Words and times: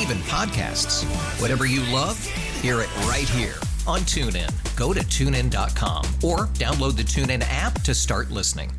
Even 0.00 0.18
podcasts. 0.18 1.04
Whatever 1.40 1.66
you 1.66 1.80
love, 1.92 2.18
hear 2.60 2.80
it 2.80 2.96
right 3.06 3.28
here 3.28 3.54
on 3.86 4.00
TuneIn. 4.00 4.50
Go 4.76 4.92
to 4.92 5.00
tunein.com 5.00 6.04
or 6.22 6.46
download 6.54 6.96
the 6.96 7.02
TuneIn 7.02 7.44
app 7.48 7.80
to 7.82 7.94
start 7.94 8.30
listening. 8.30 8.70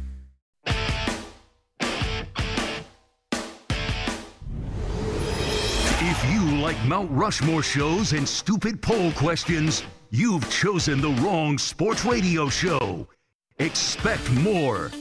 If 6.08 6.34
you 6.34 6.58
like 6.58 6.82
Mount 6.86 7.10
Rushmore 7.12 7.64
shows 7.64 8.14
and 8.14 8.28
stupid 8.28 8.82
poll 8.82 9.12
questions, 9.14 9.84
you've 10.12 10.50
chosen 10.50 11.02
the 11.02 11.10
wrong 11.22 11.58
sports 11.58 12.06
radio 12.06 12.50
show. 12.50 13.08
Expect 13.60 14.30
more. 14.32 14.92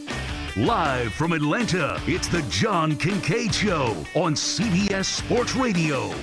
Live 0.56 1.12
from 1.12 1.32
Atlanta, 1.32 2.00
it's 2.06 2.28
the 2.28 2.40
John 2.42 2.92
Kincade 2.92 3.52
Show 3.52 3.86
on 4.14 4.34
CBS 4.34 5.06
Sports 5.06 5.56
Radio. 5.56 6.14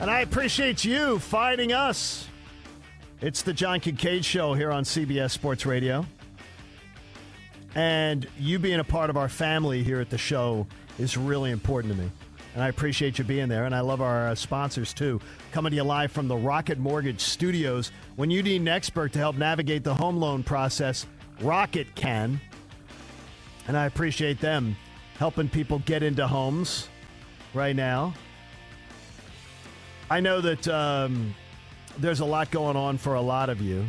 And 0.00 0.10
I 0.10 0.20
appreciate 0.20 0.84
you 0.84 1.18
finding 1.18 1.72
us. 1.72 2.28
It's 3.22 3.40
the 3.40 3.54
John 3.54 3.80
Kincade 3.80 4.22
Show 4.22 4.52
here 4.52 4.70
on 4.70 4.84
CBS 4.84 5.30
Sports 5.30 5.64
Radio. 5.64 6.04
And 7.74 8.28
you 8.38 8.58
being 8.58 8.80
a 8.80 8.84
part 8.84 9.08
of 9.08 9.16
our 9.16 9.30
family 9.30 9.82
here 9.82 10.02
at 10.02 10.10
the 10.10 10.18
show 10.18 10.66
is 10.98 11.16
really 11.16 11.52
important 11.52 11.94
to 11.94 11.98
me. 11.98 12.10
And 12.54 12.62
I 12.62 12.68
appreciate 12.68 13.18
you 13.18 13.24
being 13.24 13.48
there. 13.48 13.64
And 13.64 13.74
I 13.74 13.80
love 13.80 14.02
our 14.02 14.28
uh, 14.28 14.34
sponsors 14.34 14.92
too. 14.92 15.22
Coming 15.52 15.70
to 15.70 15.76
you 15.76 15.84
live 15.84 16.12
from 16.12 16.28
the 16.28 16.36
Rocket 16.36 16.78
Mortgage 16.78 17.22
Studios. 17.22 17.92
When 18.16 18.30
you 18.30 18.42
need 18.42 18.60
an 18.60 18.68
expert 18.68 19.14
to 19.14 19.18
help 19.18 19.36
navigate 19.36 19.84
the 19.84 19.94
home 19.94 20.18
loan 20.18 20.42
process, 20.42 21.06
Rocket 21.40 21.94
can. 21.94 22.38
And 23.68 23.76
I 23.76 23.86
appreciate 23.86 24.40
them 24.40 24.76
helping 25.18 25.48
people 25.48 25.78
get 25.80 26.02
into 26.02 26.26
homes 26.26 26.88
right 27.54 27.76
now. 27.76 28.14
I 30.10 30.20
know 30.20 30.40
that 30.40 30.68
um, 30.68 31.34
there's 31.98 32.20
a 32.20 32.24
lot 32.24 32.50
going 32.50 32.76
on 32.76 32.98
for 32.98 33.14
a 33.14 33.20
lot 33.20 33.48
of 33.48 33.60
you. 33.60 33.84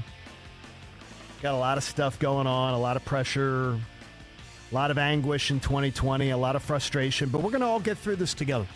Got 1.42 1.56
a 1.56 1.58
lot 1.58 1.78
of 1.78 1.84
stuff 1.84 2.20
going 2.20 2.48
on, 2.48 2.74
a 2.74 2.80
lot 2.80 2.96
of 2.96 3.04
pressure, 3.04 3.72
a 3.72 4.74
lot 4.74 4.92
of 4.92 4.98
anguish 4.98 5.52
in 5.52 5.60
2020, 5.60 6.30
a 6.30 6.38
lot 6.38 6.56
of 6.56 6.64
frustration, 6.64 7.30
but 7.30 7.42
we're 7.42 7.52
going 7.52 7.62
to 7.62 7.68
all 7.68 7.80
get 7.80 7.98
through 7.98 8.16
this 8.16 8.34
together. 8.34 8.68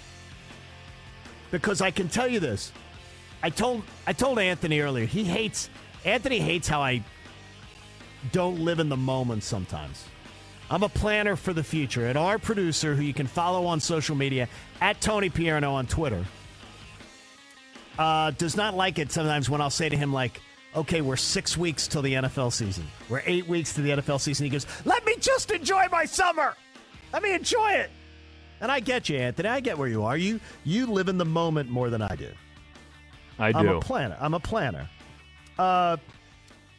Because 1.50 1.80
I 1.80 1.92
can 1.92 2.10
tell 2.10 2.28
you 2.28 2.40
this. 2.40 2.74
I 3.42 3.50
told 3.50 3.84
I 4.06 4.14
told 4.14 4.40
Anthony 4.40 4.82
earlier, 4.82 5.06
he 5.06 5.24
hates 5.24 5.70
Anthony 6.04 6.40
hates 6.40 6.68
how 6.68 6.82
I 6.82 7.04
don't 8.32 8.60
live 8.60 8.80
in 8.80 8.90
the 8.90 8.98
moment 8.98 9.44
sometimes. 9.44 10.04
I'm 10.70 10.84
a 10.84 10.90
planner 10.90 11.36
for 11.36 11.54
the 11.54 11.64
future, 11.64 12.08
and 12.08 12.18
our 12.18 12.38
producer, 12.38 12.94
who 12.94 13.02
you 13.02 13.14
can 13.14 13.28
follow 13.28 13.66
on 13.66 13.80
social 13.80 14.16
media 14.16 14.50
at 14.82 15.00
Tony 15.00 15.30
Pierno 15.30 15.72
on 15.72 15.88
Twitter, 15.88 16.26
uh, 17.98 18.32
does 18.32 18.58
not 18.58 18.76
like 18.76 19.00
it 19.00 19.12
sometimes 19.12 19.50
when 19.50 19.62
I'll 19.62 19.70
say 19.70 19.88
to 19.88 19.96
him, 19.96 20.12
like, 20.12 20.42
okay, 20.76 21.02
we're 21.02 21.16
six 21.16 21.58
weeks 21.58 21.88
till 21.88 22.02
the 22.02 22.14
NFL 22.14 22.52
season. 22.52 22.86
We're 23.10 23.24
eight 23.26 23.48
weeks 23.48 23.74
to 23.74 23.82
the 23.82 23.92
NFL 23.92 24.20
season. 24.20 24.46
He 24.46 24.50
goes, 24.50 24.68
let 24.86 25.06
me 25.06 25.16
just 25.20 25.52
enjoy 25.52 25.86
my 25.92 26.06
summer. 26.06 26.56
Let 27.14 27.24
me 27.24 27.34
enjoy 27.34 27.72
it. 27.72 27.90
And 28.60 28.72
I 28.72 28.80
get 28.80 29.08
you, 29.08 29.18
Anthony. 29.18 29.50
I 29.50 29.60
get 29.60 29.78
where 29.78 29.88
you 29.88 30.04
are. 30.04 30.18
You 30.18 30.40
you 30.64 30.88
live 30.88 31.10
in 31.10 31.18
the 31.18 31.26
moment 31.26 31.70
more 31.70 31.90
than 31.90 32.02
I 32.02 32.16
do. 32.16 32.30
I 33.40 33.52
do. 33.52 33.60
I'm 33.60 33.70
a 33.70 33.80
planner. 33.80 34.18
I'm 34.20 34.34
a 34.34 34.40
planner. 34.40 34.90
Uh, 35.60 35.98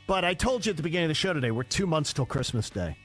but 0.06 0.24
I 0.24 0.34
told 0.34 0.66
you 0.66 0.70
at 0.70 0.76
the 0.76 0.82
beginning 0.82 1.06
of 1.06 1.10
the 1.10 1.14
show 1.14 1.32
today, 1.32 1.50
we're 1.50 1.62
two 1.62 1.86
months 1.86 2.12
till 2.12 2.26
Christmas 2.26 2.68
Day. 2.68 2.96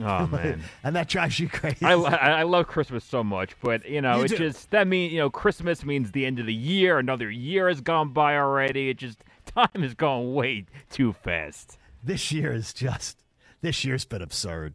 Oh 0.00 0.26
man, 0.32 0.62
and 0.82 0.96
that 0.96 1.08
drives 1.08 1.38
you 1.38 1.48
crazy. 1.48 1.84
I, 1.84 1.92
I 1.92 2.42
love 2.42 2.66
Christmas 2.66 3.04
so 3.04 3.22
much, 3.22 3.54
but 3.62 3.88
you 3.88 4.00
know, 4.00 4.22
You 4.22 4.28
just 4.28 4.70
that 4.72 4.86
means 4.88 5.12
you 5.12 5.18
know 5.18 5.30
Christmas 5.30 5.84
means 5.84 6.12
the 6.12 6.26
end 6.26 6.38
of 6.40 6.46
the 6.46 6.54
year. 6.54 6.98
Another 6.98 7.30
year 7.30 7.68
has 7.68 7.80
gone 7.80 8.12
by 8.12 8.36
already. 8.36 8.90
It 8.90 8.96
just 8.98 9.18
time 9.46 9.82
has 9.82 9.94
gone 9.94 10.34
way 10.34 10.66
too 10.90 11.12
fast. 11.12 11.78
this 12.02 12.32
year 12.32 12.52
is 12.52 12.72
just 12.72 13.22
this 13.60 13.84
year's 13.84 14.04
been 14.04 14.22
absurd. 14.22 14.74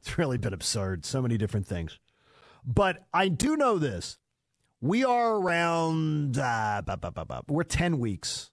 It's 0.00 0.18
really 0.18 0.38
been 0.38 0.52
absurd. 0.52 1.04
So 1.04 1.20
many 1.22 1.36
different 1.38 1.66
things. 1.66 1.98
But 2.64 3.04
I 3.12 3.28
do 3.28 3.56
know 3.56 3.78
this. 3.78 4.18
We 4.80 5.02
are 5.04 5.36
around 5.36 6.36
uh, 6.38 6.82
bu- 6.84 6.96
bu- 6.98 7.24
bu- 7.24 7.40
we're 7.48 7.62
10 7.64 7.98
weeks 7.98 8.50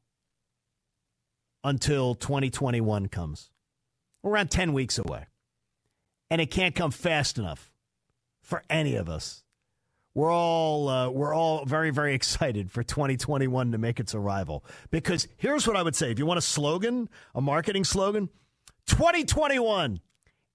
until 1.63 2.15
2021 2.15 3.07
comes. 3.07 3.51
We're 4.23 4.31
around 4.31 4.49
10 4.51 4.73
weeks 4.73 4.97
away. 4.97 5.25
And 6.31 6.39
it 6.39 6.49
can't 6.49 6.73
come 6.73 6.91
fast 6.91 7.37
enough 7.37 7.73
for 8.41 8.63
any 8.69 8.95
of 8.95 9.09
us. 9.09 9.43
We're 10.13 10.31
all 10.31 10.87
uh, 10.87 11.09
we're 11.09 11.33
all 11.33 11.65
very 11.65 11.91
very 11.91 12.15
excited 12.15 12.71
for 12.71 12.83
2021 12.83 13.73
to 13.73 13.77
make 13.77 13.99
its 13.99 14.15
arrival 14.15 14.63
because 14.91 15.27
here's 15.37 15.67
what 15.67 15.75
I 15.75 15.83
would 15.83 15.95
say 15.95 16.09
if 16.09 16.19
you 16.19 16.25
want 16.25 16.37
a 16.37 16.41
slogan, 16.41 17.09
a 17.35 17.41
marketing 17.41 17.83
slogan, 17.83 18.29
2021. 18.87 19.99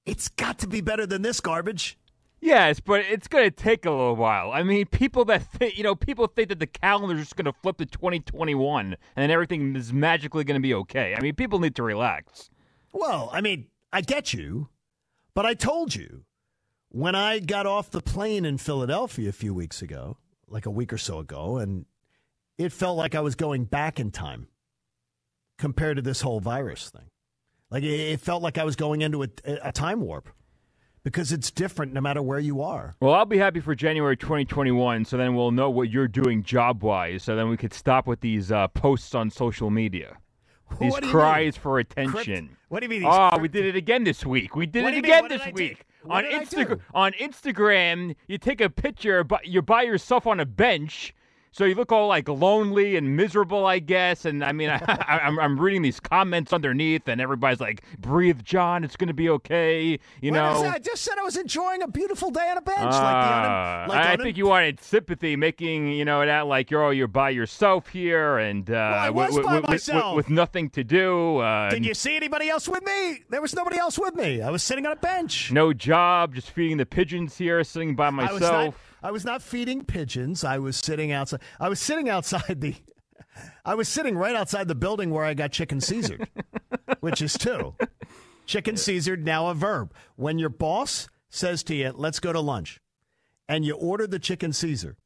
It's 0.06 0.28
got 0.28 0.58
to 0.60 0.66
be 0.66 0.80
better 0.80 1.04
than 1.04 1.22
this 1.22 1.40
garbage. 1.40 1.98
Yes, 2.40 2.80
but 2.80 3.00
it's 3.00 3.28
going 3.28 3.44
to 3.44 3.50
take 3.50 3.84
a 3.84 3.90
little 3.90 4.14
while. 4.14 4.52
I 4.52 4.62
mean, 4.62 4.86
people 4.86 5.24
that 5.26 5.42
think, 5.42 5.76
you 5.76 5.82
know, 5.82 5.94
people 5.94 6.26
think 6.26 6.50
that 6.50 6.60
the 6.60 6.66
calendar 6.66 7.14
is 7.16 7.22
just 7.22 7.36
going 7.36 7.46
to 7.46 7.52
flip 7.60 7.78
to 7.78 7.86
2021 7.86 8.86
and 8.86 8.96
then 9.16 9.30
everything 9.30 9.74
is 9.74 9.92
magically 9.92 10.44
going 10.44 10.60
to 10.60 10.62
be 10.62 10.74
okay. 10.74 11.14
I 11.16 11.20
mean, 11.20 11.34
people 11.34 11.58
need 11.58 11.74
to 11.76 11.82
relax. 11.82 12.50
Well, 12.92 13.30
I 13.32 13.40
mean, 13.40 13.66
I 13.92 14.00
get 14.00 14.32
you, 14.32 14.68
but 15.36 15.44
I 15.44 15.52
told 15.52 15.94
you 15.94 16.24
when 16.88 17.14
I 17.14 17.40
got 17.40 17.66
off 17.66 17.90
the 17.90 18.00
plane 18.00 18.46
in 18.46 18.56
Philadelphia 18.56 19.28
a 19.28 19.32
few 19.32 19.52
weeks 19.52 19.82
ago, 19.82 20.16
like 20.48 20.64
a 20.64 20.70
week 20.70 20.94
or 20.94 20.98
so 20.98 21.18
ago, 21.18 21.58
and 21.58 21.84
it 22.56 22.72
felt 22.72 22.96
like 22.96 23.14
I 23.14 23.20
was 23.20 23.34
going 23.34 23.66
back 23.66 24.00
in 24.00 24.10
time 24.10 24.48
compared 25.58 25.96
to 25.96 26.02
this 26.02 26.22
whole 26.22 26.40
virus 26.40 26.88
thing. 26.88 27.10
Like 27.70 27.82
it 27.82 28.18
felt 28.18 28.42
like 28.42 28.56
I 28.56 28.64
was 28.64 28.76
going 28.76 29.02
into 29.02 29.24
a, 29.24 29.28
a 29.62 29.72
time 29.72 30.00
warp 30.00 30.30
because 31.04 31.32
it's 31.32 31.50
different 31.50 31.92
no 31.92 32.00
matter 32.00 32.22
where 32.22 32.40
you 32.40 32.62
are. 32.62 32.96
Well, 32.98 33.12
I'll 33.12 33.26
be 33.26 33.36
happy 33.36 33.60
for 33.60 33.74
January 33.74 34.16
2021, 34.16 35.04
so 35.04 35.18
then 35.18 35.34
we'll 35.34 35.50
know 35.50 35.68
what 35.68 35.90
you're 35.90 36.08
doing 36.08 36.44
job 36.44 36.82
wise, 36.82 37.24
so 37.24 37.36
then 37.36 37.50
we 37.50 37.58
could 37.58 37.74
stop 37.74 38.06
with 38.06 38.22
these 38.22 38.50
uh, 38.50 38.68
posts 38.68 39.14
on 39.14 39.28
social 39.28 39.68
media. 39.68 40.16
These 40.80 40.92
What 40.92 41.00
do 41.02 41.06
you 41.08 41.12
cries 41.12 41.54
mean? 41.54 41.62
for 41.62 41.72
Crypt- 41.84 41.92
attention. 41.92 42.56
What 42.68 42.80
do 42.80 42.84
you 42.86 42.90
mean? 42.90 43.00
these 43.02 43.08
Oh, 43.10 43.28
crypt- 43.30 43.42
we 43.42 43.48
did 43.48 43.64
it 43.66 43.76
again 43.76 44.04
this 44.04 44.26
week. 44.26 44.54
We 44.56 44.66
did 44.66 44.82
What 44.82 44.88
it 44.88 44.90
do 44.90 44.96
you 44.96 45.02
mean? 45.02 45.24
again 45.26 45.38
this 45.38 45.54
week. 45.54 45.84
On 46.08 46.22
did 46.22 46.34
I 46.34 46.44
Instagram 46.44 46.80
on 46.94 47.12
Instagram, 47.12 48.14
you 48.28 48.38
take 48.38 48.60
a 48.60 48.70
picture 48.70 49.24
but 49.24 49.46
you're 49.48 49.62
by 49.62 49.82
yourself 49.82 50.26
on 50.26 50.38
a 50.40 50.44
bench. 50.46 51.14
So 51.56 51.64
you 51.64 51.74
look 51.74 51.90
all 51.90 52.06
like 52.08 52.28
lonely 52.28 52.96
and 52.96 53.16
miserable, 53.16 53.64
I 53.64 53.78
guess. 53.78 54.26
And 54.26 54.44
I 54.44 54.52
mean, 54.52 54.68
I, 54.68 54.76
I, 55.08 55.20
I'm, 55.20 55.38
I'm 55.40 55.58
reading 55.58 55.80
these 55.80 55.98
comments 55.98 56.52
underneath, 56.52 57.08
and 57.08 57.18
everybody's 57.18 57.60
like, 57.60 57.82
"Breathe, 57.98 58.42
John. 58.42 58.84
It's 58.84 58.94
going 58.94 59.08
to 59.08 59.14
be 59.14 59.30
okay." 59.30 59.98
You 60.20 60.32
What 60.32 60.36
know. 60.36 60.62
that? 60.64 60.74
I 60.74 60.78
just 60.78 61.02
said 61.02 61.14
I 61.18 61.22
was 61.22 61.38
enjoying 61.38 61.80
a 61.82 61.88
beautiful 61.88 62.30
day 62.30 62.46
on 62.50 62.58
a 62.58 62.60
bench. 62.60 62.80
like 62.82 62.90
the 62.90 62.96
Ah, 62.98 63.86
like 63.88 63.98
I, 63.98 64.12
I 64.12 64.16
think 64.18 64.36
you 64.36 64.46
wanted 64.48 64.82
sympathy, 64.82 65.34
making 65.34 65.92
you 65.92 66.04
know 66.04 66.20
it 66.20 66.28
out 66.28 66.46
like 66.46 66.70
you're 66.70 66.84
oh 66.84 66.90
you're 66.90 67.08
by 67.08 67.30
yourself 67.30 67.88
here 67.88 68.36
and 68.36 68.70
uh, 68.70 68.74
I 68.74 69.06
wi- 69.06 69.28
was 69.28 69.36
wi- 69.36 69.50
by 69.54 69.60
wi- 69.62 69.70
myself. 69.72 70.14
with 70.14 70.28
nothing 70.28 70.68
to 70.70 70.84
do. 70.84 71.38
Uh, 71.38 71.70
Did 71.70 71.86
you 71.86 71.94
see 71.94 72.16
anybody 72.16 72.50
else 72.50 72.68
with 72.68 72.84
me? 72.84 73.20
There 73.30 73.40
was 73.40 73.54
nobody 73.54 73.78
else 73.78 73.98
with 73.98 74.14
me. 74.14 74.42
I 74.42 74.50
was 74.50 74.62
sitting 74.62 74.84
on 74.84 74.92
a 74.92 74.96
bench. 74.96 75.50
No 75.52 75.72
job, 75.72 76.34
just 76.34 76.50
feeding 76.50 76.76
the 76.76 76.84
pigeons 76.84 77.38
here, 77.38 77.64
sitting 77.64 77.96
by 77.96 78.08
I 78.08 78.10
myself. 78.10 78.85
I 79.06 79.12
was 79.12 79.24
not 79.24 79.40
feeding 79.40 79.84
pigeons. 79.84 80.42
I 80.42 80.58
was 80.58 80.76
sitting 80.76 81.12
outside. 81.12 81.40
I 81.60 81.68
was 81.68 81.78
sitting 81.78 82.08
outside 82.08 82.60
the. 82.60 82.74
I 83.64 83.76
was 83.76 83.88
sitting 83.88 84.18
right 84.18 84.34
outside 84.34 84.66
the 84.66 84.74
building 84.74 85.10
where 85.10 85.24
I 85.24 85.32
got 85.32 85.52
chicken 85.52 85.80
Caesar. 85.80 86.18
which 86.98 87.22
is 87.22 87.34
two. 87.34 87.76
Chicken 88.46 88.76
Caesar, 88.76 89.16
now 89.16 89.46
a 89.46 89.54
verb. 89.54 89.94
When 90.16 90.40
your 90.40 90.48
boss 90.48 91.08
says 91.28 91.62
to 91.64 91.76
you, 91.76 91.92
let's 91.94 92.18
go 92.18 92.32
to 92.32 92.40
lunch, 92.40 92.80
and 93.48 93.64
you 93.64 93.76
order 93.76 94.08
the 94.08 94.18
chicken 94.18 94.52
Caesar, 94.52 94.96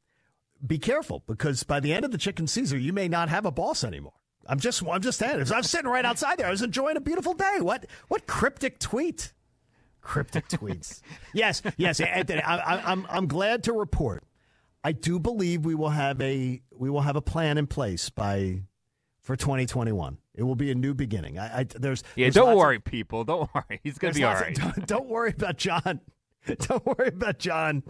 be 0.67 0.79
careful 0.79 1.23
because 1.27 1.63
by 1.63 1.79
the 1.79 1.93
end 1.93 2.07
of 2.07 2.11
the 2.11 2.17
chicken 2.17 2.47
Caesar, 2.47 2.79
you 2.79 2.95
may 2.95 3.07
not 3.07 3.29
have 3.29 3.45
a 3.45 3.51
boss 3.51 3.85
anymore. 3.85 4.15
I'm 4.47 4.61
just, 4.61 4.83
I'm 4.83 5.03
just 5.03 5.19
saying. 5.19 5.45
I'm 5.53 5.63
sitting 5.63 5.91
right 5.91 6.07
outside 6.07 6.39
there. 6.39 6.47
I 6.47 6.51
was 6.51 6.63
enjoying 6.63 6.97
a 6.97 7.01
beautiful 7.03 7.35
day. 7.35 7.59
What, 7.59 7.85
what 8.09 8.27
cryptic 8.27 8.79
tweet? 8.79 9.35
Cryptic 10.01 10.49
tweets. 10.49 11.01
yes, 11.35 11.63
yes, 11.77 12.01
Anthony. 12.01 12.41
I, 12.43 12.57
I, 12.57 12.93
I'm, 12.93 13.07
I'm 13.11 13.27
glad 13.27 13.65
to 13.65 13.73
report. 13.73 14.25
I 14.83 14.93
do 14.93 15.19
believe 15.19 15.65
we 15.65 15.75
will 15.75 15.91
have 15.91 16.21
a, 16.21 16.63
we 16.73 16.89
will 16.91 17.03
have 17.03 17.17
a 17.17 17.21
plan 17.21 17.59
in 17.59 17.67
place 17.67 18.09
by, 18.11 18.63
for 19.21 19.37
2021. 19.37 20.19
It 20.35 20.43
will 20.45 20.55
be 20.55 20.71
a 20.71 20.75
new 20.75 20.95
beginning. 20.95 21.39
I, 21.39 21.61
I 21.61 21.65
there's 21.65 22.03
Yeah, 22.17 22.27
there's 22.27 22.35
don't 22.35 22.47
lots 22.47 22.55
of- 22.55 22.59
worry, 22.61 22.79
people. 22.81 23.25
Don't 23.25 23.51
worry. 23.55 23.81
He's 23.85 23.99
gonna 23.99 24.15
be 24.15 24.25
all 24.25 24.35
right. 24.35 24.57
of- 24.59 24.75
don't, 24.77 24.87
don't 24.87 25.09
worry 25.09 25.31
about 25.37 25.59
John. 25.59 26.01
Don't 26.47 26.87
worry 26.87 27.09
about 27.09 27.39
John 27.39 27.83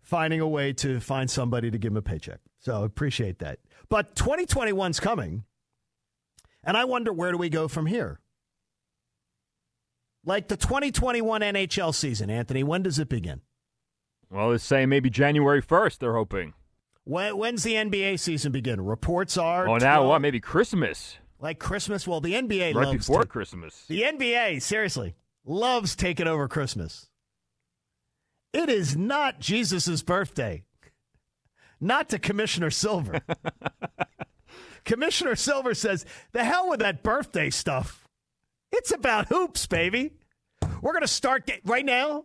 finding 0.00 0.40
a 0.40 0.48
way 0.48 0.72
to 0.72 0.98
find 0.98 1.30
somebody 1.30 1.70
to 1.70 1.76
give 1.76 1.92
him 1.92 1.98
a 1.98 2.02
paycheck. 2.02 2.40
So 2.60 2.80
I 2.80 2.86
appreciate 2.86 3.38
that. 3.40 3.58
But 3.90 4.14
2021's 4.16 4.98
coming, 4.98 5.44
and 6.64 6.74
I 6.74 6.86
wonder 6.86 7.12
where 7.12 7.30
do 7.32 7.36
we 7.36 7.50
go 7.50 7.68
from 7.68 7.84
here? 7.84 8.18
Like 10.24 10.48
the 10.48 10.56
2021 10.56 11.40
NHL 11.40 11.94
season, 11.94 12.30
Anthony, 12.30 12.62
when 12.62 12.82
does 12.82 12.98
it 12.98 13.08
begin? 13.08 13.40
Well, 14.30 14.52
it's 14.52 14.64
saying 14.64 14.88
maybe 14.88 15.10
January 15.10 15.60
first. 15.60 16.00
They're 16.00 16.14
hoping. 16.14 16.54
When, 17.04 17.36
when's 17.36 17.64
the 17.64 17.74
NBA 17.74 18.20
season 18.20 18.52
begin? 18.52 18.80
Reports 18.80 19.36
are 19.36 19.68
Oh, 19.68 19.76
now 19.78 19.96
12 19.98 20.08
what? 20.08 20.20
Maybe 20.22 20.38
Christmas, 20.40 21.18
like 21.40 21.58
Christmas. 21.58 22.06
Well, 22.06 22.20
the 22.20 22.34
NBA 22.34 22.74
right 22.74 22.86
loves 22.86 22.98
before 23.08 23.22
to- 23.22 23.26
Christmas. 23.28 23.84
The 23.88 24.02
NBA, 24.02 24.62
seriously, 24.62 25.16
loves 25.44 25.96
taking 25.96 26.28
over 26.28 26.46
Christmas. 26.46 27.08
It 28.52 28.68
is 28.68 28.96
not 28.96 29.40
Jesus' 29.40 30.02
birthday. 30.02 30.62
Not 31.80 32.08
to 32.10 32.18
Commissioner 32.20 32.70
Silver. 32.70 33.20
Commissioner 34.84 35.34
Silver 35.34 35.74
says, 35.74 36.04
the 36.32 36.44
hell 36.44 36.68
with 36.68 36.78
that 36.80 37.02
birthday 37.02 37.50
stuff. 37.50 38.01
It's 38.72 38.90
about 38.90 39.28
hoops, 39.28 39.66
baby. 39.66 40.12
We're 40.80 40.92
going 40.92 41.02
to 41.02 41.08
start 41.08 41.46
ga- 41.46 41.60
right 41.64 41.84
now. 41.84 42.24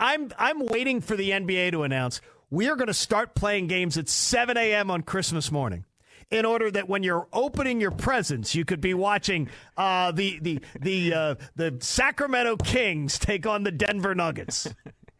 I'm 0.00 0.32
I'm 0.38 0.66
waiting 0.66 1.00
for 1.00 1.16
the 1.16 1.30
NBA 1.30 1.70
to 1.72 1.84
announce 1.84 2.20
we 2.50 2.68
are 2.68 2.76
going 2.76 2.88
to 2.88 2.94
start 2.94 3.34
playing 3.34 3.66
games 3.66 3.96
at 3.96 4.08
7 4.08 4.56
a.m. 4.56 4.90
on 4.90 5.02
Christmas 5.02 5.50
morning. 5.50 5.84
In 6.30 6.44
order 6.44 6.70
that 6.70 6.88
when 6.88 7.02
you're 7.02 7.28
opening 7.32 7.80
your 7.80 7.90
presents, 7.90 8.54
you 8.54 8.64
could 8.64 8.80
be 8.80 8.94
watching 8.94 9.48
uh, 9.76 10.10
the 10.10 10.38
the 10.40 10.60
the 10.80 11.14
uh, 11.14 11.34
the 11.54 11.76
Sacramento 11.80 12.56
Kings 12.56 13.18
take 13.18 13.46
on 13.46 13.62
the 13.62 13.70
Denver 13.70 14.14
Nuggets. 14.14 14.66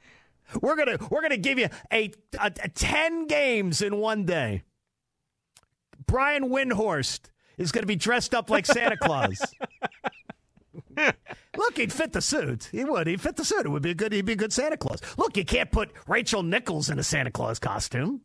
we're 0.62 0.76
gonna 0.76 0.96
we're 1.10 1.20
gonna 1.22 1.36
give 1.36 1.58
you 1.58 1.68
a, 1.92 2.10
a, 2.40 2.46
a 2.62 2.68
ten 2.70 3.26
games 3.26 3.82
in 3.82 3.98
one 3.98 4.24
day. 4.24 4.62
Brian 6.06 6.48
Windhorst 6.48 7.30
is 7.58 7.70
going 7.70 7.82
to 7.82 7.86
be 7.86 7.96
dressed 7.96 8.34
up 8.34 8.48
like 8.50 8.66
Santa 8.66 8.96
Claus. 8.96 9.40
Look, 11.56 11.76
he'd 11.76 11.92
fit 11.92 12.12
the 12.12 12.20
suit. 12.20 12.68
He 12.72 12.84
would. 12.84 13.06
He'd 13.06 13.20
fit 13.20 13.36
the 13.36 13.44
suit. 13.44 13.66
It 13.66 13.68
would 13.68 13.82
be 13.82 13.90
a 13.90 13.94
good. 13.94 14.12
He'd 14.12 14.24
be 14.24 14.32
a 14.32 14.36
good 14.36 14.52
Santa 14.52 14.76
Claus. 14.76 15.00
Look, 15.16 15.36
you 15.36 15.44
can't 15.44 15.70
put 15.70 15.90
Rachel 16.06 16.42
Nichols 16.42 16.90
in 16.90 16.98
a 16.98 17.02
Santa 17.02 17.30
Claus 17.30 17.58
costume. 17.58 18.20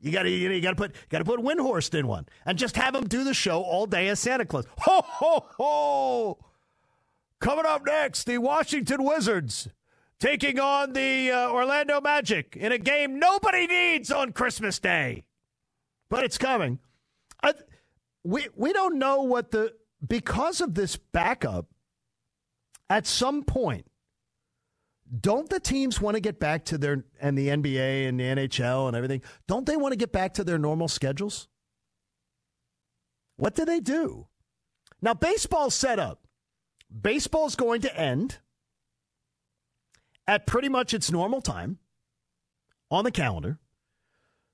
You 0.00 0.12
got 0.12 0.24
to. 0.24 0.30
You 0.30 0.60
got 0.60 0.70
to 0.70 0.76
put. 0.76 0.94
Got 1.08 1.18
to 1.18 1.24
put 1.24 1.40
Windhorst 1.40 1.98
in 1.98 2.06
one, 2.06 2.26
and 2.44 2.58
just 2.58 2.76
have 2.76 2.94
him 2.94 3.06
do 3.06 3.24
the 3.24 3.34
show 3.34 3.62
all 3.62 3.86
day 3.86 4.08
as 4.08 4.20
Santa 4.20 4.44
Claus. 4.44 4.66
Ho 4.80 5.02
ho 5.04 5.46
ho! 5.56 6.38
Coming 7.40 7.66
up 7.66 7.84
next, 7.86 8.24
the 8.24 8.38
Washington 8.38 9.04
Wizards 9.04 9.68
taking 10.18 10.58
on 10.58 10.92
the 10.92 11.30
uh, 11.30 11.50
Orlando 11.50 12.00
Magic 12.00 12.56
in 12.56 12.72
a 12.72 12.78
game 12.78 13.18
nobody 13.18 13.66
needs 13.66 14.10
on 14.10 14.32
Christmas 14.32 14.78
Day, 14.78 15.24
but 16.08 16.24
it's 16.24 16.38
coming. 16.38 16.78
I, 17.42 17.54
we 18.22 18.48
we 18.56 18.72
don't 18.72 18.98
know 18.98 19.22
what 19.22 19.50
the 19.50 19.74
because 20.06 20.60
of 20.60 20.74
this 20.74 20.96
backup. 20.96 21.66
At 22.90 23.06
some 23.06 23.42
point, 23.44 23.86
don't 25.20 25.48
the 25.48 25.60
teams 25.60 26.00
want 26.00 26.16
to 26.16 26.20
get 26.20 26.40
back 26.40 26.64
to 26.66 26.78
their 26.78 27.04
and 27.20 27.36
the 27.36 27.48
NBA 27.48 28.08
and 28.08 28.18
the 28.18 28.24
NHL 28.24 28.88
and 28.88 28.96
everything? 28.96 29.22
Don't 29.46 29.66
they 29.66 29.76
want 29.76 29.92
to 29.92 29.96
get 29.96 30.12
back 30.12 30.34
to 30.34 30.44
their 30.44 30.58
normal 30.58 30.88
schedules? 30.88 31.48
What 33.36 33.54
do 33.54 33.64
they 33.64 33.80
do? 33.80 34.26
Now 35.02 35.14
baseball's 35.14 35.74
set 35.74 35.98
up. 35.98 36.26
Baseball's 37.02 37.56
going 37.56 37.80
to 37.82 37.98
end 37.98 38.38
at 40.26 40.46
pretty 40.46 40.68
much 40.68 40.94
its 40.94 41.10
normal 41.10 41.40
time 41.40 41.78
on 42.90 43.04
the 43.04 43.10
calendar 43.10 43.58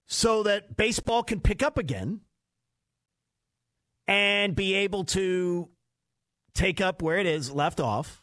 so 0.07 0.43
that 0.43 0.77
baseball 0.77 1.23
can 1.23 1.41
pick 1.41 1.63
up 1.63 1.79
again 1.79 2.21
and 4.09 4.57
be 4.57 4.75
able 4.75 5.05
to 5.05 5.69
take 6.55 6.81
up 6.81 7.01
where 7.01 7.19
it 7.19 7.27
is 7.27 7.53
left 7.53 7.79
off 7.79 8.20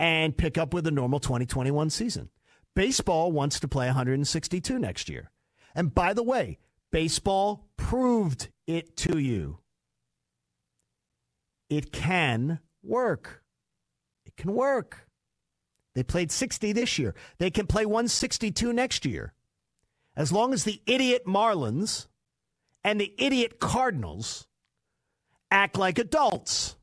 and 0.00 0.34
pick 0.34 0.56
up 0.56 0.72
with 0.72 0.84
the 0.84 0.90
normal 0.90 1.20
2021 1.20 1.90
season. 1.90 2.30
Baseball 2.74 3.30
wants 3.30 3.60
to 3.60 3.68
play 3.68 3.86
162 3.86 4.78
next 4.78 5.10
year. 5.10 5.30
And 5.74 5.94
by 5.94 6.14
the 6.14 6.22
way, 6.22 6.58
baseball 6.90 7.68
proved 7.76 8.48
it 8.66 8.96
to 8.96 9.18
you. 9.18 9.58
It 11.68 11.92
can 11.92 12.60
work. 12.82 13.42
It 14.24 14.36
can 14.36 14.54
work. 14.54 15.06
They 15.94 16.02
played 16.02 16.32
60 16.32 16.72
this 16.72 16.98
year. 16.98 17.14
They 17.38 17.50
can 17.50 17.66
play 17.66 17.84
162 17.84 18.72
next 18.72 19.04
year. 19.04 19.34
As 20.16 20.32
long 20.32 20.54
as 20.54 20.64
the 20.64 20.80
idiot 20.86 21.24
Marlins 21.26 22.06
and 22.82 22.98
the 22.98 23.14
idiot 23.18 23.60
Cardinals 23.60 24.46
act 25.50 25.76
like 25.76 25.98
adults 25.98 26.76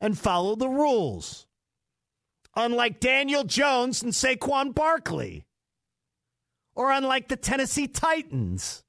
and 0.00 0.16
follow 0.18 0.56
the 0.56 0.68
rules. 0.68 1.47
Unlike 2.56 3.00
Daniel 3.00 3.44
Jones 3.44 4.02
and 4.02 4.12
Saquon 4.12 4.74
Barkley. 4.74 5.46
Or 6.74 6.90
unlike 6.90 7.28
the 7.28 7.36
Tennessee 7.36 7.88
Titans 7.88 8.84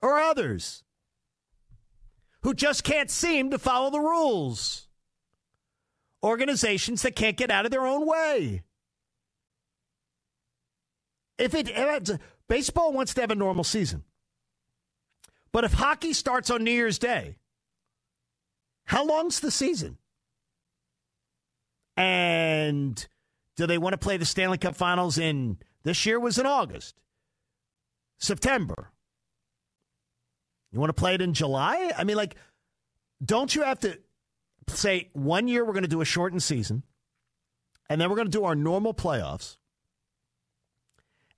or 0.00 0.18
others 0.18 0.82
who 2.42 2.54
just 2.54 2.84
can't 2.84 3.10
seem 3.10 3.50
to 3.50 3.58
follow 3.58 3.90
the 3.90 4.00
rules. 4.00 4.88
Organizations 6.22 7.02
that 7.02 7.16
can't 7.16 7.36
get 7.36 7.50
out 7.50 7.64
of 7.64 7.70
their 7.70 7.86
own 7.86 8.06
way. 8.06 8.62
If 11.38 11.54
it, 11.54 11.70
if 11.70 12.18
baseball 12.48 12.92
wants 12.92 13.14
to 13.14 13.20
have 13.22 13.30
a 13.30 13.34
normal 13.34 13.64
season. 13.64 14.04
But 15.52 15.64
if 15.64 15.72
hockey 15.72 16.12
starts 16.12 16.50
on 16.50 16.64
New 16.64 16.70
Year's 16.70 16.98
Day, 16.98 17.36
how 18.84 19.04
long's 19.04 19.40
the 19.40 19.50
season? 19.50 19.98
And 22.00 23.06
do 23.56 23.66
they 23.66 23.76
want 23.76 23.92
to 23.92 23.98
play 23.98 24.16
the 24.16 24.24
Stanley 24.24 24.56
Cup 24.56 24.74
Finals 24.74 25.18
in 25.18 25.58
this 25.82 26.06
year 26.06 26.18
was 26.18 26.38
in 26.38 26.46
August, 26.46 26.98
September? 28.16 28.90
You 30.72 30.80
want 30.80 30.88
to 30.88 30.94
play 30.94 31.12
it 31.12 31.20
in 31.20 31.34
July? 31.34 31.92
I 31.94 32.04
mean, 32.04 32.16
like, 32.16 32.36
don't 33.22 33.54
you 33.54 33.64
have 33.64 33.80
to 33.80 33.98
say 34.68 35.10
one 35.12 35.46
year 35.46 35.62
we're 35.62 35.74
going 35.74 35.82
to 35.82 35.90
do 35.90 36.00
a 36.00 36.06
shortened 36.06 36.42
season, 36.42 36.84
and 37.90 38.00
then 38.00 38.08
we're 38.08 38.16
going 38.16 38.28
to 38.28 38.32
do 38.32 38.44
our 38.44 38.54
normal 38.54 38.94
playoffs, 38.94 39.58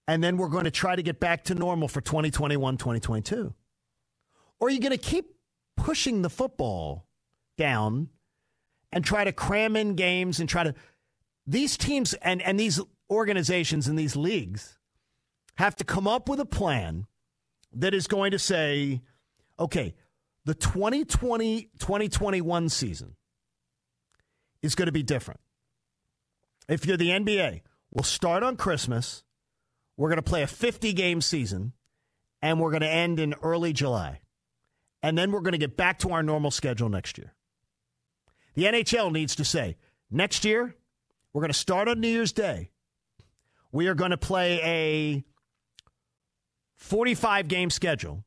and 0.07 0.23
then 0.23 0.37
we're 0.37 0.47
going 0.47 0.63
to 0.63 0.71
try 0.71 0.95
to 0.95 1.03
get 1.03 1.19
back 1.19 1.43
to 1.45 1.57
normal 1.57 1.89
for 1.89 2.01
2021, 2.01 2.77
2022? 2.77 3.53
Or 4.61 4.69
are 4.69 4.71
you 4.71 4.79
going 4.79 4.93
to 4.93 4.97
keep 4.97 5.35
pushing 5.77 6.23
the 6.23 6.31
football 6.31 7.09
down 7.59 8.11
and 8.93 9.05
try 9.05 9.25
to 9.25 9.33
cram 9.33 9.77
in 9.77 9.95
games 9.95 10.41
and 10.41 10.49
try 10.49 10.65
to 10.65 10.75
these 11.47 11.77
teams 11.77 12.15
and, 12.15 12.43
and 12.43 12.59
these 12.59 12.81
organizations 13.11 13.89
and 13.89 13.99
these 13.99 14.17
leagues 14.17 14.79
have 15.57 15.77
to 15.77 15.85
come 15.85 16.07
up 16.07 16.29
with 16.29 16.41
a 16.41 16.47
plan 16.47 17.07
that 17.73 17.95
is 17.95 18.07
going 18.07 18.31
to 18.33 18.39
say, 18.39 19.01
okay, 19.59 19.95
the 20.45 20.55
2020 20.55 21.71
2021 21.79 22.69
season 22.69 23.17
is 24.63 24.75
going 24.75 24.87
to 24.87 24.93
be 24.93 25.03
different. 25.03 25.41
If 26.69 26.87
you're 26.87 26.97
the 26.97 27.11
NBA, 27.11 27.63
we'll 27.91 28.05
start 28.05 28.43
on 28.43 28.57
Christmas. 28.57 29.25
We're 29.97 30.09
going 30.09 30.17
to 30.17 30.23
play 30.23 30.43
a 30.43 30.47
50 30.47 30.93
game 30.93 31.21
season 31.21 31.73
and 32.41 32.61
we're 32.61 32.71
going 32.71 32.83
to 32.83 32.89
end 32.89 33.21
in 33.21 33.35
early 33.43 33.73
July. 33.73 34.21
And 35.03 35.19
then 35.19 35.33
we're 35.33 35.41
going 35.41 35.53
to 35.53 35.59
get 35.59 35.77
back 35.77 35.99
to 36.01 36.13
our 36.13 36.23
normal 36.23 36.51
schedule 36.51 36.89
next 36.89 37.19
year. 37.19 37.35
The 38.55 38.65
NHL 38.65 39.13
needs 39.13 39.37
to 39.37 39.45
say 39.45 39.77
next 40.11 40.45
year, 40.45 40.75
we're 41.33 41.41
going 41.41 41.53
to 41.53 41.59
start 41.59 41.89
on 41.89 42.01
New 42.01 42.09
Year's 42.09 42.33
Day. 42.33 42.71
We 43.71 43.89
are 43.89 43.95
going 43.95 44.11
to 44.11 44.19
play 44.19 44.61
a 44.63 45.25
45 46.77 47.49
game 47.49 47.71
schedule, 47.71 48.25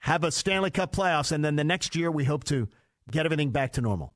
have 0.00 0.22
a 0.22 0.30
Stanley 0.30 0.70
Cup 0.70 0.94
playoffs, 0.94 1.32
and 1.32 1.44
then 1.44 1.56
the 1.56 1.64
next 1.64 1.96
year 1.96 2.10
we 2.10 2.24
hope 2.24 2.44
to 2.44 2.68
get 3.10 3.26
everything 3.26 3.50
back 3.50 3.72
to 3.72 3.80
normal. 3.80 4.14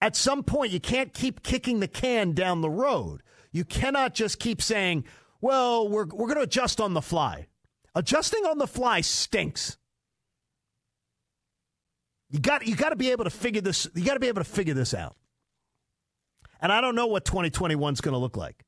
At 0.00 0.16
some 0.16 0.42
point, 0.44 0.72
you 0.72 0.80
can't 0.80 1.12
keep 1.12 1.42
kicking 1.42 1.80
the 1.80 1.88
can 1.88 2.32
down 2.32 2.60
the 2.60 2.70
road. 2.70 3.22
You 3.52 3.64
cannot 3.64 4.14
just 4.14 4.38
keep 4.38 4.62
saying, 4.62 5.04
well, 5.40 5.88
we're, 5.88 6.06
we're 6.06 6.26
going 6.26 6.36
to 6.36 6.42
adjust 6.42 6.80
on 6.80 6.94
the 6.94 7.02
fly. 7.02 7.48
Adjusting 7.94 8.44
on 8.46 8.58
the 8.58 8.66
fly 8.66 9.00
stinks. 9.00 9.76
You 12.30 12.38
got 12.38 12.66
you 12.66 12.76
got 12.76 12.90
to 12.90 12.96
be 12.96 13.10
able 13.10 13.24
to 13.24 13.30
figure 13.30 13.60
this. 13.60 13.88
You 13.94 14.04
got 14.04 14.14
to 14.14 14.20
be 14.20 14.28
able 14.28 14.42
to 14.42 14.48
figure 14.48 14.74
this 14.74 14.94
out. 14.94 15.16
And 16.60 16.70
I 16.72 16.80
don't 16.80 16.94
know 16.94 17.06
what 17.06 17.24
2021 17.24 17.94
is 17.94 18.00
going 18.00 18.12
to 18.12 18.18
look 18.18 18.36
like, 18.36 18.64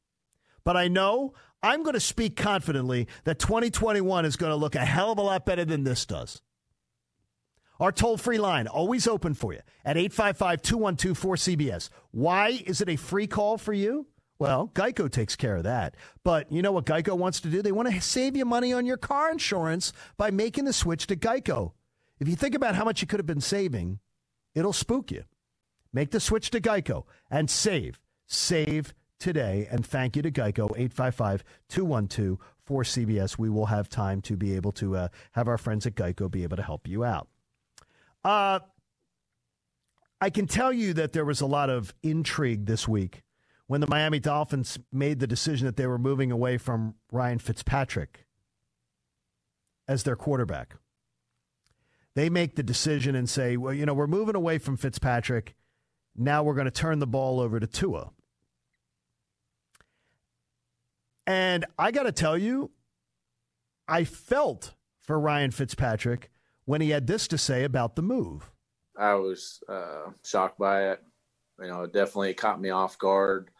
but 0.65 0.77
I 0.77 0.89
know 0.89 1.35
I'm 1.63 1.83
going 1.83 1.95
to 1.95 2.01
speak 2.01 2.37
confidently 2.37 3.07
that 3.25 3.39
2021 3.39 4.25
is 4.25 4.37
going 4.37 4.51
to 4.51 4.57
look 4.57 4.75
a 4.75 4.85
hell 4.85 5.13
of 5.13 5.19
a 5.19 5.23
lot 5.23 5.47
better 5.47 5.65
than 5.65 5.85
this 5.85 6.07
does. 6.07 6.41
Our 7.79 7.93
toll 7.93 8.17
free 8.17 8.39
line, 8.39 8.67
always 8.67 9.07
open 9.07 9.35
for 9.35 9.53
you 9.53 9.61
at 9.85 9.97
855 9.97 10.63
212 10.63 11.19
4CBS. 11.19 11.89
Why 12.13 12.61
is 12.65 12.81
it 12.81 12.89
a 12.89 12.97
free 12.97 13.27
call 13.27 13.59
for 13.59 13.73
you? 13.73 14.07
Well, 14.39 14.71
Geico 14.75 15.11
takes 15.11 15.37
care 15.37 15.57
of 15.57 15.65
that. 15.65 15.97
But 16.25 16.51
you 16.51 16.63
know 16.63 16.73
what 16.73 16.87
Geico 16.87 17.17
wants 17.17 17.41
to 17.41 17.49
do? 17.49 17.63
They 17.63 17.73
want 17.73 17.91
to 17.91 18.01
save 18.01 18.37
you 18.37 18.45
money 18.45 18.73
on 18.73 18.87
your 18.87 18.97
car 18.97 19.31
insurance 19.31 19.93
by 20.17 20.31
making 20.31 20.65
the 20.65 20.73
switch 20.73 21.07
to 21.09 21.17
Geico. 21.17 21.73
If 22.21 22.29
you 22.29 22.37
think 22.37 22.55
about 22.55 22.75
how 22.75 22.85
much 22.85 23.01
you 23.01 23.07
could 23.07 23.19
have 23.19 23.27
been 23.27 23.41
saving, 23.41 23.99
it'll 24.55 24.73
spook 24.73 25.11
you. 25.11 25.25
Make 25.93 26.11
the 26.11 26.21
switch 26.21 26.51
to 26.51 26.61
Geico 26.61 27.05
and 27.31 27.51
save. 27.51 28.01
Save 28.27 28.95
today. 29.19 29.69
And 29.71 29.85
thank 29.87 30.17
you 30.17 30.23
to 30.23 30.31
Geico, 30.31 30.71
855 30.71 31.45
212 31.69 32.39
4CBS. 32.69 33.39
We 33.39 33.51
will 33.51 33.67
have 33.67 33.89
time 33.89 34.21
to 34.23 34.37
be 34.37 34.55
able 34.55 34.73
to 34.73 34.97
uh, 34.97 35.09
have 35.33 35.49
our 35.49 35.59
friends 35.59 35.87
at 35.87 35.95
Geico 35.95 36.31
be 36.31 36.43
able 36.43 36.57
to 36.57 36.63
help 36.63 36.89
you 36.89 37.05
out. 37.05 37.29
Uh, 38.25 38.61
I 40.21 40.31
can 40.31 40.47
tell 40.47 40.73
you 40.73 40.95
that 40.95 41.13
there 41.13 41.25
was 41.25 41.41
a 41.41 41.47
lot 41.47 41.69
of 41.69 41.93
intrigue 42.03 42.67
this 42.67 42.87
week 42.87 43.23
when 43.67 43.81
the 43.81 43.89
Miami 43.89 44.21
Dolphins 44.21 44.79
made 44.93 45.19
the 45.19 45.27
decision 45.27 45.67
that 45.67 45.77
they 45.77 45.87
were 45.87 45.99
moving 45.99 46.31
away 46.31 46.59
from 46.59 46.95
Ryan 47.11 47.39
Fitzpatrick 47.39 48.27
as 49.89 50.05
their 50.05 50.17
quarterback. 50.17 50.77
They 52.15 52.29
make 52.29 52.57
the 52.57 52.63
decision 52.63 53.15
and 53.15 53.29
say, 53.29 53.57
well, 53.57 53.73
you 53.73 53.87
know, 53.87 53.95
we're 53.95 54.07
moving 54.07 54.35
away 54.35 54.59
from 54.59 54.77
Fitzpatrick. 54.77 55.55
Now 56.17 56.43
we're 56.43 56.55
going 56.55 56.67
to 56.67 56.71
turn 56.71 56.99
the 56.99 57.07
ball 57.07 57.41
over 57.41 57.59
to 57.59 57.67
Tua. 57.67 58.11
And 61.27 61.65
I 61.79 61.91
got 61.91 62.03
to 62.03 62.13
tell 62.13 62.37
you, 62.37 62.71
I 63.89 64.05
felt 64.05 64.75
for 65.01 65.19
Ryan 65.19 65.51
Fitzpatrick 65.51 66.31
when 66.65 66.81
he 66.81 66.91
had 66.91 67.07
this 67.07 67.29
to 67.29 67.39
say 67.39 67.65
about 67.65 67.97
the 67.97 68.03
move. 68.03 68.51
I 68.97 69.15
was 69.15 69.63
uh, 69.69 70.11
shocked 70.25 70.59
by 70.59 70.91
it. 70.91 71.03
You 71.61 71.69
know, 71.69 71.83
it 71.83 71.93
definitely 71.93 72.35
caught 72.35 72.61
me 72.61 72.71
off 72.71 72.99
guard. 72.99 73.51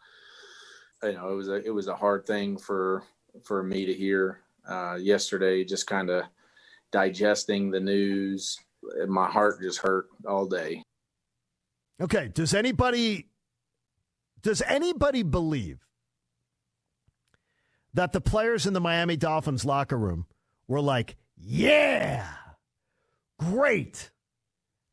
You 1.01 1.13
know, 1.13 1.31
it 1.31 1.35
was 1.35 1.49
a 1.49 1.55
it 1.55 1.69
was 1.69 1.87
a 1.87 1.95
hard 1.95 2.25
thing 2.25 2.57
for 2.57 3.03
for 3.43 3.63
me 3.63 3.85
to 3.85 3.93
hear 3.93 4.39
uh, 4.67 4.97
yesterday. 4.99 5.63
Just 5.63 5.87
kind 5.87 6.09
of 6.09 6.23
digesting 6.93 7.71
the 7.71 7.81
news. 7.81 8.57
My 9.07 9.29
heart 9.29 9.59
just 9.61 9.79
hurt 9.79 10.07
all 10.25 10.45
day. 10.45 10.83
Okay, 12.01 12.29
does 12.33 12.53
anybody 12.53 13.27
does 14.41 14.61
anybody 14.61 15.23
believe 15.23 15.79
that 17.93 18.13
the 18.13 18.21
players 18.21 18.65
in 18.65 18.73
the 18.73 18.81
Miami 18.81 19.17
Dolphins 19.17 19.65
locker 19.65 19.97
room 19.97 20.25
were 20.67 20.81
like, 20.81 21.17
"Yeah, 21.37 22.27
great. 23.37 24.11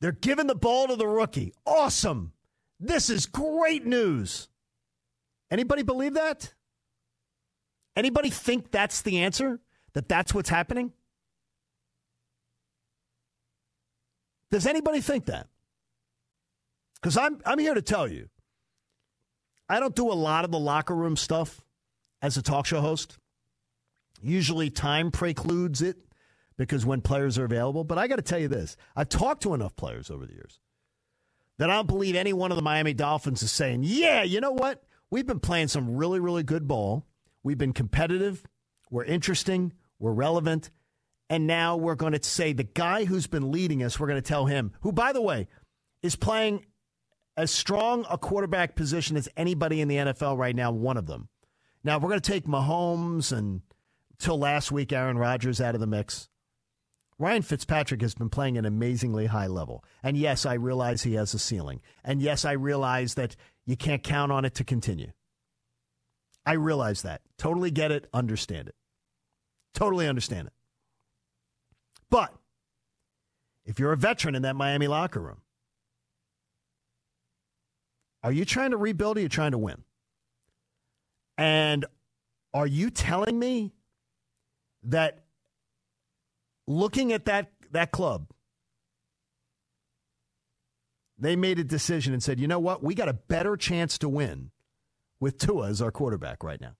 They're 0.00 0.12
giving 0.12 0.46
the 0.46 0.54
ball 0.54 0.88
to 0.88 0.96
the 0.96 1.06
rookie. 1.06 1.52
Awesome. 1.66 2.32
This 2.78 3.10
is 3.10 3.26
great 3.26 3.84
news." 3.86 4.48
Anybody 5.50 5.82
believe 5.82 6.14
that? 6.14 6.54
Anybody 7.96 8.30
think 8.30 8.70
that's 8.70 9.02
the 9.02 9.18
answer? 9.18 9.60
That 9.94 10.08
that's 10.08 10.32
what's 10.32 10.48
happening? 10.48 10.92
Does 14.50 14.66
anybody 14.66 15.00
think 15.00 15.26
that? 15.26 15.48
Because 16.94 17.16
I'm, 17.16 17.40
I'm 17.46 17.58
here 17.58 17.74
to 17.74 17.82
tell 17.82 18.08
you, 18.08 18.28
I 19.68 19.80
don't 19.80 19.94
do 19.94 20.10
a 20.10 20.14
lot 20.14 20.44
of 20.44 20.50
the 20.50 20.58
locker 20.58 20.94
room 20.94 21.16
stuff 21.16 21.60
as 22.20 22.36
a 22.36 22.42
talk 22.42 22.66
show 22.66 22.80
host. 22.80 23.18
Usually 24.20 24.68
time 24.68 25.10
precludes 25.10 25.80
it 25.80 25.96
because 26.56 26.84
when 26.84 27.00
players 27.00 27.38
are 27.38 27.44
available. 27.44 27.84
But 27.84 27.96
I 27.96 28.06
got 28.06 28.16
to 28.16 28.22
tell 28.22 28.38
you 28.38 28.48
this 28.48 28.76
I've 28.94 29.08
talked 29.08 29.42
to 29.44 29.54
enough 29.54 29.76
players 29.76 30.10
over 30.10 30.26
the 30.26 30.34
years 30.34 30.60
that 31.56 31.70
I 31.70 31.74
don't 31.74 31.86
believe 31.86 32.16
any 32.16 32.32
one 32.32 32.50
of 32.50 32.56
the 32.56 32.62
Miami 32.62 32.94
Dolphins 32.94 33.42
is 33.42 33.52
saying, 33.52 33.82
yeah, 33.84 34.22
you 34.22 34.40
know 34.40 34.52
what? 34.52 34.82
We've 35.10 35.26
been 35.26 35.40
playing 35.40 35.68
some 35.68 35.96
really, 35.96 36.20
really 36.20 36.42
good 36.42 36.66
ball. 36.66 37.06
We've 37.42 37.58
been 37.58 37.72
competitive. 37.72 38.42
We're 38.90 39.04
interesting. 39.04 39.72
We're 39.98 40.12
relevant. 40.12 40.70
And 41.30 41.46
now 41.46 41.76
we're 41.76 41.94
going 41.94 42.12
to 42.12 42.22
say 42.22 42.52
the 42.52 42.64
guy 42.64 43.04
who's 43.04 43.28
been 43.28 43.52
leading 43.52 43.84
us, 43.84 44.00
we're 44.00 44.08
going 44.08 44.20
to 44.20 44.28
tell 44.28 44.46
him, 44.46 44.72
who, 44.80 44.90
by 44.90 45.12
the 45.12 45.22
way, 45.22 45.46
is 46.02 46.16
playing 46.16 46.66
as 47.36 47.52
strong 47.52 48.04
a 48.10 48.18
quarterback 48.18 48.74
position 48.74 49.16
as 49.16 49.28
anybody 49.36 49.80
in 49.80 49.86
the 49.86 49.94
NFL 49.94 50.36
right 50.36 50.56
now, 50.56 50.72
one 50.72 50.96
of 50.96 51.06
them. 51.06 51.28
Now, 51.84 51.98
we're 51.98 52.08
going 52.08 52.20
to 52.20 52.32
take 52.32 52.46
Mahomes 52.46 53.30
and 53.30 53.62
till 54.18 54.38
last 54.38 54.72
week, 54.72 54.92
Aaron 54.92 55.16
Rodgers 55.16 55.60
out 55.60 55.74
of 55.76 55.80
the 55.80 55.86
mix. 55.86 56.28
Ryan 57.16 57.42
Fitzpatrick 57.42 58.02
has 58.02 58.14
been 58.14 58.28
playing 58.28 58.58
an 58.58 58.64
amazingly 58.64 59.26
high 59.26 59.46
level. 59.46 59.84
And 60.02 60.16
yes, 60.16 60.44
I 60.44 60.54
realize 60.54 61.02
he 61.02 61.14
has 61.14 61.32
a 61.32 61.38
ceiling. 61.38 61.80
And 62.02 62.20
yes, 62.20 62.44
I 62.44 62.52
realize 62.52 63.14
that 63.14 63.36
you 63.66 63.76
can't 63.76 64.02
count 64.02 64.32
on 64.32 64.44
it 64.44 64.54
to 64.56 64.64
continue. 64.64 65.12
I 66.44 66.54
realize 66.54 67.02
that. 67.02 67.20
Totally 67.38 67.70
get 67.70 67.92
it, 67.92 68.08
understand 68.12 68.68
it. 68.68 68.74
Totally 69.74 70.08
understand 70.08 70.48
it. 70.48 70.54
But 72.10 72.34
if 73.64 73.78
you're 73.78 73.92
a 73.92 73.96
veteran 73.96 74.34
in 74.34 74.42
that 74.42 74.56
Miami 74.56 74.88
locker 74.88 75.20
room, 75.20 75.42
are 78.22 78.32
you 78.32 78.44
trying 78.44 78.72
to 78.72 78.76
rebuild 78.76 79.16
or 79.16 79.20
are 79.20 79.22
you 79.22 79.28
trying 79.28 79.52
to 79.52 79.58
win? 79.58 79.84
And 81.38 81.86
are 82.52 82.66
you 82.66 82.90
telling 82.90 83.38
me 83.38 83.72
that 84.82 85.20
looking 86.66 87.12
at 87.12 87.24
that, 87.26 87.52
that 87.70 87.92
club, 87.92 88.26
they 91.18 91.36
made 91.36 91.58
a 91.58 91.64
decision 91.64 92.12
and 92.12 92.22
said, 92.22 92.40
you 92.40 92.48
know 92.48 92.58
what? 92.58 92.82
We 92.82 92.94
got 92.94 93.08
a 93.08 93.14
better 93.14 93.56
chance 93.56 93.96
to 93.98 94.08
win 94.08 94.50
with 95.20 95.38
Tua 95.38 95.68
as 95.68 95.80
our 95.80 95.90
quarterback 95.90 96.42
right 96.42 96.60
now. 96.60 96.74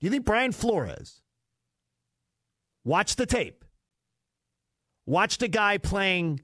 Do 0.00 0.06
you 0.06 0.10
think 0.10 0.24
Brian 0.24 0.52
Flores 0.52 1.22
watched 2.84 3.18
the 3.18 3.26
tape, 3.26 3.64
watched 5.06 5.42
a 5.42 5.48
guy 5.48 5.78
playing 5.78 6.40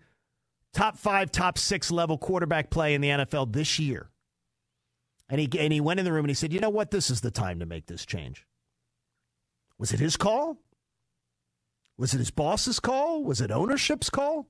top 0.72 0.98
five, 0.98 1.30
top 1.30 1.58
six 1.58 1.90
level 1.90 2.18
quarterback 2.18 2.70
play 2.70 2.94
in 2.94 3.00
the 3.00 3.08
NFL 3.08 3.52
this 3.52 3.78
year. 3.78 4.10
And 5.28 5.40
he, 5.40 5.48
and 5.58 5.72
he 5.72 5.80
went 5.80 6.00
in 6.00 6.04
the 6.04 6.12
room 6.12 6.24
and 6.24 6.30
he 6.30 6.34
said, 6.34 6.52
You 6.52 6.60
know 6.60 6.70
what? 6.70 6.90
This 6.90 7.10
is 7.10 7.22
the 7.22 7.30
time 7.30 7.60
to 7.60 7.66
make 7.66 7.86
this 7.86 8.04
change. 8.04 8.46
Was 9.78 9.92
it 9.92 10.00
his 10.00 10.16
call? 10.16 10.58
Was 11.96 12.12
it 12.12 12.18
his 12.18 12.30
boss's 12.30 12.80
call? 12.80 13.24
Was 13.24 13.40
it 13.40 13.50
ownership's 13.50 14.10
call? 14.10 14.48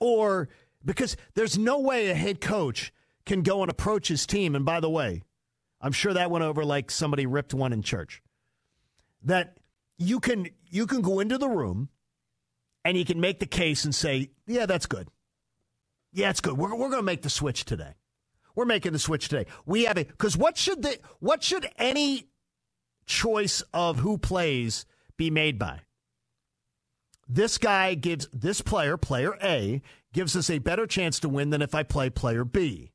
Or 0.00 0.48
because 0.84 1.16
there's 1.34 1.56
no 1.56 1.78
way 1.78 2.10
a 2.10 2.14
head 2.14 2.40
coach 2.40 2.92
can 3.24 3.42
go 3.42 3.62
and 3.62 3.70
approach 3.70 4.08
his 4.08 4.26
team. 4.26 4.56
And 4.56 4.64
by 4.64 4.80
the 4.80 4.90
way, 4.90 5.22
I'm 5.80 5.92
sure 5.92 6.12
that 6.12 6.30
went 6.30 6.44
over 6.44 6.64
like 6.64 6.90
somebody 6.90 7.26
ripped 7.26 7.54
one 7.54 7.72
in 7.72 7.82
church. 7.82 8.20
That 9.24 9.58
you 9.98 10.20
can 10.20 10.48
you 10.68 10.86
can 10.86 11.00
go 11.00 11.20
into 11.20 11.38
the 11.38 11.48
room 11.48 11.88
and 12.84 12.96
you 12.96 13.04
can 13.04 13.20
make 13.20 13.38
the 13.38 13.46
case 13.46 13.84
and 13.84 13.94
say, 13.94 14.30
yeah, 14.46 14.66
that's 14.66 14.86
good. 14.86 15.08
Yeah, 16.12 16.30
it's 16.30 16.40
good. 16.40 16.58
We're, 16.58 16.74
we're 16.74 16.88
going 16.88 17.00
to 17.00 17.02
make 17.02 17.22
the 17.22 17.30
switch 17.30 17.64
today. 17.64 17.94
We're 18.54 18.66
making 18.66 18.92
the 18.92 18.98
switch 18.98 19.28
today. 19.28 19.46
We 19.64 19.84
have 19.84 19.96
it 19.96 20.08
because 20.08 20.36
what 20.36 20.58
should 20.58 20.82
the 20.82 20.98
what 21.20 21.42
should 21.42 21.68
any 21.78 22.28
choice 23.06 23.62
of 23.72 24.00
who 24.00 24.18
plays 24.18 24.84
be 25.16 25.30
made 25.30 25.58
by? 25.58 25.80
This 27.26 27.56
guy 27.56 27.94
gives 27.94 28.28
this 28.30 28.60
player, 28.60 28.98
player 28.98 29.38
A, 29.42 29.80
gives 30.12 30.36
us 30.36 30.50
a 30.50 30.58
better 30.58 30.86
chance 30.86 31.18
to 31.20 31.30
win 31.30 31.48
than 31.48 31.62
if 31.62 31.74
I 31.74 31.82
play 31.82 32.10
player 32.10 32.44
B. 32.44 32.91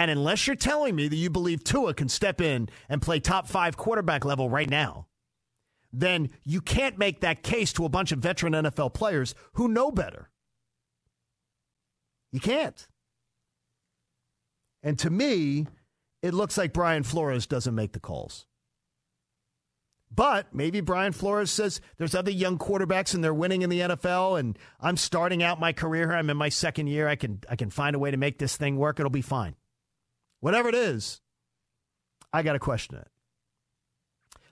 And 0.00 0.10
unless 0.10 0.46
you're 0.46 0.56
telling 0.56 0.96
me 0.96 1.08
that 1.08 1.16
you 1.16 1.28
believe 1.28 1.62
Tua 1.62 1.92
can 1.92 2.08
step 2.08 2.40
in 2.40 2.70
and 2.88 3.02
play 3.02 3.20
top 3.20 3.46
five 3.46 3.76
quarterback 3.76 4.24
level 4.24 4.48
right 4.48 4.68
now, 4.68 5.08
then 5.92 6.30
you 6.42 6.62
can't 6.62 6.96
make 6.96 7.20
that 7.20 7.42
case 7.42 7.70
to 7.74 7.84
a 7.84 7.90
bunch 7.90 8.10
of 8.10 8.18
veteran 8.18 8.54
NFL 8.54 8.94
players 8.94 9.34
who 9.52 9.68
know 9.68 9.90
better. 9.90 10.30
You 12.32 12.40
can't. 12.40 12.88
And 14.82 14.98
to 15.00 15.10
me, 15.10 15.66
it 16.22 16.32
looks 16.32 16.56
like 16.56 16.72
Brian 16.72 17.02
Flores 17.02 17.46
doesn't 17.46 17.74
make 17.74 17.92
the 17.92 18.00
calls. 18.00 18.46
But 20.10 20.54
maybe 20.54 20.80
Brian 20.80 21.12
Flores 21.12 21.50
says 21.50 21.82
there's 21.98 22.14
other 22.14 22.30
young 22.30 22.56
quarterbacks 22.56 23.12
and 23.12 23.22
they're 23.22 23.34
winning 23.34 23.60
in 23.60 23.68
the 23.68 23.80
NFL 23.80 24.40
and 24.40 24.58
I'm 24.80 24.96
starting 24.96 25.42
out 25.42 25.60
my 25.60 25.74
career. 25.74 26.10
I'm 26.10 26.30
in 26.30 26.38
my 26.38 26.48
second 26.48 26.86
year. 26.86 27.06
I 27.06 27.16
can 27.16 27.40
I 27.50 27.56
can 27.56 27.68
find 27.68 27.94
a 27.94 27.98
way 27.98 28.10
to 28.10 28.16
make 28.16 28.38
this 28.38 28.56
thing 28.56 28.78
work. 28.78 28.98
It'll 28.98 29.10
be 29.10 29.20
fine. 29.20 29.56
Whatever 30.40 30.68
it 30.68 30.74
is, 30.74 31.20
I 32.32 32.42
got 32.42 32.54
to 32.54 32.58
question 32.58 32.96
it. 32.96 33.08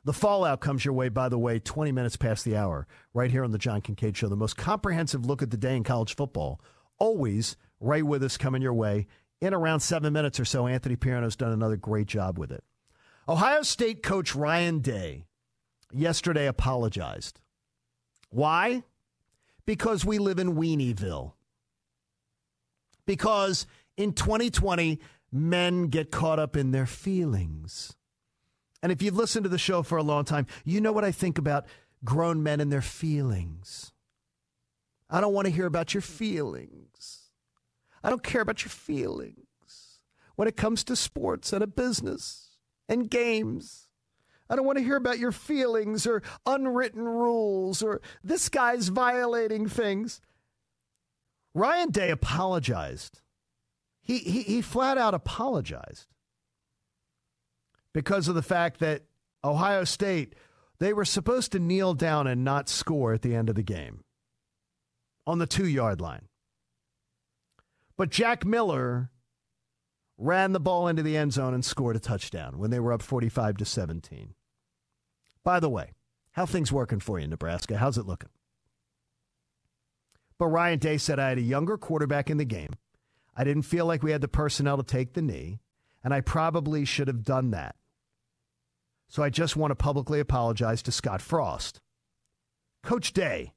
The 0.04 0.12
fallout 0.12 0.61
comes 0.61 0.85
your 0.85 0.95
way, 0.95 1.09
by 1.09 1.28
the 1.28 1.38
way, 1.38 1.59
20 1.59 1.92
minutes 1.92 2.16
past 2.16 2.45
the 2.45 2.57
hour, 2.57 2.87
right 3.12 3.30
here 3.30 3.45
on 3.45 3.50
the 3.50 3.59
John 3.59 3.83
Kincade 3.83 4.16
Show. 4.16 4.28
The 4.28 4.37
most 4.37 4.57
comprehensive 4.57 5.26
look 5.26 5.42
at 5.42 5.50
the 5.50 5.57
day 5.57 5.76
in 5.76 5.85
college 5.85 6.16
football. 6.16 6.61
Always 6.99 7.57
right 7.80 8.04
with 8.04 8.23
us 8.23 8.37
coming 8.37 8.62
your 8.62 8.75
way. 8.75 9.07
In 9.40 9.54
around 9.54 9.80
seven 9.80 10.12
minutes 10.12 10.40
or 10.40 10.45
so, 10.45 10.66
Anthony 10.66 10.97
Pierno's 10.97 11.37
done 11.37 11.52
another 11.52 11.76
great 11.76 12.07
job 12.07 12.38
with 12.38 12.50
it. 12.50 12.64
Ohio 13.28 13.62
State 13.62 14.02
coach 14.02 14.35
Ryan 14.35 14.80
Day 14.80 15.26
yesterday 15.92 16.47
apologized. 16.47 17.40
Why? 18.30 18.85
Because 19.66 20.04
we 20.04 20.18
live 20.18 20.38
in 20.38 20.57
Weenieville. 20.57 21.33
Because 23.07 23.66
in 23.97 24.12
2020, 24.12 25.00
men 25.32 25.88
get 25.88 26.11
caught 26.11 26.38
up 26.38 26.56
in 26.56 26.70
their 26.70 26.87
feelings. 26.87 27.94
And 28.82 28.92
if 28.92 29.02
you've 29.02 29.16
listened 29.16 29.44
to 29.44 29.50
the 29.50 29.58
show 29.58 29.82
for 29.82 29.99
a 29.99 30.02
long 30.02 30.25
time, 30.25 30.47
you 30.64 30.80
know 30.80 30.92
what 30.92 31.04
I 31.04 31.12
think 31.12 31.38
about 31.38 31.66
grown 32.04 32.42
men 32.42 32.61
and 32.61 32.73
their 32.73 32.82
feelings. 32.82 33.92
I 35.11 35.20
don't 35.20 35.32
want 35.32 35.47
to 35.47 35.52
hear 35.52 35.66
about 35.66 35.94
your 35.94 36.00
feelings. 36.00 37.30
I 38.02 38.11
don't 38.11 38.23
care 38.23 38.42
about 38.42 38.62
your 38.62 38.70
feelings 38.70 40.00
when 40.37 40.47
it 40.49 40.56
comes 40.56 40.85
to 40.85 40.97
sports 40.97 41.52
and 41.52 41.62
a 41.62 41.66
business 41.66 42.50
and 42.88 43.11
games. 43.11 43.88
I 44.49 44.56
don't 44.56 44.64
want 44.64 44.78
to 44.78 44.85
hear 44.85 44.97
about 44.97 45.18
your 45.18 45.32
feelings 45.32 46.06
or 46.06 46.23
unwritten 46.47 47.04
rules 47.04 47.82
or 47.82 48.00
this 48.23 48.49
guy's 48.49 48.88
violating 48.88 49.68
things. 49.68 50.20
Ryan 51.54 51.90
Day 51.90 52.11
apologized. 52.11 53.20
He, 54.08 54.18
he, 54.20 54.42
he 54.42 54.62
flat 54.62 54.96
out 54.96 55.12
apologized 55.12 56.06
because 57.92 58.26
of 58.26 58.34
the 58.34 58.42
fact 58.42 58.80
that 58.80 59.02
Ohio 59.44 59.84
State, 59.84 60.34
they 60.78 60.94
were 60.94 61.04
supposed 61.04 61.52
to 61.52 61.58
kneel 61.58 61.92
down 61.92 62.26
and 62.26 62.42
not 62.42 62.70
score 62.70 63.12
at 63.12 63.20
the 63.20 63.34
end 63.34 63.50
of 63.50 63.54
the 63.54 63.62
game 63.62 64.04
on 65.26 65.38
the 65.38 65.46
two 65.46 65.68
yard 65.68 66.00
line. 66.00 66.22
But 67.98 68.08
Jack 68.08 68.46
Miller 68.46 69.10
ran 70.16 70.52
the 70.52 70.60
ball 70.60 70.88
into 70.88 71.02
the 71.02 71.18
end 71.18 71.34
zone 71.34 71.52
and 71.52 71.62
scored 71.62 71.94
a 71.94 72.00
touchdown 72.00 72.56
when 72.56 72.70
they 72.70 72.80
were 72.80 72.94
up 72.94 73.02
45 73.02 73.58
to 73.58 73.66
17. 73.66 74.32
By 75.44 75.60
the 75.60 75.68
way, 75.68 75.92
how 76.30 76.46
things 76.46 76.72
working 76.72 77.00
for 77.00 77.18
you 77.18 77.24
in 77.24 77.30
Nebraska? 77.30 77.76
How's 77.76 77.98
it 77.98 78.06
looking? 78.06 78.30
But 80.38 80.46
Ryan 80.46 80.78
Day 80.78 80.96
said 80.96 81.18
I 81.18 81.28
had 81.28 81.38
a 81.38 81.42
younger 81.42 81.76
quarterback 81.76 82.30
in 82.30 82.38
the 82.38 82.46
game. 82.46 82.70
I 83.38 83.45
didn't 83.45 83.62
feel 83.62 83.87
like 83.87 84.02
we 84.02 84.11
had 84.11 84.21
the 84.21 84.26
personnel 84.26 84.76
to 84.78 84.83
take 84.83 85.14
the 85.14 85.23
knee, 85.23 85.61
and 86.02 86.12
I 86.12 86.21
probably 86.21 86.85
should 86.85 87.07
have 87.07 87.23
done 87.23 87.52
that. 87.52 87.76
So 89.07 89.23
I 89.23 89.30
just 89.30 89.57
want 89.57 89.71
to 89.71 89.76
publicly 89.76 90.18
apologize 90.18 90.83
to 90.83 90.92
Scott 90.92 91.23
Frost. 91.23 91.80
Coach 92.83 93.12
Day, 93.12 93.54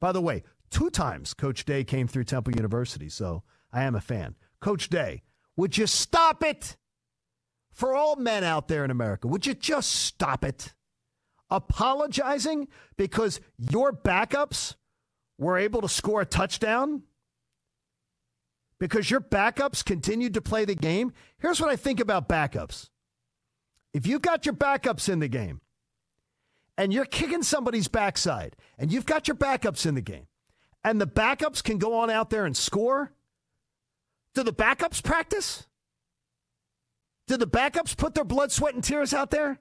by 0.00 0.10
the 0.10 0.22
way, 0.22 0.42
two 0.70 0.88
times 0.88 1.34
Coach 1.34 1.66
Day 1.66 1.84
came 1.84 2.08
through 2.08 2.24
Temple 2.24 2.56
University, 2.56 3.10
so 3.10 3.42
I 3.70 3.82
am 3.82 3.94
a 3.94 4.00
fan. 4.00 4.36
Coach 4.58 4.88
Day, 4.88 5.22
would 5.54 5.76
you 5.76 5.86
stop 5.86 6.42
it? 6.42 6.78
For 7.72 7.94
all 7.94 8.16
men 8.16 8.42
out 8.42 8.68
there 8.68 8.86
in 8.86 8.90
America, 8.90 9.28
would 9.28 9.44
you 9.44 9.52
just 9.52 9.90
stop 9.90 10.44
it? 10.44 10.72
Apologizing 11.50 12.68
because 12.96 13.40
your 13.58 13.92
backups 13.92 14.76
were 15.36 15.58
able 15.58 15.82
to 15.82 15.88
score 15.88 16.22
a 16.22 16.26
touchdown? 16.26 17.02
Because 18.80 19.10
your 19.10 19.20
backups 19.20 19.84
continued 19.84 20.34
to 20.34 20.42
play 20.42 20.64
the 20.64 20.74
game? 20.74 21.12
Here's 21.38 21.60
what 21.60 21.70
I 21.70 21.76
think 21.76 22.00
about 22.00 22.28
backups. 22.28 22.90
If 23.92 24.06
you've 24.06 24.22
got 24.22 24.44
your 24.44 24.54
backups 24.54 25.08
in 25.08 25.20
the 25.20 25.28
game 25.28 25.60
and 26.76 26.92
you're 26.92 27.04
kicking 27.04 27.44
somebody's 27.44 27.86
backside 27.86 28.56
and 28.76 28.92
you've 28.92 29.06
got 29.06 29.28
your 29.28 29.36
backups 29.36 29.86
in 29.86 29.94
the 29.94 30.00
game 30.00 30.26
and 30.82 31.00
the 31.00 31.06
backups 31.06 31.62
can 31.62 31.78
go 31.78 31.98
on 31.98 32.10
out 32.10 32.30
there 32.30 32.44
and 32.44 32.56
score, 32.56 33.12
do 34.34 34.42
the 34.42 34.52
backups 34.52 35.02
practice? 35.02 35.66
Do 37.28 37.36
the 37.36 37.46
backups 37.46 37.96
put 37.96 38.14
their 38.14 38.24
blood, 38.24 38.52
sweat, 38.52 38.74
and 38.74 38.82
tears 38.82 39.14
out 39.14 39.30
there? 39.30 39.60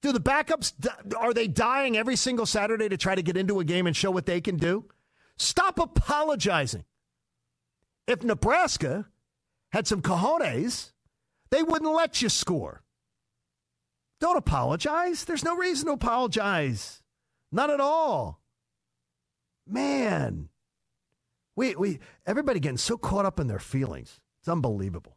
Do 0.00 0.12
the 0.12 0.20
backups, 0.20 0.72
are 1.16 1.34
they 1.34 1.48
dying 1.48 1.96
every 1.96 2.16
single 2.16 2.46
Saturday 2.46 2.88
to 2.88 2.96
try 2.96 3.14
to 3.14 3.22
get 3.22 3.36
into 3.36 3.60
a 3.60 3.64
game 3.64 3.86
and 3.86 3.96
show 3.96 4.10
what 4.10 4.26
they 4.26 4.40
can 4.40 4.56
do? 4.56 4.86
Stop 5.36 5.78
apologizing. 5.78 6.84
If 8.06 8.22
Nebraska 8.22 9.06
had 9.70 9.86
some 9.86 10.02
cojones, 10.02 10.92
they 11.50 11.62
wouldn't 11.62 11.94
let 11.94 12.22
you 12.22 12.28
score. 12.28 12.82
Don't 14.20 14.36
apologize. 14.36 15.24
There's 15.24 15.44
no 15.44 15.56
reason 15.56 15.86
to 15.86 15.92
apologize. 15.92 17.02
Not 17.50 17.70
at 17.70 17.80
all. 17.80 18.40
Man. 19.66 20.48
We 21.56 21.74
we 21.74 21.98
everybody 22.26 22.60
getting 22.60 22.78
so 22.78 22.96
caught 22.96 23.26
up 23.26 23.38
in 23.38 23.46
their 23.46 23.58
feelings. 23.58 24.20
It's 24.40 24.48
unbelievable. 24.48 25.16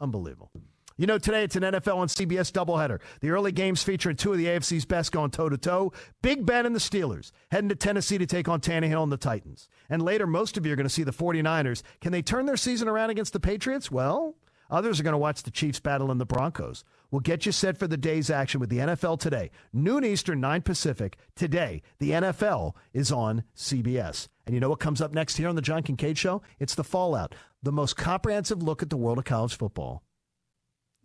Unbelievable. 0.00 0.50
You 0.96 1.08
know, 1.08 1.18
today 1.18 1.42
it's 1.42 1.56
an 1.56 1.64
NFL 1.64 1.96
on 1.96 2.06
CBS 2.06 2.52
doubleheader. 2.52 3.00
The 3.20 3.30
early 3.30 3.50
games 3.50 3.82
featuring 3.82 4.14
two 4.14 4.30
of 4.30 4.38
the 4.38 4.46
AFC's 4.46 4.84
best 4.84 5.10
going 5.10 5.32
toe 5.32 5.48
to 5.48 5.58
toe. 5.58 5.92
Big 6.22 6.46
Ben 6.46 6.66
and 6.66 6.74
the 6.74 6.78
Steelers 6.78 7.32
heading 7.50 7.68
to 7.70 7.74
Tennessee 7.74 8.16
to 8.16 8.26
take 8.26 8.48
on 8.48 8.60
Tannehill 8.60 9.02
and 9.02 9.10
the 9.10 9.16
Titans. 9.16 9.66
And 9.90 10.02
later, 10.02 10.24
most 10.24 10.56
of 10.56 10.64
you 10.64 10.72
are 10.72 10.76
going 10.76 10.86
to 10.86 10.90
see 10.90 11.02
the 11.02 11.10
49ers. 11.12 11.82
Can 12.00 12.12
they 12.12 12.22
turn 12.22 12.46
their 12.46 12.56
season 12.56 12.86
around 12.86 13.10
against 13.10 13.32
the 13.32 13.40
Patriots? 13.40 13.90
Well, 13.90 14.36
others 14.70 15.00
are 15.00 15.02
going 15.02 15.14
to 15.14 15.18
watch 15.18 15.42
the 15.42 15.50
Chiefs 15.50 15.80
battle 15.80 16.12
in 16.12 16.18
the 16.18 16.24
Broncos. 16.24 16.84
We'll 17.10 17.22
get 17.22 17.44
you 17.44 17.50
set 17.50 17.76
for 17.76 17.88
the 17.88 17.96
day's 17.96 18.30
action 18.30 18.60
with 18.60 18.70
the 18.70 18.78
NFL 18.78 19.18
today. 19.18 19.50
Noon 19.72 20.04
Eastern, 20.04 20.40
9 20.40 20.62
Pacific. 20.62 21.16
Today, 21.34 21.82
the 21.98 22.10
NFL 22.10 22.74
is 22.92 23.10
on 23.10 23.42
CBS. 23.56 24.28
And 24.46 24.54
you 24.54 24.60
know 24.60 24.68
what 24.68 24.78
comes 24.78 25.00
up 25.00 25.12
next 25.12 25.38
here 25.38 25.48
on 25.48 25.56
the 25.56 25.62
John 25.62 25.82
Kincade 25.82 26.18
Show? 26.18 26.40
It's 26.60 26.76
the 26.76 26.84
Fallout, 26.84 27.34
the 27.64 27.72
most 27.72 27.96
comprehensive 27.96 28.62
look 28.62 28.80
at 28.80 28.90
the 28.90 28.96
world 28.96 29.18
of 29.18 29.24
college 29.24 29.58
football. 29.58 30.03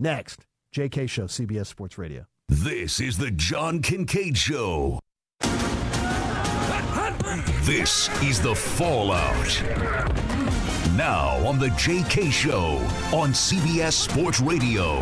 Next, 0.01 0.45
JK 0.73 1.09
Show, 1.09 1.25
CBS 1.25 1.67
Sports 1.67 1.97
Radio. 1.97 2.25
This 2.47 3.01
is 3.01 3.17
the 3.17 3.31
John 3.31 3.81
Kincade 3.81 4.38
Show. 4.38 5.01
This 7.63 8.07
is 8.23 8.41
the 8.41 8.55
Fallout. 8.55 9.62
Now 10.95 11.45
on 11.45 11.59
the 11.59 11.67
JK 11.71 12.31
Show 12.31 12.77
on 13.15 13.33
CBS 13.33 13.91
Sports 13.91 14.39
Radio. 14.39 15.01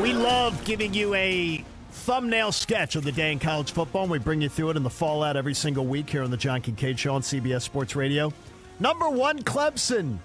We 0.00 0.12
love 0.12 0.64
giving 0.64 0.94
you 0.94 1.12
a 1.14 1.64
thumbnail 1.90 2.52
sketch 2.52 2.94
of 2.94 3.02
the 3.02 3.10
day 3.10 3.32
in 3.32 3.40
college 3.40 3.72
football, 3.72 4.02
and 4.02 4.12
we 4.12 4.20
bring 4.20 4.40
you 4.40 4.48
through 4.48 4.70
it 4.70 4.76
in 4.76 4.84
the 4.84 4.90
fallout 4.90 5.36
every 5.36 5.54
single 5.54 5.84
week 5.84 6.08
here 6.08 6.22
on 6.22 6.30
the 6.30 6.36
John 6.36 6.62
Kincade 6.62 6.98
Show 6.98 7.14
on 7.16 7.22
CBS 7.22 7.62
Sports 7.62 7.96
Radio. 7.96 8.32
Number 8.78 9.10
one, 9.10 9.42
Clemson 9.42 10.18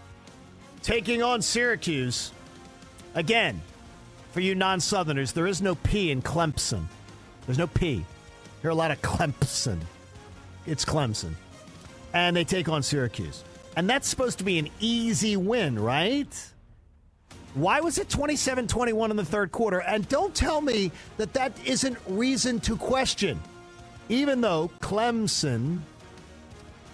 taking 0.83 1.23
on 1.23 1.41
Syracuse. 1.41 2.31
Again, 3.15 3.62
for 4.32 4.39
you 4.39 4.56
non 4.56 4.80
Southerners, 4.80 5.32
there 5.32 5.47
is 5.47 5.62
no 5.62 5.76
P 5.76 6.12
in 6.12 6.21
Clemson. 6.21 6.86
There's 7.45 7.58
no 7.58 7.67
P. 7.67 7.91
You 7.95 8.06
hear 8.62 8.71
a 8.71 8.76
lot 8.76 8.91
of 8.91 9.02
Clemson. 9.02 9.80
It's 10.65 10.86
Clemson. 10.86 11.34
And 12.13 12.36
they 12.36 12.43
take 12.43 12.69
on 12.69 12.84
Syracuse. 12.84 13.43
And 13.76 13.89
that's 13.89 14.08
supposed 14.08 14.38
to 14.38 14.43
be 14.43 14.60
an 14.60 14.69
easy 14.80 15.36
win, 15.36 15.78
right? 15.78 16.52
Why 17.54 17.82
was 17.82 17.97
it 17.97 18.10
27 18.10 18.67
21 18.67 19.12
in 19.12 19.17
the 19.17 19.26
third 19.26 19.52
quarter? 19.52 19.82
And 19.82 20.08
don't 20.10 20.34
tell 20.34 20.62
me 20.62 20.91
that 21.17 21.34
that 21.34 21.52
isn't 21.65 21.97
reason 22.08 22.60
to 22.62 22.76
question, 22.76 23.39
even 24.10 24.41
though 24.41 24.71
Clemson 24.80 25.80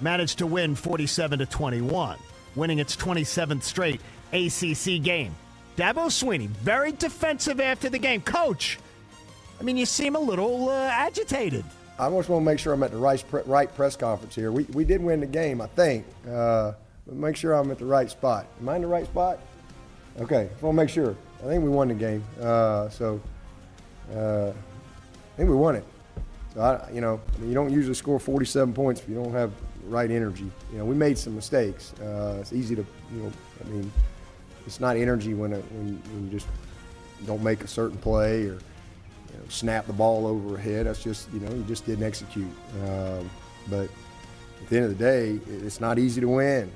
managed 0.01 0.39
to 0.39 0.47
win 0.47 0.75
47 0.75 1.39
to 1.39 1.45
21, 1.45 2.17
winning 2.55 2.79
its 2.79 2.95
27th 2.95 3.63
straight 3.63 4.01
ACC 4.33 5.01
game. 5.01 5.33
Dabo 5.79 6.07
Swinney, 6.07 6.49
very 6.49 6.91
defensive 6.91 7.61
after 7.61 7.89
the 7.89 7.97
game. 7.97 8.19
Coach, 8.19 8.77
I 9.61 9.63
mean, 9.63 9.77
you 9.77 9.85
seem 9.85 10.17
a 10.17 10.19
little 10.19 10.67
uh, 10.67 10.89
agitated. 10.91 11.63
I 11.97 12.09
just 12.09 12.27
want 12.27 12.41
to 12.41 12.45
make 12.45 12.59
sure 12.59 12.73
I'm 12.73 12.83
at 12.83 12.91
the 12.91 12.97
right, 12.97 13.23
right 13.45 13.73
press 13.73 13.95
conference 13.95 14.35
here. 14.35 14.51
We, 14.51 14.65
we 14.73 14.83
did 14.83 15.01
win 15.01 15.21
the 15.21 15.25
game, 15.25 15.61
I 15.61 15.67
think. 15.67 16.05
Uh, 16.29 16.73
make 17.09 17.37
sure 17.37 17.53
I'm 17.53 17.71
at 17.71 17.77
the 17.77 17.85
right 17.85 18.11
spot. 18.11 18.45
Am 18.59 18.67
I 18.67 18.75
in 18.75 18.81
the 18.81 18.89
right 18.89 19.05
spot? 19.05 19.39
Okay, 20.19 20.49
just 20.51 20.61
want 20.61 20.75
to 20.75 20.83
make 20.83 20.89
sure. 20.89 21.15
I 21.41 21.43
think 21.45 21.63
we 21.63 21.69
won 21.69 21.87
the 21.87 21.93
game. 21.93 22.25
Uh, 22.41 22.89
so 22.89 23.21
uh, 24.13 24.49
I 24.49 25.37
think 25.37 25.49
we 25.49 25.55
won 25.55 25.77
it. 25.77 25.85
So 26.55 26.59
I, 26.59 26.91
you 26.91 26.99
know, 26.99 27.21
you 27.41 27.53
don't 27.53 27.71
usually 27.71 27.95
score 27.95 28.19
47 28.19 28.73
points 28.73 28.99
if 28.99 29.07
you 29.07 29.15
don't 29.15 29.31
have 29.31 29.53
right 29.87 30.11
energy. 30.11 30.51
You 30.73 30.79
know, 30.79 30.83
we 30.83 30.95
made 30.95 31.17
some 31.17 31.35
mistakes. 31.35 31.93
Uh, 32.01 32.39
it's 32.41 32.51
easy 32.51 32.75
to, 32.75 32.85
you 33.13 33.23
know, 33.23 33.31
I 33.63 33.69
mean, 33.69 33.89
it's 34.65 34.79
not 34.79 34.97
energy 34.97 35.33
when, 35.33 35.53
it, 35.53 35.63
when, 35.71 36.01
when 36.11 36.25
you 36.25 36.29
just 36.29 36.47
don't 37.25 37.43
make 37.43 37.63
a 37.63 37.67
certain 37.67 37.97
play 37.97 38.43
or 38.43 38.53
you 38.53 39.37
know, 39.37 39.43
snap 39.49 39.87
the 39.87 39.93
ball 39.93 40.27
over 40.27 40.55
a 40.55 40.59
head. 40.59 40.85
That's 40.85 41.03
just 41.03 41.31
you 41.33 41.39
know 41.39 41.53
you 41.53 41.63
just 41.63 41.85
didn't 41.85 42.05
execute. 42.05 42.51
Um, 42.83 43.29
but 43.69 43.89
at 44.61 44.69
the 44.69 44.75
end 44.77 44.85
of 44.85 44.97
the 44.97 45.03
day, 45.03 45.39
it's 45.47 45.79
not 45.79 45.99
easy 45.99 46.21
to 46.21 46.27
win. 46.27 46.71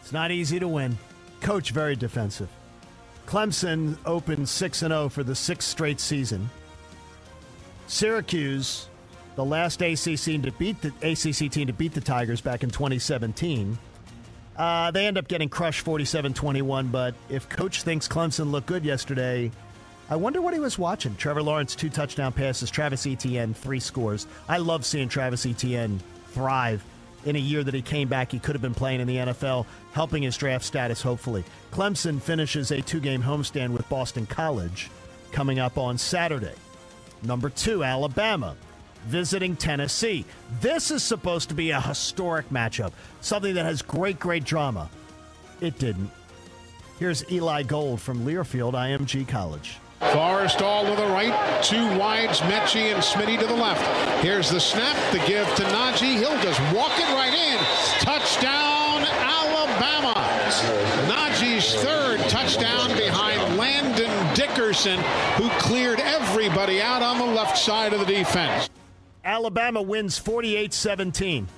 It's 0.00 0.12
not 0.12 0.30
easy 0.30 0.58
to 0.60 0.68
win. 0.68 0.96
Coach 1.40 1.70
very 1.70 1.96
defensive. 1.96 2.48
Clemson 3.26 3.98
opened 4.06 4.48
6 4.48 4.78
0 4.78 5.08
for 5.08 5.24
the 5.24 5.34
sixth 5.34 5.68
straight 5.68 5.98
season. 6.00 6.48
Syracuse, 7.88 8.88
the 9.34 9.44
last 9.44 9.82
ACC 9.82 10.42
to 10.42 10.52
beat 10.58 10.80
the 10.80 10.92
ACC 11.02 11.50
team 11.50 11.66
to 11.66 11.72
beat 11.72 11.92
the 11.92 12.00
Tigers 12.00 12.40
back 12.40 12.62
in 12.62 12.70
2017. 12.70 13.76
Uh, 14.56 14.90
they 14.90 15.06
end 15.06 15.18
up 15.18 15.28
getting 15.28 15.48
crushed 15.48 15.80
47 15.80 16.32
21, 16.34 16.88
but 16.88 17.14
if 17.28 17.48
coach 17.48 17.82
thinks 17.82 18.08
Clemson 18.08 18.50
looked 18.50 18.66
good 18.66 18.84
yesterday, 18.84 19.50
I 20.08 20.16
wonder 20.16 20.40
what 20.40 20.54
he 20.54 20.60
was 20.60 20.78
watching. 20.78 21.14
Trevor 21.16 21.42
Lawrence, 21.42 21.74
two 21.74 21.90
touchdown 21.90 22.32
passes, 22.32 22.70
Travis 22.70 23.06
Etienne, 23.06 23.54
three 23.54 23.80
scores. 23.80 24.26
I 24.48 24.58
love 24.58 24.84
seeing 24.86 25.08
Travis 25.08 25.44
Etienne 25.44 26.00
thrive 26.28 26.82
in 27.24 27.36
a 27.36 27.40
year 27.40 27.64
that 27.64 27.74
he 27.74 27.82
came 27.82 28.08
back. 28.08 28.30
He 28.30 28.38
could 28.38 28.54
have 28.54 28.62
been 28.62 28.74
playing 28.74 29.00
in 29.00 29.08
the 29.08 29.16
NFL, 29.16 29.66
helping 29.92 30.22
his 30.22 30.36
draft 30.36 30.64
status, 30.64 31.02
hopefully. 31.02 31.44
Clemson 31.72 32.22
finishes 32.22 32.70
a 32.70 32.80
two 32.80 33.00
game 33.00 33.22
homestand 33.22 33.70
with 33.70 33.86
Boston 33.88 34.26
College 34.26 34.90
coming 35.32 35.58
up 35.58 35.76
on 35.76 35.98
Saturday. 35.98 36.54
Number 37.22 37.50
two, 37.50 37.82
Alabama 37.82 38.56
visiting 39.06 39.56
Tennessee. 39.56 40.24
This 40.60 40.90
is 40.90 41.02
supposed 41.02 41.48
to 41.48 41.54
be 41.54 41.70
a 41.70 41.80
historic 41.80 42.50
matchup, 42.50 42.92
something 43.20 43.54
that 43.54 43.64
has 43.64 43.82
great, 43.82 44.18
great 44.18 44.44
drama. 44.44 44.90
It 45.60 45.78
didn't. 45.78 46.10
Here's 46.98 47.30
Eli 47.30 47.62
Gold 47.62 48.00
from 48.00 48.24
Learfield 48.24 48.72
IMG 48.72 49.28
College. 49.28 49.78
Forristall 50.00 50.88
to 50.88 51.00
the 51.00 51.08
right, 51.08 51.62
two 51.62 51.84
wides, 51.98 52.40
Metchie 52.40 52.92
and 52.92 53.02
Smitty 53.02 53.38
to 53.38 53.46
the 53.46 53.54
left. 53.54 53.82
Here's 54.22 54.50
the 54.50 54.60
snap, 54.60 54.96
the 55.12 55.18
give 55.26 55.46
to 55.56 55.62
Najee. 55.64 56.18
He'll 56.18 56.40
just 56.42 56.60
walk 56.74 56.92
it 56.98 57.08
right 57.14 57.32
in. 57.32 57.58
Touchdown, 58.00 59.06
Alabama. 59.08 60.14
Najee's 61.08 61.74
third 61.82 62.20
touchdown 62.28 62.88
behind 62.96 63.56
Landon 63.56 64.34
Dickerson, 64.34 64.98
who 65.36 65.48
cleared 65.58 66.00
everybody 66.00 66.82
out 66.82 67.02
on 67.02 67.18
the 67.18 67.34
left 67.34 67.56
side 67.56 67.94
of 67.94 68.00
the 68.00 68.06
defense. 68.06 68.68
Alabama 69.26 69.82
wins 69.82 70.16
48 70.18 70.72
17. 70.72 71.48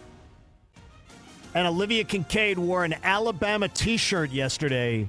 And 1.54 1.66
Olivia 1.66 2.02
Kincade 2.02 2.56
wore 2.56 2.82
an 2.82 2.94
Alabama 3.02 3.68
t 3.68 3.98
shirt 3.98 4.30
yesterday 4.30 5.08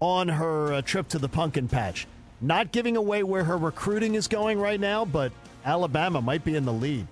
on 0.00 0.28
her 0.28 0.74
uh, 0.74 0.82
trip 0.82 1.08
to 1.08 1.18
the 1.18 1.28
pumpkin 1.28 1.68
patch. 1.68 2.08
Not 2.40 2.72
giving 2.72 2.96
away 2.96 3.22
where 3.22 3.44
her 3.44 3.56
recruiting 3.56 4.16
is 4.16 4.26
going 4.26 4.58
right 4.58 4.78
now, 4.78 5.04
but 5.04 5.32
Alabama 5.64 6.20
might 6.20 6.44
be 6.44 6.56
in 6.56 6.64
the 6.64 6.72
lead. 6.72 7.06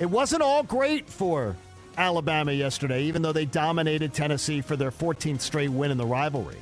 It 0.00 0.06
wasn't 0.06 0.42
all 0.42 0.64
great 0.64 1.08
for 1.08 1.56
Alabama 1.96 2.52
yesterday, 2.52 3.04
even 3.04 3.22
though 3.22 3.32
they 3.32 3.46
dominated 3.46 4.12
Tennessee 4.12 4.60
for 4.60 4.76
their 4.76 4.90
14th 4.90 5.40
straight 5.40 5.70
win 5.70 5.90
in 5.90 5.96
the 5.96 6.04
rivalry. 6.04 6.58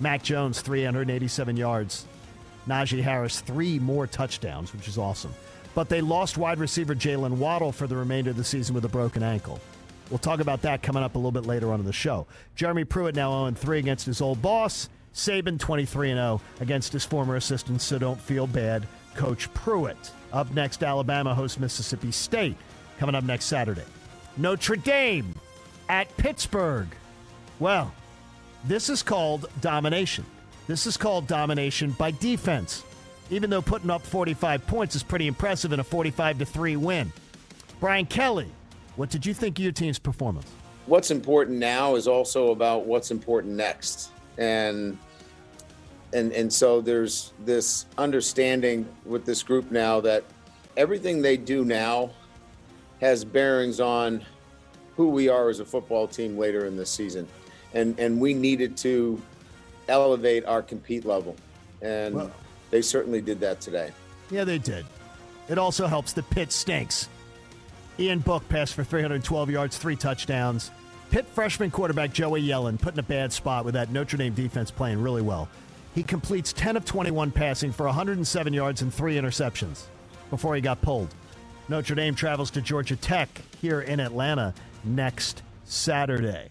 Mac 0.00 0.22
Jones, 0.22 0.60
387 0.60 1.56
yards. 1.56 2.06
Najee 2.68 3.02
Harris, 3.02 3.40
three 3.40 3.78
more 3.78 4.06
touchdowns, 4.06 4.72
which 4.72 4.88
is 4.88 4.98
awesome. 4.98 5.32
But 5.76 5.90
they 5.90 6.00
lost 6.00 6.38
wide 6.38 6.58
receiver 6.58 6.94
Jaylen 6.94 7.32
Waddle 7.32 7.70
for 7.70 7.86
the 7.86 7.98
remainder 7.98 8.30
of 8.30 8.38
the 8.38 8.44
season 8.44 8.74
with 8.74 8.86
a 8.86 8.88
broken 8.88 9.22
ankle. 9.22 9.60
We'll 10.08 10.18
talk 10.18 10.40
about 10.40 10.62
that 10.62 10.82
coming 10.82 11.02
up 11.02 11.16
a 11.16 11.18
little 11.18 11.30
bit 11.30 11.44
later 11.44 11.70
on 11.70 11.80
in 11.80 11.84
the 11.84 11.92
show. 11.92 12.26
Jeremy 12.54 12.84
Pruitt 12.84 13.14
now 13.14 13.44
0 13.44 13.54
3 13.54 13.78
against 13.78 14.06
his 14.06 14.22
old 14.22 14.40
boss. 14.40 14.88
Saban 15.12 15.60
23 15.60 16.14
0 16.14 16.40
against 16.60 16.94
his 16.94 17.04
former 17.04 17.36
assistant, 17.36 17.82
so 17.82 17.98
don't 17.98 18.18
feel 18.18 18.46
bad, 18.46 18.86
Coach 19.16 19.52
Pruitt. 19.52 20.12
Up 20.32 20.50
next, 20.54 20.82
Alabama 20.82 21.34
hosts 21.34 21.60
Mississippi 21.60 22.10
State, 22.10 22.56
coming 22.98 23.14
up 23.14 23.24
next 23.24 23.44
Saturday. 23.44 23.84
Notre 24.38 24.76
Dame 24.76 25.34
at 25.90 26.14
Pittsburgh. 26.16 26.88
Well, 27.58 27.92
this 28.64 28.88
is 28.88 29.02
called 29.02 29.44
domination. 29.60 30.24
This 30.68 30.86
is 30.86 30.96
called 30.96 31.26
domination 31.26 31.90
by 31.90 32.12
defense. 32.12 32.82
Even 33.30 33.50
though 33.50 33.62
putting 33.62 33.90
up 33.90 34.02
45 34.02 34.66
points 34.66 34.94
is 34.94 35.02
pretty 35.02 35.26
impressive 35.26 35.72
in 35.72 35.80
a 35.80 35.84
45 35.84 36.38
to 36.38 36.44
3 36.44 36.76
win. 36.76 37.12
Brian 37.80 38.06
Kelly, 38.06 38.48
what 38.96 39.10
did 39.10 39.26
you 39.26 39.34
think 39.34 39.58
of 39.58 39.62
your 39.62 39.72
team's 39.72 39.98
performance? 39.98 40.46
What's 40.86 41.10
important 41.10 41.58
now 41.58 41.96
is 41.96 42.06
also 42.06 42.52
about 42.52 42.86
what's 42.86 43.10
important 43.10 43.54
next. 43.54 44.10
And 44.38 44.98
and 46.12 46.32
and 46.32 46.52
so 46.52 46.80
there's 46.80 47.32
this 47.44 47.86
understanding 47.98 48.86
with 49.04 49.24
this 49.24 49.42
group 49.42 49.70
now 49.70 50.00
that 50.00 50.24
everything 50.76 51.22
they 51.22 51.36
do 51.36 51.64
now 51.64 52.10
has 53.00 53.24
bearings 53.24 53.80
on 53.80 54.24
who 54.96 55.08
we 55.08 55.28
are 55.28 55.50
as 55.50 55.60
a 55.60 55.64
football 55.64 56.06
team 56.06 56.38
later 56.38 56.66
in 56.66 56.76
the 56.76 56.86
season 56.86 57.26
and 57.74 57.98
and 57.98 58.20
we 58.20 58.32
needed 58.34 58.76
to 58.76 59.20
elevate 59.88 60.44
our 60.46 60.62
compete 60.62 61.04
level 61.04 61.36
and 61.82 62.14
well, 62.14 62.30
they 62.70 62.82
certainly 62.82 63.20
did 63.20 63.40
that 63.40 63.60
today. 63.60 63.92
Yeah 64.30 64.44
they 64.44 64.58
did. 64.58 64.84
It 65.48 65.58
also 65.58 65.86
helps 65.86 66.12
the 66.12 66.22
Pitt 66.22 66.52
stinks. 66.52 67.08
Ian 67.98 68.18
book 68.18 68.46
passed 68.48 68.74
for 68.74 68.84
312 68.84 69.50
yards 69.50 69.78
three 69.78 69.96
touchdowns. 69.96 70.70
Pitt 71.10 71.26
freshman 71.26 71.70
quarterback 71.70 72.12
joey 72.12 72.42
yellen 72.42 72.80
put 72.80 72.94
in 72.94 72.98
a 72.98 73.04
bad 73.04 73.32
spot 73.32 73.64
with 73.64 73.74
that 73.74 73.90
notre 73.90 74.16
dame 74.16 74.34
defense 74.34 74.70
playing 74.70 75.00
really 75.00 75.22
well. 75.22 75.48
He 75.94 76.02
completes 76.02 76.52
10 76.52 76.76
of 76.76 76.84
21 76.84 77.30
passing 77.30 77.72
for 77.72 77.86
107 77.86 78.52
yards 78.52 78.82
and 78.82 78.92
three 78.92 79.14
interceptions 79.16 79.84
before 80.28 80.54
he 80.54 80.60
got 80.60 80.82
pulled. 80.82 81.14
Notre 81.68 81.94
Dame 81.94 82.14
travels 82.14 82.50
to 82.52 82.60
Georgia 82.60 82.96
Tech 82.96 83.28
here 83.60 83.80
in 83.80 83.98
Atlanta 83.98 84.54
next 84.84 85.42
Saturday. 85.64 86.48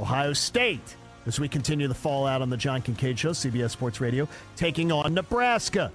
Ohio 0.00 0.32
State, 0.32 0.96
as 1.26 1.38
we 1.38 1.48
continue 1.48 1.88
the 1.88 1.94
fallout 1.94 2.42
on 2.42 2.50
the 2.50 2.56
John 2.56 2.82
Kincade 2.82 3.18
Show, 3.18 3.30
CBS 3.30 3.70
Sports 3.70 4.00
Radio, 4.00 4.28
taking 4.56 4.90
on 4.92 5.14
Nebraska. 5.14 5.92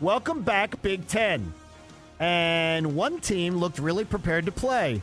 Welcome 0.00 0.42
back, 0.42 0.80
Big 0.82 1.06
Ten. 1.06 1.52
And 2.18 2.94
one 2.94 3.20
team 3.20 3.56
looked 3.56 3.78
really 3.78 4.04
prepared 4.04 4.46
to 4.46 4.52
play. 4.52 5.00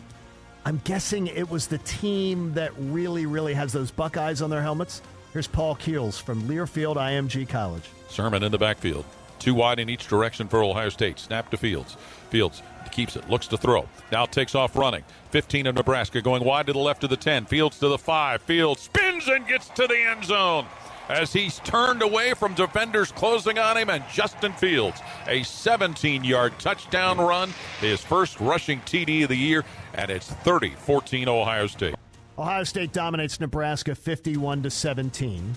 I'm 0.66 0.82
guessing 0.84 1.28
it 1.28 1.50
was 1.50 1.68
the 1.68 1.78
team 1.80 2.54
that 2.54 2.72
really, 2.78 3.26
really 3.26 3.54
has 3.54 3.72
those 3.72 3.90
Buckeyes 3.90 4.42
on 4.42 4.50
their 4.50 4.62
helmets. 4.62 5.02
Here's 5.34 5.48
Paul 5.48 5.76
Keels 5.76 6.20
from 6.20 6.44
Learfield 6.44 6.96
IMG 6.96 7.48
College. 7.48 7.90
Sermon 8.10 8.44
in 8.44 8.52
the 8.52 8.58
backfield. 8.58 9.06
Two 9.40 9.54
wide 9.54 9.80
in 9.80 9.90
each 9.90 10.08
direction 10.08 10.48
for 10.48 10.64
Ohio 10.64 10.90
State. 10.90 11.20
Snap 11.20 11.50
to 11.52 11.58
Fields. 11.58 11.96
Fields 12.30 12.62
keeps 12.92 13.16
it, 13.16 13.30
looks 13.30 13.48
to 13.48 13.58
throw. 13.58 13.88
Now 14.12 14.26
takes 14.26 14.56
off 14.56 14.76
running. 14.76 15.04
15 15.30 15.68
of 15.68 15.76
Nebraska 15.76 16.22
going 16.22 16.44
wide 16.44 16.66
to 16.66 16.74
the 16.74 16.80
left 16.80 17.04
of 17.04 17.12
the 17.12 17.18
10. 17.18 17.46
Fields 17.46 17.78
to 17.80 17.90
the 17.90 17.98
5. 17.98 18.42
Fields 18.42 18.88
and 19.26 19.48
gets 19.48 19.70
to 19.70 19.88
the 19.88 19.98
end 19.98 20.26
zone 20.26 20.68
as 21.10 21.34
he's 21.34 21.60
turned 21.60 22.02
away 22.02 22.34
from 22.34 22.54
defenders 22.54 23.12
closing 23.12 23.58
on 23.58 23.78
him 23.78 23.90
and 23.90 24.04
Justin 24.12 24.54
Fields. 24.54 25.00
A 25.28 25.44
17 25.44 26.24
yard 26.24 26.54
touchdown 26.60 27.18
run, 27.18 27.54
his 27.80 28.02
first 28.02 28.40
rushing 28.40 28.80
TD 28.82 29.24
of 29.24 29.30
the 29.30 29.36
year, 29.36 29.64
and 29.94 30.12
it's 30.12 30.28
30 30.28 30.70
14 30.70 31.28
Ohio 31.28 31.68
State. 31.68 31.96
Ohio 32.38 32.64
State 32.64 32.94
dominates 32.94 33.40
Nebraska 33.40 33.96
51 33.96 34.64
to 34.64 34.70
17. 34.70 35.56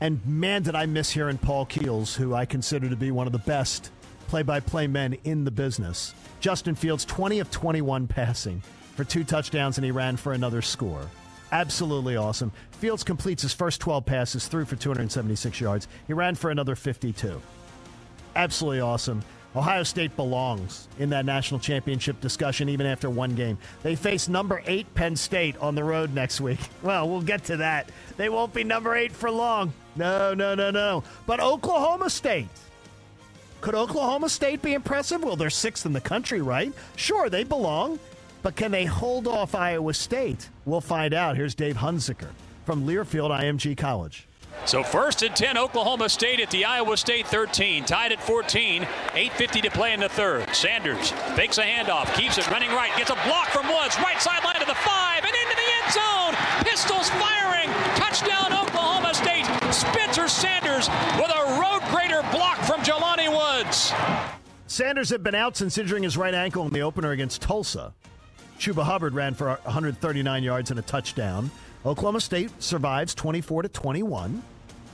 And 0.00 0.24
man, 0.24 0.62
did 0.62 0.74
I 0.74 0.86
miss 0.86 1.10
hearing 1.10 1.38
Paul 1.38 1.66
Keels, 1.66 2.14
who 2.14 2.34
I 2.34 2.46
consider 2.46 2.88
to 2.88 2.96
be 2.96 3.10
one 3.10 3.26
of 3.26 3.32
the 3.32 3.38
best 3.40 3.90
play 4.28 4.42
by 4.42 4.60
play 4.60 4.86
men 4.86 5.16
in 5.24 5.44
the 5.44 5.50
business. 5.50 6.14
Justin 6.40 6.74
Fields, 6.74 7.04
20 7.04 7.40
of 7.40 7.50
21 7.50 8.06
passing 8.06 8.62
for 8.94 9.04
two 9.04 9.24
touchdowns, 9.24 9.78
and 9.78 9.84
he 9.84 9.90
ran 9.90 10.16
for 10.16 10.32
another 10.32 10.62
score. 10.62 11.08
Absolutely 11.50 12.16
awesome. 12.16 12.52
Fields 12.72 13.02
completes 13.02 13.42
his 13.42 13.54
first 13.54 13.80
12 13.80 14.04
passes, 14.04 14.46
threw 14.48 14.64
for 14.64 14.76
276 14.76 15.60
yards. 15.60 15.88
He 16.06 16.12
ran 16.12 16.34
for 16.34 16.50
another 16.50 16.76
52. 16.76 17.40
Absolutely 18.36 18.80
awesome. 18.80 19.22
Ohio 19.56 19.82
State 19.82 20.14
belongs 20.14 20.88
in 20.98 21.10
that 21.10 21.24
national 21.24 21.58
championship 21.58 22.20
discussion 22.20 22.68
even 22.68 22.86
after 22.86 23.08
one 23.08 23.34
game. 23.34 23.56
They 23.82 23.96
face 23.96 24.28
number 24.28 24.62
eight 24.66 24.92
Penn 24.94 25.16
State 25.16 25.56
on 25.56 25.74
the 25.74 25.82
road 25.82 26.14
next 26.14 26.40
week. 26.40 26.60
Well, 26.82 27.08
we'll 27.08 27.22
get 27.22 27.44
to 27.44 27.56
that. 27.58 27.90
They 28.16 28.28
won't 28.28 28.54
be 28.54 28.62
number 28.62 28.94
eight 28.94 29.12
for 29.12 29.30
long. 29.30 29.72
No, 29.96 30.32
no, 30.32 30.54
no, 30.54 30.70
no. 30.70 31.02
But 31.26 31.40
Oklahoma 31.40 32.08
State. 32.08 32.48
Could 33.60 33.74
Oklahoma 33.74 34.28
State 34.28 34.62
be 34.62 34.74
impressive? 34.74 35.24
Well, 35.24 35.34
they're 35.34 35.50
sixth 35.50 35.84
in 35.86 35.92
the 35.92 36.00
country, 36.00 36.40
right? 36.40 36.72
Sure, 36.94 37.28
they 37.28 37.42
belong. 37.42 37.98
But 38.42 38.56
can 38.56 38.70
they 38.70 38.84
hold 38.84 39.26
off 39.26 39.54
Iowa 39.54 39.94
State? 39.94 40.48
We'll 40.64 40.80
find 40.80 41.12
out. 41.12 41.36
Here's 41.36 41.54
Dave 41.54 41.76
Hunziker 41.76 42.30
from 42.64 42.86
Learfield 42.86 43.30
IMG 43.30 43.76
College. 43.76 44.28
So 44.64 44.82
first 44.82 45.22
and 45.22 45.34
10, 45.34 45.56
Oklahoma 45.56 46.08
State 46.08 46.40
at 46.40 46.50
the 46.50 46.64
Iowa 46.64 46.96
State 46.96 47.26
13. 47.26 47.84
Tied 47.84 48.12
at 48.12 48.22
14. 48.22 48.82
8.50 48.82 49.62
to 49.62 49.70
play 49.70 49.92
in 49.92 50.00
the 50.00 50.08
third. 50.08 50.54
Sanders 50.54 51.10
fakes 51.34 51.58
a 51.58 51.62
handoff, 51.62 52.12
keeps 52.14 52.38
it 52.38 52.48
running 52.50 52.70
right, 52.70 52.94
gets 52.96 53.10
a 53.10 53.18
block 53.24 53.48
from 53.48 53.66
Woods. 53.66 53.96
Right 53.98 54.20
sideline 54.20 54.60
to 54.60 54.66
the 54.66 54.74
five 54.74 55.24
and 55.24 55.34
into 55.34 55.56
the 55.56 55.68
end 55.82 55.92
zone. 55.92 56.64
Pistols 56.64 57.08
firing. 57.10 57.68
Touchdown 57.96 58.52
Oklahoma 58.52 59.14
State. 59.14 59.46
Spencer 59.72 60.28
Sanders 60.28 60.88
with 61.16 61.30
a 61.30 61.60
road 61.60 61.80
grader 61.90 62.22
block 62.30 62.58
from 62.58 62.80
Jelani 62.82 63.28
Woods. 63.30 63.92
Sanders 64.66 65.08
had 65.08 65.22
been 65.22 65.34
out 65.34 65.56
since 65.56 65.78
injuring 65.78 66.02
his 66.02 66.16
right 66.16 66.34
ankle 66.34 66.66
in 66.66 66.72
the 66.72 66.82
opener 66.82 67.12
against 67.12 67.40
Tulsa. 67.40 67.94
Chuba 68.58 68.82
Hubbard 68.82 69.14
ran 69.14 69.34
for 69.34 69.48
139 69.48 70.42
yards 70.42 70.70
and 70.70 70.78
a 70.78 70.82
touchdown. 70.82 71.50
Oklahoma 71.86 72.20
State 72.20 72.50
survives 72.62 73.14
24 73.14 73.62
to 73.62 73.68
21, 73.68 74.42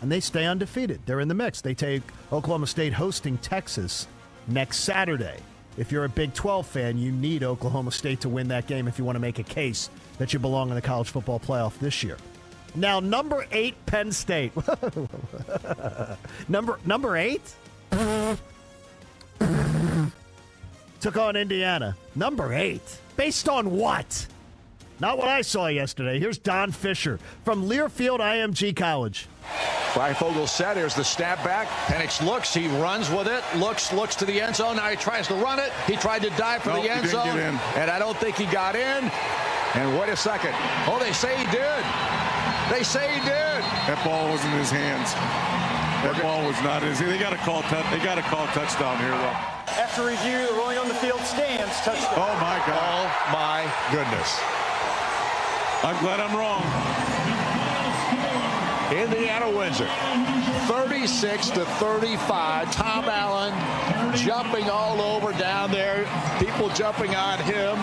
and 0.03 0.13
they 0.13 0.21
stay 0.21 0.45
undefeated. 0.45 1.01
They're 1.07 1.21
in 1.21 1.29
the 1.29 1.35
mix. 1.35 1.63
They 1.63 1.75
take 1.75 2.03
Oklahoma 2.31 2.67
State 2.67 2.93
hosting 2.93 3.39
Texas 3.39 4.07
next 4.47 4.81
Saturday. 4.81 5.39
If 5.79 5.91
you're 5.91 6.05
a 6.05 6.09
Big 6.11 6.35
12 6.35 6.67
fan, 6.67 6.99
you 6.99 7.11
need 7.11 7.43
Oklahoma 7.43 7.91
State 7.91 8.21
to 8.21 8.29
win 8.29 8.49
that 8.49 8.67
game 8.67 8.87
if 8.87 8.99
you 8.99 9.05
want 9.05 9.17
to 9.17 9.21
make 9.21 9.39
a 9.39 9.45
case 9.45 9.89
that 10.19 10.33
you 10.33 10.39
belong 10.39 10.69
in 10.69 10.75
the 10.75 10.83
college 10.83 11.09
football 11.09 11.41
playoff 11.41 11.79
this 11.79 12.05
year. 12.05 12.19
Now, 12.77 13.01
number 13.01 13.47
eight, 13.51 13.75
Penn 13.87 14.13
State. 14.13 14.53
number 16.49 16.79
number 16.85 17.17
eight 17.17 17.55
took 21.05 21.19
on 21.19 21.37
Indiana. 21.37 21.95
Number 22.15 22.55
eight. 22.55 22.81
Based 23.19 23.47
on 23.47 23.71
what? 23.73 24.27
Not 25.01 25.19
what 25.19 25.29
I 25.29 25.43
saw 25.43 25.67
yesterday. 25.67 26.19
Here's 26.19 26.39
Don 26.39 26.73
Fisher 26.73 27.19
from 27.45 27.69
Learfield 27.69 28.21
IMG 28.21 28.75
College. 28.75 29.27
Freifogel 29.93 30.49
set. 30.49 30.79
Here's 30.79 30.95
the 30.95 31.05
snap 31.05 31.45
back. 31.45 31.69
Penix 31.93 32.25
looks. 32.25 32.55
He 32.55 32.69
runs 32.81 33.11
with 33.11 33.27
it. 33.27 33.45
Looks, 33.59 33.93
looks 33.93 34.15
to 34.17 34.25
the 34.25 34.41
end 34.41 34.57
zone. 34.57 34.77
Now 34.77 34.89
he 34.89 34.97
tries 34.97 35.29
to 35.29 35.35
run 35.35 35.59
it. 35.59 35.73
He 35.87 35.97
tried 35.97 36.23
to 36.23 36.31
dive 36.39 36.63
for 36.63 36.71
Nope, 36.71 36.77
the 36.79 36.83
he 36.85 36.89
end 36.89 37.03
didn't 37.03 37.13
zone. 37.21 37.27
get 37.27 37.37
in. 37.37 37.55
And 37.77 37.91
I 37.91 37.99
don't 37.99 38.17
think 38.17 38.37
he 38.37 38.47
got 38.47 38.75
in. 38.75 39.11
And 39.75 39.99
wait 40.01 40.09
a 40.09 40.17
second. 40.17 40.55
Oh, 40.89 40.97
they 40.99 41.13
say 41.13 41.37
he 41.37 41.45
did. 41.53 41.85
They 42.73 42.83
say 42.83 43.13
he 43.13 43.21
did. 43.21 43.61
That 43.93 44.01
ball 44.07 44.33
was 44.33 44.43
in 44.43 44.53
his 44.53 44.71
hands. 44.71 45.13
That 46.01 46.17
ball 46.23 46.47
was 46.47 46.57
not 46.63 46.83
in 46.83 46.89
his. 46.89 46.99
They 47.01 47.19
got 47.19 47.31
to 47.37 47.37
call. 47.45 47.61
tou- 47.65 47.85
They 47.93 48.03
got 48.03 48.15
to 48.15 48.23
call 48.23 48.47
touchdown 48.57 48.97
here, 49.01 49.11
though. 49.11 49.37
After 49.77 50.07
review, 50.07 50.47
the 50.47 50.55
rolling 50.55 50.79
on 50.79 50.89
the 50.89 50.95
field 50.95 51.21
stands. 51.23 51.75
Touchdown. 51.81 52.15
Oh 52.17 52.35
my 52.41 52.63
God! 52.67 53.11
Oh 53.11 53.33
my 53.33 53.67
goodness! 53.91 54.41
I'm 55.83 55.99
glad 56.01 56.21
I'm 56.21 56.35
wrong. 56.37 56.63
Indiana 58.93 59.51
wins 59.51 59.81
it. 59.81 59.89
36 60.69 61.51
to 61.51 61.65
35. 61.65 62.73
Tom 62.73 63.05
Allen 63.07 64.17
jumping 64.17 64.71
all 64.71 65.01
over 65.01 65.33
down 65.33 65.73
there. 65.73 66.07
People 66.39 66.69
jumping 66.71 67.15
on 67.15 67.39
him. 67.41 67.77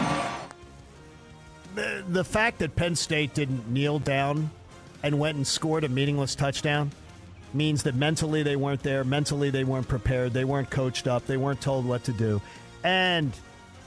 The, 1.76 2.04
the 2.08 2.24
fact 2.24 2.60
that 2.60 2.76
Penn 2.76 2.96
State 2.96 3.34
didn't 3.34 3.70
kneel 3.70 4.00
down 4.00 4.50
and 5.04 5.20
went 5.20 5.36
and 5.36 5.46
scored 5.46 5.84
a 5.84 5.90
meaningless 5.90 6.36
touchdown 6.36 6.92
means 7.54 7.84
that 7.84 7.96
mentally 7.96 8.44
they 8.44 8.56
weren't 8.56 8.84
there. 8.84 9.04
Mentally 9.04 9.50
they 9.50 9.64
weren't 9.64 9.88
prepared. 9.88 10.34
They 10.34 10.46
weren't 10.46 10.70
coached 10.70 11.08
up. 11.08 11.26
They 11.26 11.38
weren't 11.38 11.62
told 11.62 11.86
what 11.86 12.04
to 12.06 12.14
do. 12.14 12.42
And 12.84 13.32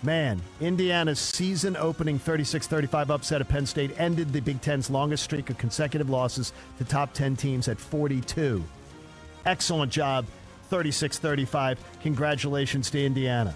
man, 0.03 0.41
Indiana's 0.61 1.19
season 1.19 1.77
opening 1.77 2.19
36 2.19 2.67
35 2.67 3.11
upset 3.11 3.41
at 3.41 3.49
Penn 3.49 3.67
State 3.67 3.99
ended 3.99 4.33
the 4.33 4.41
Big 4.41 4.61
Ten's 4.61 4.91
longest 4.91 5.25
streak 5.25 5.51
of 5.51 5.59
consecutive 5.59 6.11
losses 6.11 6.53
to 6.79 6.85
top 6.85 7.13
10 7.13 7.37
teams 7.37 7.69
at 7.69 7.79
42. 7.79 8.63
Excellent 9.47 9.93
job, 9.93 10.27
36 10.69 11.19
35. 11.19 11.79
Congratulations 12.03 12.91
to 12.91 13.05
Indiana. 13.05 13.55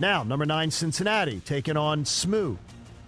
Now, 0.00 0.22
number 0.22 0.46
nine, 0.46 0.70
Cincinnati, 0.70 1.40
taking 1.40 1.76
on 1.76 2.04
SMU. 2.04 2.56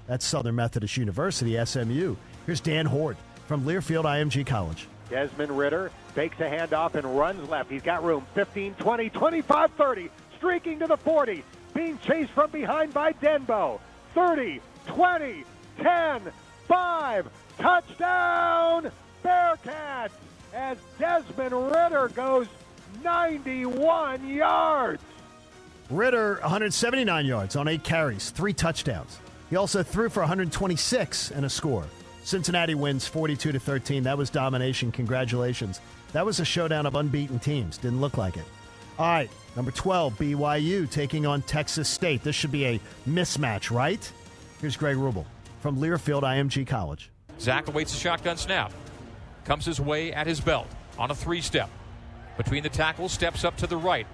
That's 0.09 0.25
Southern 0.25 0.57
Methodist 0.57 0.97
University, 0.97 1.65
SMU. 1.65 2.17
Here's 2.47 2.61
Dan 2.61 2.87
Hoard 2.87 3.17
from 3.47 3.65
Learfield 3.65 4.05
IMG 4.05 4.45
College. 4.45 4.89
Desmond 5.11 5.57
Ridder 5.57 5.91
fakes 6.15 6.39
a 6.41 6.45
handoff 6.45 6.95
and 6.95 7.19
runs 7.19 7.49
left. 7.49 7.71
He's 7.71 7.83
got 7.83 8.05
room. 8.05 8.25
15, 8.35 8.75
20, 8.75 9.11
25, 9.11 9.73
30. 9.73 10.11
Streaking 10.37 10.79
to 10.79 10.87
the 10.87 10.97
40. 10.97 11.45
Being 11.75 11.99
chased 11.99 12.31
from 12.33 12.51
behind 12.51 12.95
by 12.95 13.13
Denbo. 13.15 13.81
30, 14.15 14.61
20, 14.87 15.45
10, 15.79 16.33
5. 16.67 17.29
Touchdown, 17.59 18.91
Bearcats! 19.23 20.11
As 20.55 20.79
Desmond 20.99 21.53
Ridder 21.53 22.09
goes 22.09 22.47
91 23.05 24.29
yards. 24.29 25.03
Ridder, 25.91 26.39
179 26.41 27.27
yards 27.27 27.57
on 27.57 27.69
eight 27.69 27.85
carries, 27.85 28.31
three 28.31 28.53
touchdowns. 28.53 29.19
He 29.49 29.57
also 29.57 29.83
threw 29.83 30.09
for 30.09 30.21
126 30.21 31.33
and 31.33 31.45
a 31.45 31.51
score. 31.51 31.85
Cincinnati 32.25 32.75
wins 32.75 33.07
42 33.07 33.53
to 33.53 33.61
13. 33.61 34.03
That 34.03 34.19
was 34.19 34.31
domination. 34.31 34.93
Congratulations. 34.93 35.81
That 36.13 36.27
was 36.27 36.41
a 36.41 36.45
showdown 36.45 36.87
of 36.87 36.95
unbeaten 36.95 37.39
teams. 37.39 37.79
Didn't 37.79 38.01
look 38.01 38.17
like 38.17 38.37
it. 38.37 38.45
All 38.99 39.07
right, 39.07 39.31
number 39.57 39.71
12, 39.71 40.19
BYU 40.19 40.91
taking 40.91 41.25
on 41.25 41.41
Texas 41.43 41.89
State. 41.89 42.23
This 42.23 42.37
should 42.37 42.53
be 42.53 42.67
a 42.67 42.81
mismatch, 43.09 43.71
right? 43.71 44.13
Here's 44.61 44.77
Greg 44.77 44.97
Wrubell 44.97 45.25
from 45.61 45.79
Learfield 45.79 46.23
IMG 46.23 46.67
College. 46.67 47.11
Zach 47.41 47.69
awaits 47.69 47.95
a 47.95 47.97
shotgun 47.97 48.37
snap. 48.37 48.73
Comes 49.47 49.65
his 49.65 49.81
way 49.81 50.13
at 50.13 50.27
his 50.27 50.41
belt 50.41 50.67
on 50.99 51.11
a 51.11 51.15
three 51.15 51.41
step. 51.41 51.71
Between 52.37 52.63
the 52.63 52.69
tackles, 52.69 53.13
steps 53.13 53.43
up 53.45 53.57
to 53.59 53.67
the 53.67 53.77
right 53.77 54.07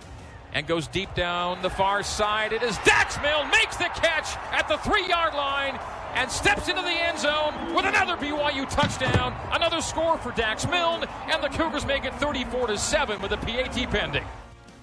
and 0.53 0.67
goes 0.67 0.87
deep 0.89 1.13
down 1.15 1.61
the 1.63 1.71
far 1.71 2.03
side. 2.03 2.53
It 2.53 2.63
is 2.63 2.79
Dax 2.79 3.21
Milne 3.21 3.51
makes 3.51 3.77
the 3.77 3.91
catch 3.95 4.37
at 4.53 4.69
the 4.69 4.79
three 4.79 5.07
yard 5.09 5.35
line 5.35 5.79
and 6.17 6.31
steps 6.31 6.69
into 6.69 6.81
the 6.81 6.89
end 6.89 7.19
zone 7.19 7.75
with 7.75 7.85
another 7.85 8.17
BYU 8.17 8.69
touchdown. 8.71 9.37
Another 9.53 9.83
score 9.83 10.17
for 10.17 10.33
Dax 10.33 10.67
Milne, 10.67 11.05
and 11.31 11.43
the 11.43 11.49
Cougars 11.49 11.85
make 11.87 12.05
it 12.05 12.15
34 12.15 12.69
to 12.69 12.79
7 12.79 13.21
with 13.21 13.33
a 13.33 13.37
PAT 13.37 13.75
pending. 13.91 14.25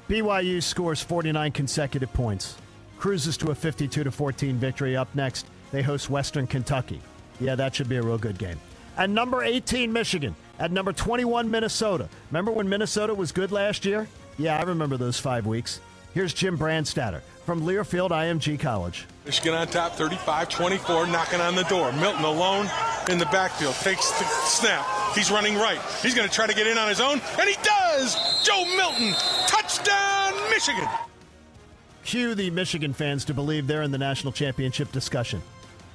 BYU 0.07 0.61
scores 0.61 1.01
49 1.01 1.51
consecutive 1.51 2.13
points, 2.13 2.55
cruises 2.99 3.35
to 3.37 3.49
a 3.49 3.55
52 3.55 4.03
to 4.03 4.11
14 4.11 4.57
victory. 4.57 4.95
Up 4.95 5.13
next, 5.15 5.47
they 5.71 5.81
host 5.81 6.09
Western 6.09 6.45
Kentucky. 6.45 7.01
Yeah, 7.39 7.55
that 7.55 7.73
should 7.73 7.89
be 7.89 7.97
a 7.97 8.03
real 8.03 8.19
good 8.19 8.37
game. 8.37 8.59
At 8.95 9.09
number 9.09 9.43
18, 9.43 9.91
Michigan. 9.91 10.35
At 10.59 10.71
number 10.71 10.93
21, 10.93 11.49
Minnesota. 11.49 12.07
Remember 12.29 12.51
when 12.51 12.69
Minnesota 12.69 13.15
was 13.15 13.31
good 13.31 13.51
last 13.51 13.85
year? 13.85 14.07
Yeah, 14.37 14.59
I 14.59 14.63
remember 14.63 14.97
those 14.97 15.19
five 15.19 15.47
weeks. 15.47 15.81
Here's 16.13 16.31
Jim 16.31 16.59
Brandstatter 16.59 17.21
from 17.45 17.61
Learfield 17.61 18.09
IMG 18.09 18.59
College. 18.59 19.05
Michigan 19.25 19.53
on 19.53 19.67
top, 19.67 19.93
35-24, 19.93 21.11
knocking 21.11 21.41
on 21.41 21.55
the 21.55 21.63
door. 21.63 21.91
Milton 21.93 22.23
alone 22.23 22.69
in 23.09 23.17
the 23.17 23.25
backfield, 23.25 23.75
takes 23.75 24.09
the 24.11 24.25
snap. 24.25 24.85
He's 25.13 25.29
running 25.29 25.55
right. 25.55 25.79
He's 26.01 26.15
going 26.15 26.27
to 26.27 26.33
try 26.33 26.47
to 26.47 26.53
get 26.53 26.67
in 26.67 26.77
on 26.77 26.89
his 26.89 27.01
own, 27.01 27.21
and 27.39 27.49
he 27.49 27.55
does! 27.63 28.15
Joe 28.43 28.65
Milton, 28.75 29.13
touchdown, 29.47 30.33
Michigan! 30.49 30.87
Cue 32.03 32.35
the 32.35 32.49
Michigan 32.49 32.93
fans 32.93 33.25
to 33.25 33.33
believe 33.33 33.67
they're 33.67 33.81
in 33.81 33.91
the 33.91 33.97
national 33.97 34.33
championship 34.33 34.91
discussion. 34.91 35.41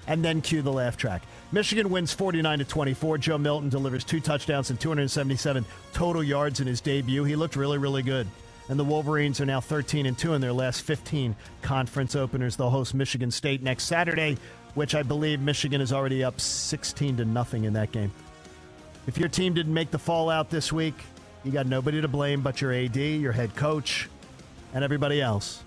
And 0.07 0.25
then 0.25 0.41
cue 0.41 0.63
the 0.63 0.73
laugh 0.73 0.97
track. 0.97 1.23
Michigan 1.53 1.91
wins 1.91 2.15
49 2.15 2.61
to 2.61 2.65
24. 2.65 3.19
Joe 3.19 3.37
Milton 3.37 3.69
delivers 3.69 4.05
two 4.05 4.21
touchdowns 4.21 4.71
and 4.71 4.81
277 4.81 5.67
total 5.93 6.23
yards 6.23 6.61
in 6.61 6.67
his 6.67 6.81
debut. 6.81 7.25
He 7.25 7.37
looked 7.37 7.57
really, 7.57 7.77
really 7.77 8.03
good. 8.03 8.27
And 8.69 8.79
the 8.79 8.85
Wolverines 8.85 9.41
are 9.41 9.47
now 9.47 9.61
13 9.61 10.07
and 10.07 10.17
2 10.17 10.35
in 10.35 10.41
their 10.41 10.53
last 10.53 10.83
15 10.83 11.35
conference 11.63 12.15
openers. 12.15 12.57
They'll 12.57 12.71
host 12.71 12.95
Michigan 12.95 13.31
State 13.31 13.63
next 13.63 13.85
Saturday, 13.85 14.37
which 14.75 14.95
I 14.95 15.03
believe 15.03 15.41
Michigan 15.41 15.81
is 15.81 15.93
already 15.93 16.23
up 16.23 16.41
16 16.41 17.17
to 17.17 17.25
nothing 17.25 17.65
in 17.65 17.73
that 17.73 17.93
game. 17.93 18.13
If 19.07 19.17
your 19.17 19.31
team 19.31 19.55
didn't 19.55 19.73
make 19.73 19.91
the 19.91 19.99
fallout 19.99 20.51
this 20.51 20.71
week, 20.71 20.95
you 21.45 21.51
got 21.51 21.67
nobody 21.67 22.03
to 22.03 22.09
blame 22.09 22.43
but 22.43 22.61
your 22.61 22.73
AD, 22.73 22.97
your 22.97 23.33
head 23.33 23.57
coach, 23.57 24.09
and 24.75 24.85
everybody 24.85 25.23
else. 25.23 25.63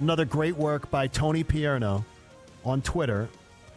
Another 0.00 0.24
great 0.24 0.56
work 0.56 0.90
by 0.90 1.06
Tony 1.06 1.44
Pierno 1.44 2.04
on 2.64 2.82
Twitter. 2.82 3.28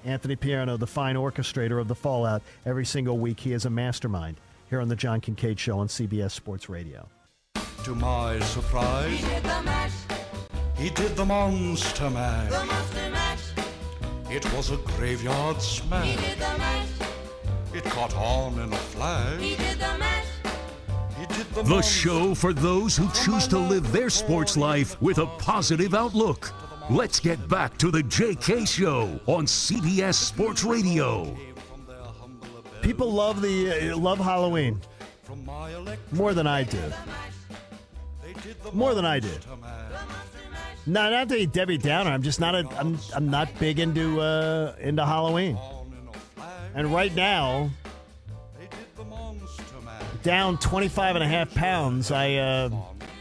Anthony 0.05 0.35
Pierno, 0.35 0.79
the 0.79 0.87
fine 0.87 1.15
orchestrator 1.15 1.79
of 1.79 1.87
the 1.87 1.95
fallout. 1.95 2.41
Every 2.65 2.85
single 2.85 3.19
week, 3.19 3.39
he 3.39 3.53
is 3.53 3.65
a 3.65 3.69
mastermind 3.69 4.37
here 4.69 4.81
on 4.81 4.87
the 4.87 4.95
John 4.95 5.21
Kincade 5.21 5.59
Show 5.59 5.79
on 5.79 5.87
CBS 5.87 6.31
Sports 6.31 6.69
Radio. 6.69 7.07
To 7.83 7.93
my 7.95 8.39
surprise, 8.39 9.19
He 9.19 9.27
did 9.27 9.43
the 9.43 9.61
mash, 9.63 9.91
he 10.77 10.89
did 10.89 11.17
the 11.17 11.25
monster 11.25 12.05
the 12.05 12.09
monster 12.11 13.09
mash. 13.11 13.43
It 14.31 14.53
was 14.53 14.71
a 14.71 14.77
graveyard 14.95 15.57
He 15.57 16.15
did 16.15 16.37
the 16.37 16.57
mash, 16.57 16.87
It 17.73 17.83
caught 17.83 18.15
on 18.15 18.53
in 18.53 18.71
a 18.71 19.37
he 19.37 19.57
did 19.57 19.79
the 19.79 19.97
mash. 19.97 20.25
He 21.19 21.25
did 21.25 21.45
the, 21.53 21.63
The 21.63 21.81
show 21.81 22.33
for 22.33 22.53
those 22.53 22.95
who 22.95 23.09
choose 23.11 23.47
to 23.49 23.59
live 23.59 23.91
their 23.91 24.09
sports 24.09 24.55
life 24.55 25.01
with 25.01 25.17
a 25.17 25.25
positive 25.25 25.93
outlook. 25.93 26.53
Let's 26.89 27.19
get 27.19 27.49
back 27.49 27.77
to 27.79 27.91
the 27.91 28.03
JK 28.03 28.65
Show 28.65 29.19
on 29.25 29.45
CBS 29.45 30.15
Sports 30.15 30.63
Radio. 30.63 31.35
People 32.81 33.11
love 33.11 33.41
the 33.41 33.91
uh, 33.91 33.97
love 33.97 34.19
Halloween 34.19 34.79
more 36.13 36.33
than 36.33 36.47
I 36.47 36.63
do. 36.63 36.79
More 38.73 38.93
than 38.93 39.05
I 39.05 39.19
do. 39.19 39.29
No, 40.85 41.09
not 41.09 41.29
to 41.29 41.35
be 41.35 41.45
Debbie 41.45 41.77
Downer. 41.77 42.09
I'm 42.09 42.23
just 42.23 42.39
not 42.39 42.55
a. 42.55 42.67
I'm. 42.77 42.99
I'm 43.15 43.29
not 43.29 43.47
big 43.57 43.79
into 43.79 44.19
uh, 44.19 44.75
into 44.79 45.05
Halloween. 45.05 45.57
And 46.75 46.93
right 46.93 47.13
now, 47.13 47.69
down 50.23 50.57
25 50.57 51.15
and 51.15 51.23
a 51.23 51.27
half 51.27 51.53
pounds. 51.53 52.11
I 52.11 52.35
uh, 52.35 52.69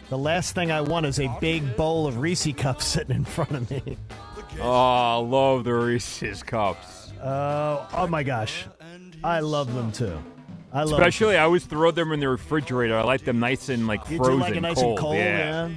The 0.08 0.18
last 0.18 0.54
thing 0.54 0.72
I 0.72 0.80
want 0.80 1.06
is 1.06 1.20
a 1.20 1.28
big 1.40 1.76
bowl 1.76 2.06
of 2.06 2.18
Reese 2.18 2.48
cups 2.56 2.86
sitting 2.86 3.14
in 3.14 3.24
front 3.24 3.52
of 3.52 3.70
me. 3.70 3.98
Oh, 4.60 4.70
I 4.70 5.16
love 5.16 5.64
the 5.64 5.74
Reese's 5.74 6.42
cups. 6.42 7.12
Uh, 7.12 7.86
oh 7.94 8.06
my 8.06 8.22
gosh, 8.22 8.66
I 9.22 9.40
love 9.40 9.72
them 9.74 9.92
too. 9.92 10.18
I 10.72 10.84
love 10.84 10.98
Especially, 11.00 11.36
I 11.36 11.42
always 11.42 11.64
throw 11.66 11.90
them 11.90 12.12
in 12.12 12.20
the 12.20 12.28
refrigerator. 12.28 12.96
I 12.96 13.02
like 13.02 13.24
them 13.24 13.38
nice 13.40 13.68
and 13.68 13.86
like 13.86 14.08
You 14.08 14.16
frozen, 14.16 14.36
do 14.36 14.40
like 14.40 14.56
it 14.56 14.60
nice 14.62 14.76
cold. 14.76 14.90
and 14.90 14.98
cold, 14.98 15.16
yeah. 15.16 15.68
yeah. 15.68 15.74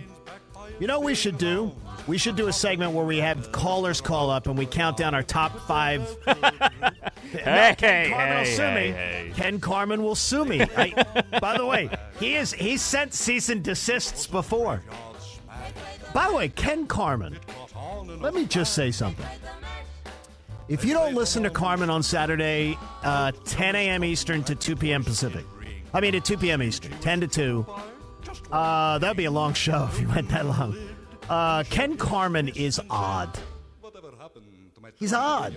You 0.79 0.87
know 0.87 0.99
what 0.99 1.05
we 1.05 1.15
should 1.15 1.37
do? 1.37 1.73
We 2.07 2.17
should 2.17 2.35
do 2.35 2.47
a 2.47 2.53
segment 2.53 2.91
where 2.93 3.05
we 3.05 3.17
have 3.17 3.51
callers 3.51 3.99
call 3.99 4.29
up 4.29 4.47
and 4.47 4.57
we 4.57 4.65
count 4.65 4.95
down 4.97 5.13
our 5.13 5.23
top 5.23 5.57
five. 5.67 6.15
Hey, 7.31 7.75
Ken 7.77 8.11
Carman 8.11 8.37
will 8.37 8.45
sue 8.45 8.61
hey, 8.61 8.73
me. 8.75 8.91
hey. 8.91 9.31
Ken 9.35 9.59
Carman 9.59 10.03
will 10.03 10.15
sue 10.15 10.45
me. 10.45 10.61
I, 10.77 11.05
by 11.41 11.57
the 11.57 11.65
way, 11.65 11.89
he 12.17 12.35
is 12.35 12.53
he 12.53 12.77
sent 12.77 13.13
cease 13.13 13.49
and 13.49 13.61
desists 13.61 14.25
before. 14.25 14.81
By 16.13 16.29
the 16.29 16.35
way, 16.35 16.47
Ken 16.47 16.87
Carman, 16.87 17.37
let 18.21 18.33
me 18.33 18.45
just 18.45 18.73
say 18.73 18.91
something. 18.91 19.25
If 20.67 20.83
you 20.83 20.93
don't 20.93 21.13
listen 21.13 21.43
to 21.43 21.51
Carman 21.51 21.91
on 21.91 22.01
Saturday, 22.01 22.77
uh, 23.03 23.31
10 23.45 23.75
a.m. 23.75 24.03
Eastern 24.03 24.43
to 24.45 24.55
2 24.55 24.75
p.m. 24.75 25.03
Pacific, 25.03 25.45
I 25.93 26.01
mean 26.01 26.15
at 26.15 26.25
2 26.25 26.37
p.m. 26.37 26.63
Eastern, 26.63 26.91
10 26.99 27.21
to 27.21 27.27
2, 27.27 27.65
uh, 28.51 28.97
that'd 28.97 29.15
be 29.15 29.25
a 29.25 29.31
long 29.31 29.53
show 29.53 29.87
if 29.91 30.01
you 30.01 30.07
went 30.07 30.29
that 30.29 30.45
long. 30.45 30.75
Uh, 31.29 31.63
Ken 31.69 31.97
Carman 31.97 32.47
is 32.49 32.81
odd. 32.89 33.37
He's 34.95 35.13
odd. 35.13 35.55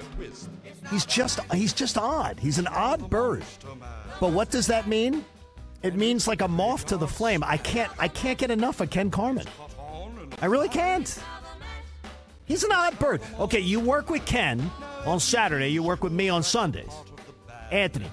He's 0.90 1.06
just 1.06 1.40
he's 1.52 1.72
just 1.72 1.96
odd. 1.96 2.38
He's 2.40 2.58
an 2.58 2.66
odd 2.66 3.08
bird. 3.08 3.44
But 4.20 4.32
what 4.32 4.50
does 4.50 4.66
that 4.66 4.88
mean? 4.88 5.24
It 5.82 5.94
means 5.94 6.26
like 6.26 6.40
a 6.40 6.48
moth 6.48 6.86
to 6.86 6.96
the 6.96 7.06
flame. 7.06 7.44
I 7.44 7.56
can't 7.56 7.92
I 7.98 8.08
can't 8.08 8.38
get 8.38 8.50
enough 8.50 8.80
of 8.80 8.90
Ken 8.90 9.10
Carman. 9.10 9.46
I 10.40 10.46
really 10.46 10.68
can't. 10.68 11.18
He's 12.46 12.64
an 12.64 12.72
odd 12.72 12.98
bird. 12.98 13.20
Okay, 13.38 13.60
you 13.60 13.80
work 13.80 14.10
with 14.10 14.24
Ken 14.24 14.70
on 15.08 15.20
Saturday, 15.20 15.68
you 15.68 15.82
work 15.82 16.02
with 16.04 16.12
me 16.12 16.28
on 16.28 16.42
Sundays. 16.42 16.92
Anthony. 17.70 18.10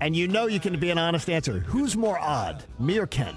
And 0.00 0.14
you 0.14 0.28
know 0.28 0.46
you 0.46 0.60
can 0.60 0.78
be 0.78 0.90
an 0.90 0.98
honest 0.98 1.28
answer. 1.30 1.60
Who's 1.60 1.96
more 1.96 2.18
odd, 2.18 2.62
me 2.78 2.98
or 2.98 3.06
Ken? 3.06 3.34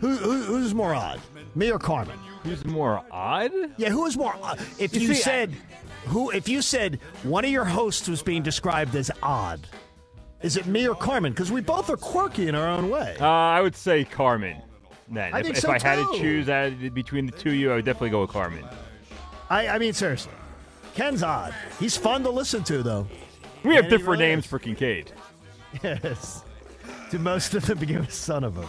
Who, 0.00 0.16
who, 0.16 0.42
who's 0.42 0.74
more 0.74 0.94
odd, 0.94 1.20
me 1.54 1.70
or 1.70 1.78
Carman? 1.78 2.18
Who's 2.42 2.64
more 2.66 3.02
odd? 3.10 3.50
Yeah, 3.78 3.88
who 3.88 4.04
is 4.06 4.16
more 4.16 4.34
odd? 4.42 4.60
If 4.78 4.94
You 4.94 5.00
you, 5.00 5.06
see, 5.14 5.20
I- 5.20 5.24
said 5.24 5.54
who, 6.06 6.30
if 6.30 6.48
you 6.48 6.60
said 6.60 7.00
one 7.22 7.44
of 7.44 7.50
your 7.50 7.64
hosts 7.64 8.08
was 8.08 8.22
being 8.22 8.42
described 8.42 8.94
as 8.94 9.10
odd, 9.22 9.66
is 10.42 10.58
it 10.58 10.66
me 10.66 10.86
or 10.86 10.94
Carman? 10.94 11.32
Because 11.32 11.50
we 11.50 11.62
both 11.62 11.88
are 11.88 11.96
quirky 11.96 12.48
in 12.48 12.54
our 12.54 12.68
own 12.68 12.90
way. 12.90 13.16
Uh, 13.18 13.24
I 13.26 13.62
would 13.62 13.74
say 13.74 14.04
Carman. 14.04 14.60
Then, 15.08 15.32
I 15.34 15.40
if, 15.40 15.56
so, 15.58 15.70
I 15.70 15.78
had 15.78 15.96
too. 15.96 16.12
to 16.12 16.18
choose 16.18 16.90
between 16.92 17.26
the 17.26 17.32
two 17.32 17.50
of 17.50 17.54
you, 17.54 17.72
I 17.72 17.76
would 17.76 17.84
definitely 17.86 18.10
go 18.10 18.20
with 18.22 18.30
Carman. 18.30 18.64
I, 19.48 19.68
I 19.68 19.78
mean, 19.78 19.94
seriously, 19.94 20.32
Ken's 20.94 21.22
odd. 21.22 21.54
He's 21.80 21.96
fun 21.96 22.22
to 22.22 22.30
listen 22.30 22.62
to, 22.64 22.82
though. 22.82 23.06
We 23.64 23.74
have 23.74 23.84
And 23.84 23.90
different 23.90 24.20
really 24.20 24.30
names 24.30 24.44
is. 24.44 24.50
for 24.50 24.58
Kincade. 24.58 25.08
Yes. 25.82 26.44
To 27.10 27.18
most 27.18 27.54
of 27.54 27.66
them 27.66 27.78
begin 27.80 28.00
with 28.00 28.12
son 28.12 28.44
of 28.44 28.58
a. 28.58 28.62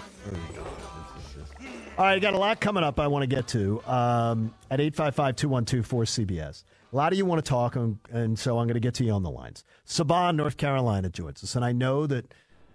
All 1.97 2.03
right, 2.05 2.21
got 2.21 2.33
a 2.33 2.37
lot 2.37 2.59
coming 2.59 2.83
up 2.83 2.99
I 2.99 3.07
want 3.07 3.23
to 3.23 3.27
get 3.27 3.47
to 3.49 3.81
um, 3.87 4.53
at 4.69 4.81
855 4.81 5.35
212 5.35 5.87
4CBS. 5.87 6.63
A 6.91 6.95
lot 6.95 7.11
of 7.11 7.17
you 7.17 7.25
want 7.25 7.43
to 7.43 7.49
talk, 7.49 7.75
and, 7.75 7.99
and 8.11 8.37
so 8.37 8.57
I'm 8.57 8.67
going 8.67 8.73
to 8.75 8.79
get 8.81 8.93
to 8.95 9.03
you 9.05 9.11
on 9.11 9.23
the 9.23 9.29
lines. 9.29 9.63
Saban, 9.87 10.35
North 10.35 10.57
Carolina, 10.57 11.09
joins 11.09 11.43
us, 11.43 11.55
and 11.55 11.63
I 11.63 11.71
know 11.71 12.05
that 12.07 12.33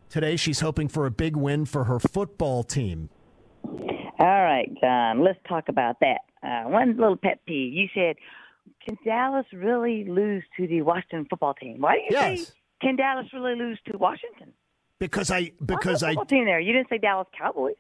today 0.09 0.37
she's 0.37 0.61
hoping 0.61 0.89
for 0.89 1.07
a 1.07 1.11
big 1.11 1.37
win 1.37 1.65
for 1.65 1.85
her 1.85 1.99
football 1.99 2.63
team. 2.63 3.09
All 3.65 4.43
right, 4.43 4.71
John, 4.81 5.23
let's 5.25 5.39
talk 5.49 5.69
about 5.69 5.97
that. 6.01 6.21
Uh, 6.43 6.69
one 6.71 6.97
little 6.97 7.17
pet 7.17 7.41
peeve. 7.47 7.73
You 7.75 7.89
said, 7.95 8.17
can 8.85 8.97
Dallas 9.05 9.47
really 9.53 10.05
lose 10.05 10.43
to 10.57 10.67
the 10.67 10.83
Washington 10.83 11.27
football 11.29 11.55
team? 11.55 11.81
Why 11.81 11.95
do 11.97 12.01
you 12.03 12.09
Yes. 12.11 12.47
say, 12.49 12.53
can 12.81 12.97
Dallas 12.97 13.27
really 13.33 13.55
lose 13.57 13.79
to 13.91 13.99
Washington? 13.99 14.53
Because 14.99 15.31
I 15.31 15.53
because 15.65 16.03
I 16.03 16.11
football 16.11 16.27
team 16.27 16.45
there. 16.45 16.61
You 16.61 16.73
didn't 16.73 16.89
say 16.89 16.99
Dallas 16.99 17.29
Cowboys. 17.37 17.77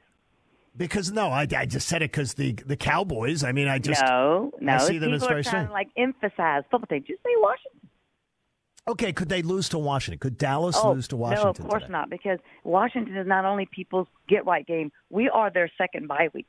because 0.76 1.10
no 1.12 1.28
I, 1.28 1.46
I 1.56 1.66
just 1.66 1.88
said 1.88 2.02
it 2.02 2.12
because 2.12 2.34
the 2.34 2.52
the 2.52 2.76
Cowboys 2.76 3.42
I 3.44 3.52
mean 3.52 3.68
I 3.68 3.78
just 3.78 4.02
no, 4.02 4.52
no. 4.60 4.74
I 4.74 4.78
see 4.78 4.98
them 4.98 5.12
as 5.12 5.26
very 5.26 5.42
trying 5.44 5.66
to 5.66 5.72
like 5.72 5.88
emphasize 5.96 6.62
football 6.70 6.86
team. 6.88 7.04
Just 7.06 7.22
say 7.22 7.30
Washington. 7.36 7.88
Okay, 8.88 9.12
could 9.12 9.28
they 9.28 9.42
lose 9.42 9.68
to 9.68 9.78
Washington? 9.78 10.18
Could 10.18 10.38
Dallas 10.38 10.76
oh, 10.82 10.92
lose 10.92 11.06
to 11.08 11.16
Washington? 11.16 11.44
no, 11.44 11.50
of 11.50 11.58
course 11.70 11.82
today? 11.82 11.92
not. 11.92 12.10
Because 12.10 12.38
Washington 12.64 13.16
is 13.16 13.26
not 13.26 13.44
only 13.44 13.66
people's 13.70 14.08
get 14.28 14.46
right 14.46 14.66
game. 14.66 14.90
We 15.10 15.28
are 15.28 15.50
their 15.50 15.70
second 15.76 16.08
bye 16.08 16.28
week. 16.32 16.48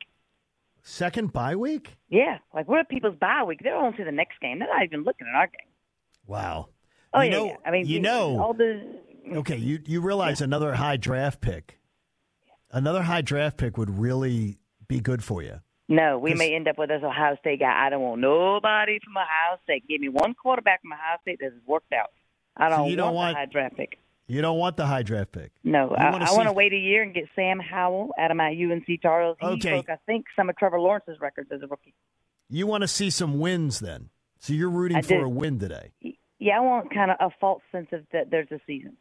Second 0.83 1.31
bye 1.31 1.55
week? 1.55 1.95
Yeah, 2.09 2.39
like 2.53 2.67
we're 2.67 2.83
people's 2.83 3.15
bye 3.15 3.43
week. 3.43 3.59
They're 3.63 3.75
on 3.75 3.95
to 3.97 4.03
the 4.03 4.11
next 4.11 4.39
game. 4.39 4.59
They're 4.59 4.67
not 4.67 4.83
even 4.83 5.03
looking 5.03 5.27
at 5.27 5.35
our 5.37 5.47
game. 5.47 5.71
Wow. 6.25 6.69
Oh 7.13 7.21
you 7.21 7.29
yeah, 7.31 7.37
know, 7.37 7.45
yeah. 7.45 7.55
I 7.65 7.71
mean, 7.71 7.85
you 7.85 7.99
know, 7.99 8.39
all 8.39 8.53
the 8.53 8.81
okay, 9.33 9.57
you 9.57 9.79
you 9.85 10.01
realize 10.01 10.41
another 10.41 10.73
high 10.73 10.97
draft 10.97 11.41
pick, 11.41 11.79
another 12.71 13.03
high 13.03 13.21
draft 13.21 13.57
pick 13.57 13.77
would 13.77 13.99
really 13.99 14.57
be 14.87 14.99
good 14.99 15.23
for 15.23 15.41
you. 15.43 15.59
No, 15.87 16.17
we 16.17 16.33
may 16.33 16.55
end 16.55 16.69
up 16.69 16.77
with 16.77 16.87
this 16.87 17.03
Ohio 17.03 17.35
State 17.41 17.59
guy. 17.59 17.85
I 17.85 17.89
don't 17.89 18.01
want 18.01 18.21
nobody 18.21 18.97
from 19.03 19.17
Ohio 19.17 19.59
State. 19.63 19.85
Give 19.89 19.99
me 19.99 20.07
one 20.07 20.33
quarterback 20.33 20.81
from 20.81 20.93
Ohio 20.93 21.17
State 21.21 21.39
that 21.41 21.51
has 21.51 21.61
worked 21.67 21.91
out. 21.91 22.11
I 22.55 22.69
don't, 22.69 22.89
you 22.89 22.95
don't 22.95 23.13
want, 23.13 23.35
want- 23.35 23.35
the 23.35 23.39
high 23.39 23.45
draft 23.45 23.75
pick. 23.75 23.97
You 24.31 24.41
don't 24.41 24.57
want 24.57 24.77
the 24.77 24.85
high 24.85 25.03
draft 25.03 25.33
pick. 25.33 25.51
No, 25.63 25.89
You 25.89 25.95
I, 25.97 26.07
I 26.09 26.31
want 26.33 26.47
to 26.47 26.53
wait 26.53 26.71
a 26.71 26.77
year 26.77 27.03
and 27.03 27.13
get 27.13 27.25
Sam 27.35 27.59
Howell 27.59 28.11
out 28.17 28.31
of 28.31 28.37
my 28.37 28.49
UNC 28.51 29.01
Charles. 29.01 29.35
He 29.41 29.45
Okay. 29.45 29.71
broke, 29.71 29.89
I 29.89 29.97
think, 30.05 30.25
some 30.37 30.49
of 30.49 30.55
Trevor 30.55 30.79
Lawrence's 30.79 31.19
records 31.19 31.51
as 31.51 31.61
a 31.61 31.67
rookie. 31.67 31.93
You 32.49 32.65
want 32.65 32.81
to 32.83 32.87
see 32.87 33.09
some 33.09 33.39
wins 33.39 33.81
then. 33.81 34.09
So 34.39 34.53
you're 34.53 34.69
rooting 34.69 34.97
I 34.97 35.01
for 35.01 35.17
do. 35.19 35.23
a 35.25 35.29
win 35.29 35.59
today. 35.59 35.91
Yeah, 36.39 36.57
I 36.57 36.59
want 36.61 36.93
kind 36.93 37.11
of 37.11 37.17
a 37.19 37.29
false 37.41 37.61
sense 37.73 37.89
of 37.91 38.05
that 38.13 38.31
there's 38.31 38.49
a 38.51 38.59
season. 38.65 38.95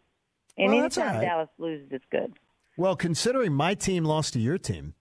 And 0.59 0.73
Well, 0.73 0.81
anytime 0.81 1.15
right. 1.17 1.25
Dallas 1.25 1.49
loses, 1.59 1.87
it's 1.93 2.05
good. 2.11 2.33
Well, 2.77 2.97
considering 2.97 3.53
my 3.55 3.75
team 3.75 4.05
lost 4.05 4.33
to 4.33 4.41
your 4.41 4.59
team, 4.59 4.95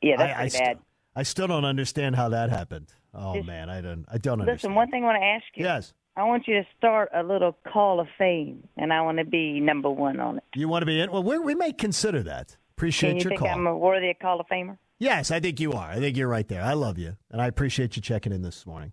Yeah, 0.00 0.16
that's 0.16 0.30
I, 0.30 0.32
I, 0.32 0.36
pretty 0.36 0.50
st- 0.50 0.64
bad. 0.64 0.78
I 1.16 1.22
still 1.24 1.46
don't 1.48 1.64
understand 1.66 2.16
how 2.16 2.30
that 2.30 2.48
happened. 2.50 2.94
Oh 3.12 3.34
Just- 3.34 3.46
man, 3.46 3.68
I 3.68 3.80
don't. 3.82 4.06
I 4.10 4.16
don't 4.18 4.38
Listen, 4.38 4.48
understand. 4.48 4.54
Listen, 4.54 4.74
one 4.74 4.90
thing 4.90 5.02
I 5.04 5.06
want 5.06 5.20
to 5.20 5.26
ask 5.26 5.44
you. 5.54 5.64
Yes. 5.64 5.92
I 6.18 6.24
want 6.24 6.48
you 6.48 6.54
to 6.54 6.66
start 6.76 7.10
a 7.14 7.22
little 7.22 7.56
Call 7.72 8.00
of 8.00 8.08
Fame, 8.18 8.66
and 8.76 8.92
I 8.92 9.02
want 9.02 9.18
to 9.18 9.24
be 9.24 9.60
number 9.60 9.88
one 9.88 10.18
on 10.18 10.38
it. 10.38 10.44
You 10.56 10.68
want 10.68 10.82
to 10.82 10.86
be 10.86 11.00
in? 11.00 11.12
Well, 11.12 11.22
we 11.22 11.38
we 11.38 11.54
may 11.54 11.72
consider 11.72 12.24
that. 12.24 12.56
Appreciate 12.76 13.10
Can 13.10 13.16
you 13.18 13.22
your 13.22 13.30
think 13.30 13.40
call. 13.42 13.50
I'm 13.50 13.66
a 13.68 13.76
worthy 13.76 14.10
of 14.10 14.18
Call 14.18 14.40
of 14.40 14.48
Famer? 14.48 14.78
Yes, 14.98 15.30
I 15.30 15.38
think 15.38 15.60
you 15.60 15.72
are. 15.74 15.88
I 15.90 16.00
think 16.00 16.16
you're 16.16 16.26
right 16.26 16.48
there. 16.48 16.62
I 16.62 16.72
love 16.72 16.98
you, 16.98 17.16
and 17.30 17.40
I 17.40 17.46
appreciate 17.46 17.94
you 17.94 18.02
checking 18.02 18.32
in 18.32 18.42
this 18.42 18.66
morning. 18.66 18.92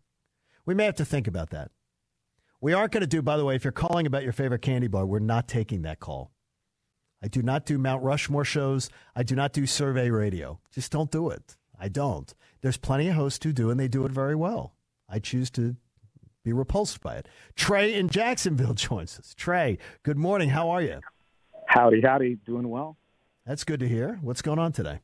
We 0.68 0.76
may 0.76 0.86
have 0.86 0.98
to 0.98 1.06
think 1.06 1.28
about 1.28 1.50
that. 1.50 1.72
We 2.62 2.74
aren't 2.74 2.92
going 2.92 3.02
to 3.02 3.08
do, 3.08 3.24
by 3.24 3.38
the 3.38 3.46
way, 3.46 3.56
if 3.56 3.64
you're 3.64 3.72
calling 3.72 4.06
about 4.06 4.24
your 4.24 4.32
favorite 4.32 4.62
candy 4.62 4.88
bar, 4.88 5.08
we're 5.08 5.18
not 5.18 5.48
taking 5.48 5.82
that 5.82 6.00
call. 6.00 6.32
I 7.24 7.28
do 7.28 7.42
not 7.42 7.66
do 7.66 7.80
Mount 7.80 8.04
Rushmore 8.04 8.46
shows. 8.46 8.92
I 9.16 9.24
do 9.24 9.36
not 9.36 9.52
do 9.52 9.66
survey 9.66 10.12
radio. 10.12 10.60
Just 10.72 10.92
don't 10.92 11.10
do 11.10 11.32
it. 11.32 11.58
I 11.80 11.90
don't. 11.90 12.32
There's 12.62 12.78
plenty 12.78 13.08
of 13.08 13.16
hosts 13.16 13.44
who 13.44 13.52
do, 13.52 13.72
and 13.72 13.80
they 13.80 13.88
do 13.88 14.06
it 14.06 14.12
very 14.12 14.36
well. 14.36 14.76
I 15.10 15.18
choose 15.18 15.50
to 15.52 15.76
be 16.46 16.54
repulsed 16.54 17.02
by 17.02 17.16
it. 17.16 17.28
Trey 17.56 17.94
in 17.94 18.08
Jacksonville 18.08 18.74
joins 18.76 19.20
us. 19.20 19.34
Trey, 19.36 19.78
good 20.04 20.16
morning. 20.18 20.50
How 20.50 20.70
are 20.70 20.82
you? 20.82 21.02
Howdy, 21.66 22.02
howdy. 22.02 22.36
Doing 22.46 22.70
well. 22.70 22.96
That's 23.46 23.64
good 23.66 23.80
to 23.82 23.88
hear. 23.90 24.20
What's 24.22 24.42
going 24.42 24.60
on 24.60 24.72
today? 24.72 25.00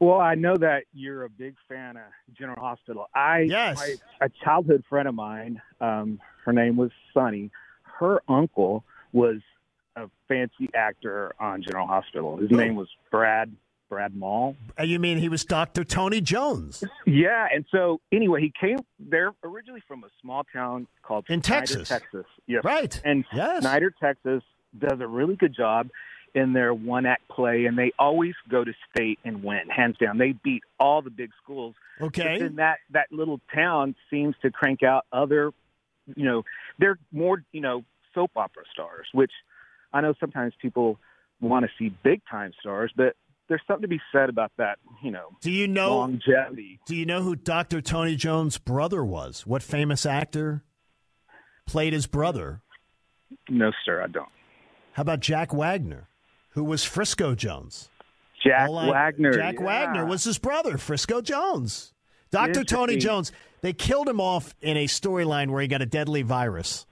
Well, 0.00 0.20
I 0.20 0.36
know 0.36 0.56
that 0.56 0.84
you're 0.94 1.24
a 1.24 1.28
big 1.28 1.56
fan 1.68 1.96
of 1.96 2.04
General 2.32 2.60
Hospital. 2.60 3.08
I 3.14 3.40
Yes. 3.40 3.76
my- 3.78 4.26
a 4.26 4.28
childhood 4.44 4.84
friend 4.88 5.08
of 5.08 5.14
mine. 5.16 5.60
Um, 5.80 6.20
her 6.44 6.52
name 6.52 6.76
was 6.76 6.92
Sunny. 7.12 7.50
Her 7.82 8.22
uncle 8.28 8.84
was 9.12 9.40
a 9.96 10.08
fancy 10.28 10.70
actor 10.74 11.32
on 11.40 11.62
General 11.62 11.88
Hospital. 11.88 12.36
His 12.36 12.50
name 12.52 12.76
was 12.76 12.88
Brad 13.10 13.52
Brad 13.88 14.14
Maule. 14.14 14.56
You 14.82 14.98
mean 14.98 15.18
he 15.18 15.28
was 15.28 15.44
Dr. 15.44 15.84
Tony 15.84 16.20
Jones? 16.20 16.84
Yeah, 17.06 17.46
and 17.52 17.64
so 17.70 18.00
anyway, 18.12 18.40
he 18.42 18.52
came. 18.58 18.78
They're 18.98 19.32
originally 19.42 19.82
from 19.88 20.04
a 20.04 20.08
small 20.20 20.44
town 20.52 20.86
called 21.02 21.24
In 21.28 21.42
Snyder, 21.42 21.60
Texas. 21.66 21.88
Texas. 21.88 22.26
Yes, 22.46 22.64
Right. 22.64 23.00
And 23.04 23.24
Yes. 23.32 23.62
Snyder, 23.62 23.90
Texas, 23.90 24.42
does 24.78 25.00
a 25.00 25.06
really 25.06 25.36
good 25.36 25.54
job 25.54 25.88
in 26.34 26.52
their 26.52 26.74
one 26.74 27.06
act 27.06 27.26
play, 27.28 27.64
and 27.64 27.76
they 27.78 27.92
always 27.98 28.34
go 28.48 28.62
to 28.62 28.72
state 28.94 29.18
and 29.24 29.42
win, 29.42 29.68
hands 29.68 29.96
down. 29.98 30.18
They 30.18 30.32
beat 30.32 30.62
all 30.78 31.00
the 31.02 31.10
big 31.10 31.30
schools. 31.42 31.74
Okay. 32.00 32.40
And 32.40 32.58
that 32.58 32.78
that 32.90 33.06
little 33.10 33.40
town 33.54 33.94
seems 34.10 34.34
to 34.42 34.50
crank 34.50 34.82
out 34.82 35.06
other, 35.12 35.50
you 36.14 36.24
know, 36.24 36.44
they're 36.78 36.98
more 37.12 37.42
you 37.52 37.60
know 37.62 37.82
soap 38.14 38.32
opera 38.36 38.64
stars, 38.72 39.08
which 39.12 39.32
I 39.92 40.02
know 40.02 40.14
sometimes 40.20 40.52
people 40.60 40.98
want 41.40 41.64
to 41.64 41.70
see 41.78 41.94
big 42.02 42.20
time 42.30 42.52
stars, 42.60 42.92
but 42.94 43.16
there's 43.48 43.62
something 43.66 43.82
to 43.82 43.88
be 43.88 44.00
said 44.12 44.28
about 44.28 44.52
that, 44.58 44.78
you 45.02 45.10
know. 45.10 45.36
Do 45.40 45.50
you 45.50 45.66
know 45.66 45.98
longevity? 45.98 46.80
Do 46.86 46.94
you 46.94 47.06
know 47.06 47.22
who 47.22 47.34
Dr. 47.36 47.80
Tony 47.80 48.14
Jones' 48.16 48.58
brother 48.58 49.04
was? 49.04 49.46
What 49.46 49.62
famous 49.62 50.04
actor 50.06 50.64
played 51.66 51.92
his 51.92 52.06
brother? 52.06 52.62
No, 53.48 53.72
sir, 53.84 54.02
I 54.02 54.06
don't. 54.06 54.28
How 54.92 55.02
about 55.02 55.20
Jack 55.20 55.52
Wagner, 55.52 56.08
who 56.50 56.64
was 56.64 56.84
Frisco 56.84 57.34
Jones? 57.34 57.88
Jack 58.44 58.68
O-line- 58.68 58.90
Wagner. 58.90 59.32
Jack 59.32 59.56
yeah. 59.58 59.64
Wagner 59.64 60.06
was 60.06 60.24
his 60.24 60.38
brother, 60.38 60.78
Frisco 60.78 61.20
Jones. 61.20 61.92
Dr. 62.30 62.62
Tony 62.62 62.96
Jones. 62.96 63.32
They 63.62 63.72
killed 63.72 64.08
him 64.08 64.20
off 64.20 64.54
in 64.60 64.76
a 64.76 64.84
storyline 64.86 65.50
where 65.50 65.62
he 65.62 65.68
got 65.68 65.82
a 65.82 65.86
deadly 65.86 66.22
virus. 66.22 66.86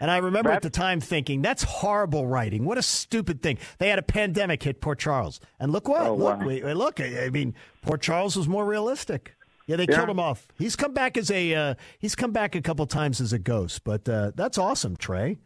And 0.00 0.10
I 0.10 0.16
remember 0.16 0.50
at 0.50 0.62
the 0.62 0.70
time 0.70 1.00
thinking, 1.00 1.42
that's 1.42 1.62
horrible 1.62 2.26
writing. 2.26 2.64
What 2.64 2.78
a 2.78 2.82
stupid 2.82 3.42
thing. 3.42 3.58
They 3.78 3.90
had 3.90 3.98
a 3.98 4.02
pandemic 4.02 4.62
hit 4.62 4.80
Port 4.80 4.98
Charles. 4.98 5.40
And 5.58 5.70
look 5.72 5.88
what? 5.88 6.06
Oh, 6.06 6.14
look, 6.14 6.40
wow. 6.40 6.46
we, 6.46 6.62
look, 6.72 7.00
I 7.00 7.28
mean, 7.30 7.54
Port 7.82 8.00
Charles 8.00 8.34
was 8.34 8.48
more 8.48 8.64
realistic. 8.64 9.36
Yeah, 9.66 9.76
they 9.76 9.86
Yeah. 9.88 9.96
killed 9.96 10.08
him 10.08 10.18
off. 10.18 10.48
He's 10.58 10.74
come 10.74 10.94
back 10.94 11.16
as 11.16 11.30
a 11.30 11.54
uh, 11.54 11.74
he's 11.98 12.16
come 12.16 12.32
back 12.32 12.56
a 12.56 12.60
couple 12.60 12.84
times 12.86 13.20
as 13.20 13.32
a 13.32 13.38
ghost, 13.38 13.84
but 13.84 14.08
uh, 14.08 14.32
that's 14.34 14.58
awesome, 14.58 14.96
Trey. 14.96 15.38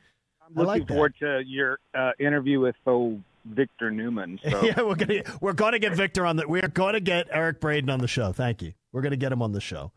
I'm 0.47 0.59
I 0.59 0.63
looking 0.63 0.81
like 0.83 0.89
forward 0.89 1.15
to 1.19 1.43
your 1.45 1.79
uh, 1.95 2.13
interview 2.19 2.61
with 2.61 2.77
oh, 2.87 3.21
Victor 3.45 3.91
Newman. 3.91 4.41
So. 4.43 4.63
yeah, 4.65 4.81
we're 4.81 4.95
gonna 4.95 5.23
we're 5.43 5.53
gonna 5.53 5.79
get 5.79 5.95
Victor 5.95 6.25
on 6.25 6.37
the 6.37 6.49
we're 6.49 6.69
gonna 6.69 7.01
get 7.01 7.27
Eric 7.31 7.61
Braeden 7.61 7.91
on 7.91 7.99
the 7.99 8.09
show. 8.09 8.33
Thank 8.33 8.63
you. 8.63 8.73
We're 8.93 9.03
gonna 9.03 9.17
get 9.17 9.31
him 9.31 9.43
on 9.43 9.53
the 9.53 9.61
show. 9.61 9.93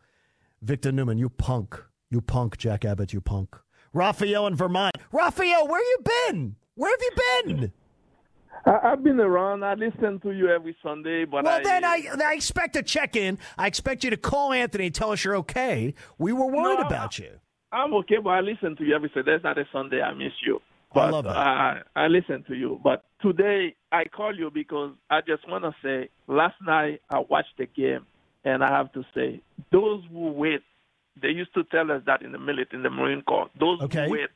Victor 0.60 0.92
Newman, 0.92 1.16
you 1.16 1.30
punk, 1.30 1.80
you 2.10 2.20
punk, 2.20 2.58
Jack 2.58 2.84
Abbott, 2.84 3.14
you 3.14 3.22
punk. 3.22 3.56
Raphael 3.92 4.46
in 4.46 4.54
Vermont. 4.54 4.96
Raphael, 5.12 5.66
where 5.68 5.80
you 5.80 5.98
been? 6.04 6.56
Where 6.74 6.90
have 6.90 7.00
you 7.00 7.56
been? 7.56 7.72
I, 8.66 8.92
I've 8.92 9.02
been 9.02 9.20
around. 9.20 9.64
I 9.64 9.74
listen 9.74 10.20
to 10.20 10.32
you 10.32 10.48
every 10.48 10.76
Sunday, 10.82 11.24
but 11.24 11.44
well, 11.44 11.58
I, 11.58 11.62
then 11.62 11.84
I, 11.84 12.02
I 12.24 12.34
expect 12.34 12.76
a 12.76 12.82
check 12.82 13.16
in. 13.16 13.38
I 13.56 13.66
expect 13.66 14.04
you 14.04 14.10
to 14.10 14.16
call 14.16 14.52
Anthony 14.52 14.86
and 14.86 14.94
tell 14.94 15.12
us 15.12 15.24
you're 15.24 15.36
okay. 15.36 15.94
We 16.18 16.32
were 16.32 16.46
worried 16.46 16.80
No, 16.80 16.86
about 16.86 17.18
you. 17.18 17.30
I'm 17.72 17.92
okay, 17.94 18.16
but 18.22 18.30
I 18.30 18.40
listen 18.40 18.76
to 18.76 18.84
you 18.84 18.94
every 18.94 19.10
Sunday. 19.12 19.32
There's 19.32 19.44
not 19.44 19.58
a 19.58 19.64
Sunday 19.72 20.00
I 20.00 20.14
miss 20.14 20.32
you. 20.44 20.60
I 20.94 21.10
love 21.10 21.24
that. 21.24 21.36
I, 21.36 21.80
I 21.94 22.06
listen 22.06 22.44
to 22.48 22.54
you. 22.54 22.80
But 22.82 23.04
today 23.20 23.74
I 23.92 24.04
call 24.04 24.34
you 24.34 24.50
because 24.50 24.92
I 25.10 25.20
just 25.20 25.46
want 25.48 25.64
to 25.64 25.74
say 25.82 26.08
last 26.26 26.56
night 26.66 27.02
I 27.10 27.18
watched 27.28 27.56
the 27.58 27.66
game, 27.66 28.06
and 28.44 28.64
I 28.64 28.70
have 28.70 28.92
to 28.92 29.04
say 29.14 29.42
those 29.70 30.02
who 30.10 30.32
wait. 30.32 30.62
They 31.20 31.28
used 31.28 31.54
to 31.54 31.64
tell 31.64 31.90
us 31.90 32.02
that 32.06 32.22
in 32.22 32.32
the 32.32 32.38
military, 32.38 32.76
in 32.78 32.82
the 32.82 32.90
Marine 32.90 33.22
Corps. 33.22 33.50
Those 33.58 33.80
Okay. 33.82 34.04
who 34.06 34.12
wait, 34.12 34.30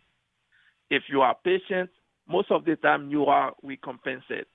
if 0.90 1.04
you 1.08 1.22
are 1.22 1.36
patient, 1.44 1.90
most 2.28 2.50
of 2.50 2.64
the 2.64 2.76
time 2.76 3.10
you 3.10 3.26
are 3.26 3.54
recompensated. 3.62 4.46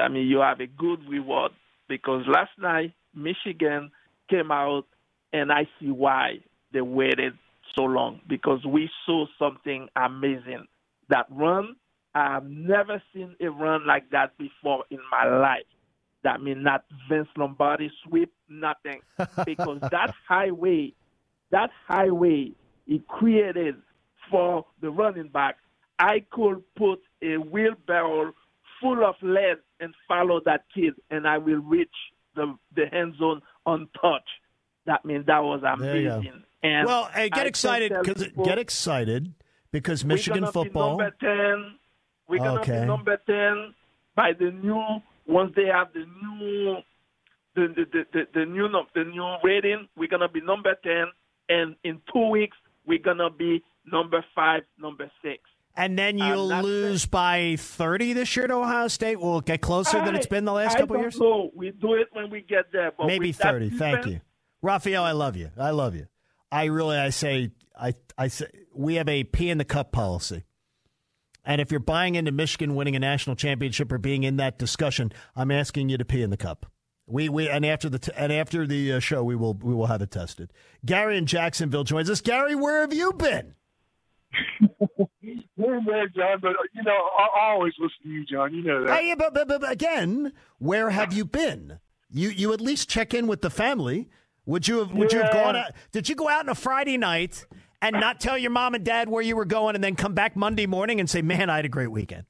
I 0.00 0.08
mean, 0.08 0.26
you 0.26 0.40
have 0.40 0.60
a 0.60 0.66
good 0.66 1.00
reward 1.08 1.52
because 1.88 2.24
last 2.26 2.50
night 2.58 2.92
Michigan 3.14 3.90
came 4.28 4.50
out, 4.50 4.86
and 5.32 5.52
I 5.52 5.68
see 5.78 5.90
why 5.90 6.40
they 6.72 6.80
waited 6.80 7.34
so 7.76 7.82
long 7.82 8.20
because 8.28 8.64
we 8.64 8.90
saw 9.06 9.26
something 9.38 9.88
amazing. 9.96 10.66
That 11.08 11.26
run, 11.30 11.76
I've 12.14 12.44
never 12.44 13.02
seen 13.12 13.36
a 13.40 13.48
run 13.48 13.86
like 13.86 14.10
that 14.10 14.36
before 14.38 14.84
in 14.90 14.98
my 15.10 15.28
life. 15.28 15.64
That 16.22 16.40
means 16.40 16.64
not 16.64 16.84
Vince 17.08 17.28
Lombardi 17.36 17.90
sweep, 18.06 18.32
nothing, 18.48 19.00
because 19.44 19.80
that 19.90 20.10
highway, 20.26 20.94
that 21.54 21.70
highway, 21.86 22.52
he 22.86 23.02
created 23.08 23.76
for 24.30 24.64
the 24.80 24.90
running 24.90 25.28
back. 25.28 25.56
I 25.98 26.24
could 26.30 26.62
put 26.76 27.00
a 27.22 27.36
wheelbarrow 27.36 28.32
full 28.80 29.04
of 29.04 29.14
lead 29.22 29.58
and 29.80 29.94
follow 30.08 30.40
that 30.44 30.64
kid, 30.74 30.94
and 31.10 31.26
I 31.26 31.38
will 31.38 31.62
reach 31.74 31.96
the 32.34 32.46
the 32.74 32.92
end 32.92 33.14
zone 33.18 33.40
untouched. 33.66 34.28
That 34.86 35.04
means 35.04 35.26
that 35.26 35.42
was 35.42 35.60
There 35.62 35.96
you 35.96 36.08
go. 36.08 36.14
amazing. 36.16 36.42
And 36.62 36.86
well, 36.86 37.04
hey, 37.14 37.28
get 37.28 37.38
can 37.38 37.46
excited 37.46 37.92
because 38.02 38.26
get 38.44 38.58
excited 38.58 39.32
because 39.70 40.02
we're 40.04 40.14
Michigan 40.16 40.40
gonna 40.40 40.52
football. 40.52 40.96
Be 40.96 41.04
number 41.04 41.16
ten. 41.20 41.78
We're 42.28 42.38
gonna 42.38 42.60
Okay. 42.60 42.80
be 42.80 42.86
number 42.86 43.16
ten 43.26 43.74
by 44.16 44.32
the 44.32 44.50
new 44.50 44.82
once 45.26 45.52
they 45.54 45.66
have 45.66 45.92
the 45.92 46.04
new 46.22 46.76
the 47.54 47.68
the, 47.76 47.84
the, 47.92 48.02
the, 48.12 48.22
the 48.34 48.44
new 48.46 48.68
the 48.94 49.04
new 49.04 49.36
rating. 49.44 49.88
We're 49.96 50.08
gonna 50.08 50.28
be 50.28 50.40
number 50.40 50.74
ten, 50.82 51.06
and 51.48 51.76
in 51.84 52.00
two 52.12 52.28
weeks 52.30 52.56
we're 52.86 52.98
gonna 52.98 53.30
be 53.30 53.62
number 53.90 54.24
five, 54.34 54.62
number 54.78 55.10
six. 55.22 55.42
And 55.76 55.98
then 55.98 56.18
you'll 56.18 56.46
lose 56.46 57.04
by 57.04 57.56
30 57.58 58.12
this 58.12 58.36
year 58.36 58.46
to 58.46 58.54
Ohio 58.54 58.86
State. 58.86 59.20
We'll 59.20 59.40
get 59.40 59.60
closer 59.60 60.04
than 60.04 60.14
it's 60.14 60.26
been 60.26 60.44
the 60.44 60.52
last 60.52 60.76
I 60.76 60.80
couple 60.80 60.98
years? 60.98 61.18
know. 61.18 61.50
We 61.52 61.72
do 61.72 61.94
it 61.94 62.08
when 62.12 62.30
we 62.30 62.42
get 62.42 62.70
there, 62.72 62.92
but 62.96 63.08
Maybe 63.08 63.30
with 63.30 63.38
that 63.38 63.54
30. 63.54 63.70
Thank 63.70 64.06
you. 64.06 64.20
Raphael, 64.62 65.02
I 65.02 65.12
love 65.12 65.36
you. 65.36 65.50
I 65.58 65.70
love 65.70 65.96
you. 65.96 66.06
I 66.52 66.66
really, 66.66 66.96
I 66.96 67.10
say, 67.10 67.50
I, 67.78 67.94
I 68.16 68.28
say, 68.28 68.46
we 68.72 68.94
have 68.94 69.08
a 69.08 69.24
pee 69.24 69.50
in 69.50 69.58
the 69.58 69.64
cup 69.64 69.90
policy. 69.90 70.44
And 71.44 71.60
if 71.60 71.70
you're 71.70 71.80
buying 71.80 72.14
into 72.14 72.30
Michigan 72.30 72.76
winning 72.76 72.94
a 72.94 73.00
national 73.00 73.34
championship 73.36 73.90
or 73.90 73.98
being 73.98 74.22
in 74.22 74.36
that 74.36 74.58
discussion, 74.58 75.12
I'm 75.34 75.50
asking 75.50 75.88
you 75.88 75.98
to 75.98 76.04
pee 76.04 76.22
in 76.22 76.30
the 76.30 76.36
cup. 76.36 76.66
We, 77.06 77.28
we 77.28 77.48
and 77.48 77.66
after 77.66 77.88
the 77.88 77.98
t- 77.98 78.12
and 78.16 78.32
after 78.32 78.66
the 78.66 78.94
uh, 78.94 78.98
show, 78.98 79.22
we 79.22 79.36
will 79.36 79.54
we 79.54 79.74
will 79.74 79.86
have 79.86 80.00
it 80.00 80.10
tested. 80.10 80.52
Gary 80.84 81.18
in 81.18 81.26
Jacksonville 81.26 81.84
joins 81.84 82.08
us. 82.08 82.20
Gary, 82.20 82.54
where 82.54 82.80
have 82.80 82.94
you 82.94 83.12
been? 83.12 83.54
Man, 85.56 86.12
John, 86.16 86.40
but 86.40 86.52
you 86.72 86.82
know, 86.82 86.96
I, 87.18 87.50
always 87.50 87.72
listen 87.78 87.96
to 88.02 88.08
you, 88.08 88.24
John. 88.24 88.54
You 88.54 88.62
know 88.62 88.84
that. 88.84 89.00
Hey, 89.00 89.14
but, 89.14 89.32
but, 89.34 89.48
but 89.48 89.70
again, 89.70 90.32
where 90.58 90.90
have 90.90 91.12
you 91.12 91.24
been? 91.24 91.78
You 92.10 92.30
you 92.30 92.52
at 92.52 92.60
least 92.60 92.88
check 92.88 93.14
in 93.14 93.26
with 93.26 93.42
the 93.42 93.50
family. 93.50 94.08
Would 94.46 94.66
you 94.66 94.78
have 94.78 94.92
would 94.92 95.12
you 95.12 95.20
have 95.22 95.32
gone 95.32 95.56
out, 95.56 95.72
did 95.92 96.08
you 96.08 96.14
go 96.14 96.28
out 96.28 96.40
on 96.40 96.48
a 96.48 96.54
Friday 96.54 96.98
night 96.98 97.46
and 97.80 97.94
not 97.94 98.20
tell 98.20 98.36
your 98.36 98.50
mom 98.50 98.74
and 98.74 98.84
dad 98.84 99.08
where 99.08 99.22
you 99.22 99.36
were 99.36 99.44
going 99.44 99.74
and 99.74 99.84
then 99.84 99.94
come 99.94 100.14
back 100.14 100.36
Monday 100.36 100.66
morning 100.66 101.00
and 101.00 101.08
say, 101.08 101.22
"Man, 101.22 101.48
I 101.50 101.56
had 101.56 101.64
a 101.64 101.70
great 101.70 101.90
weekend." 101.90 102.24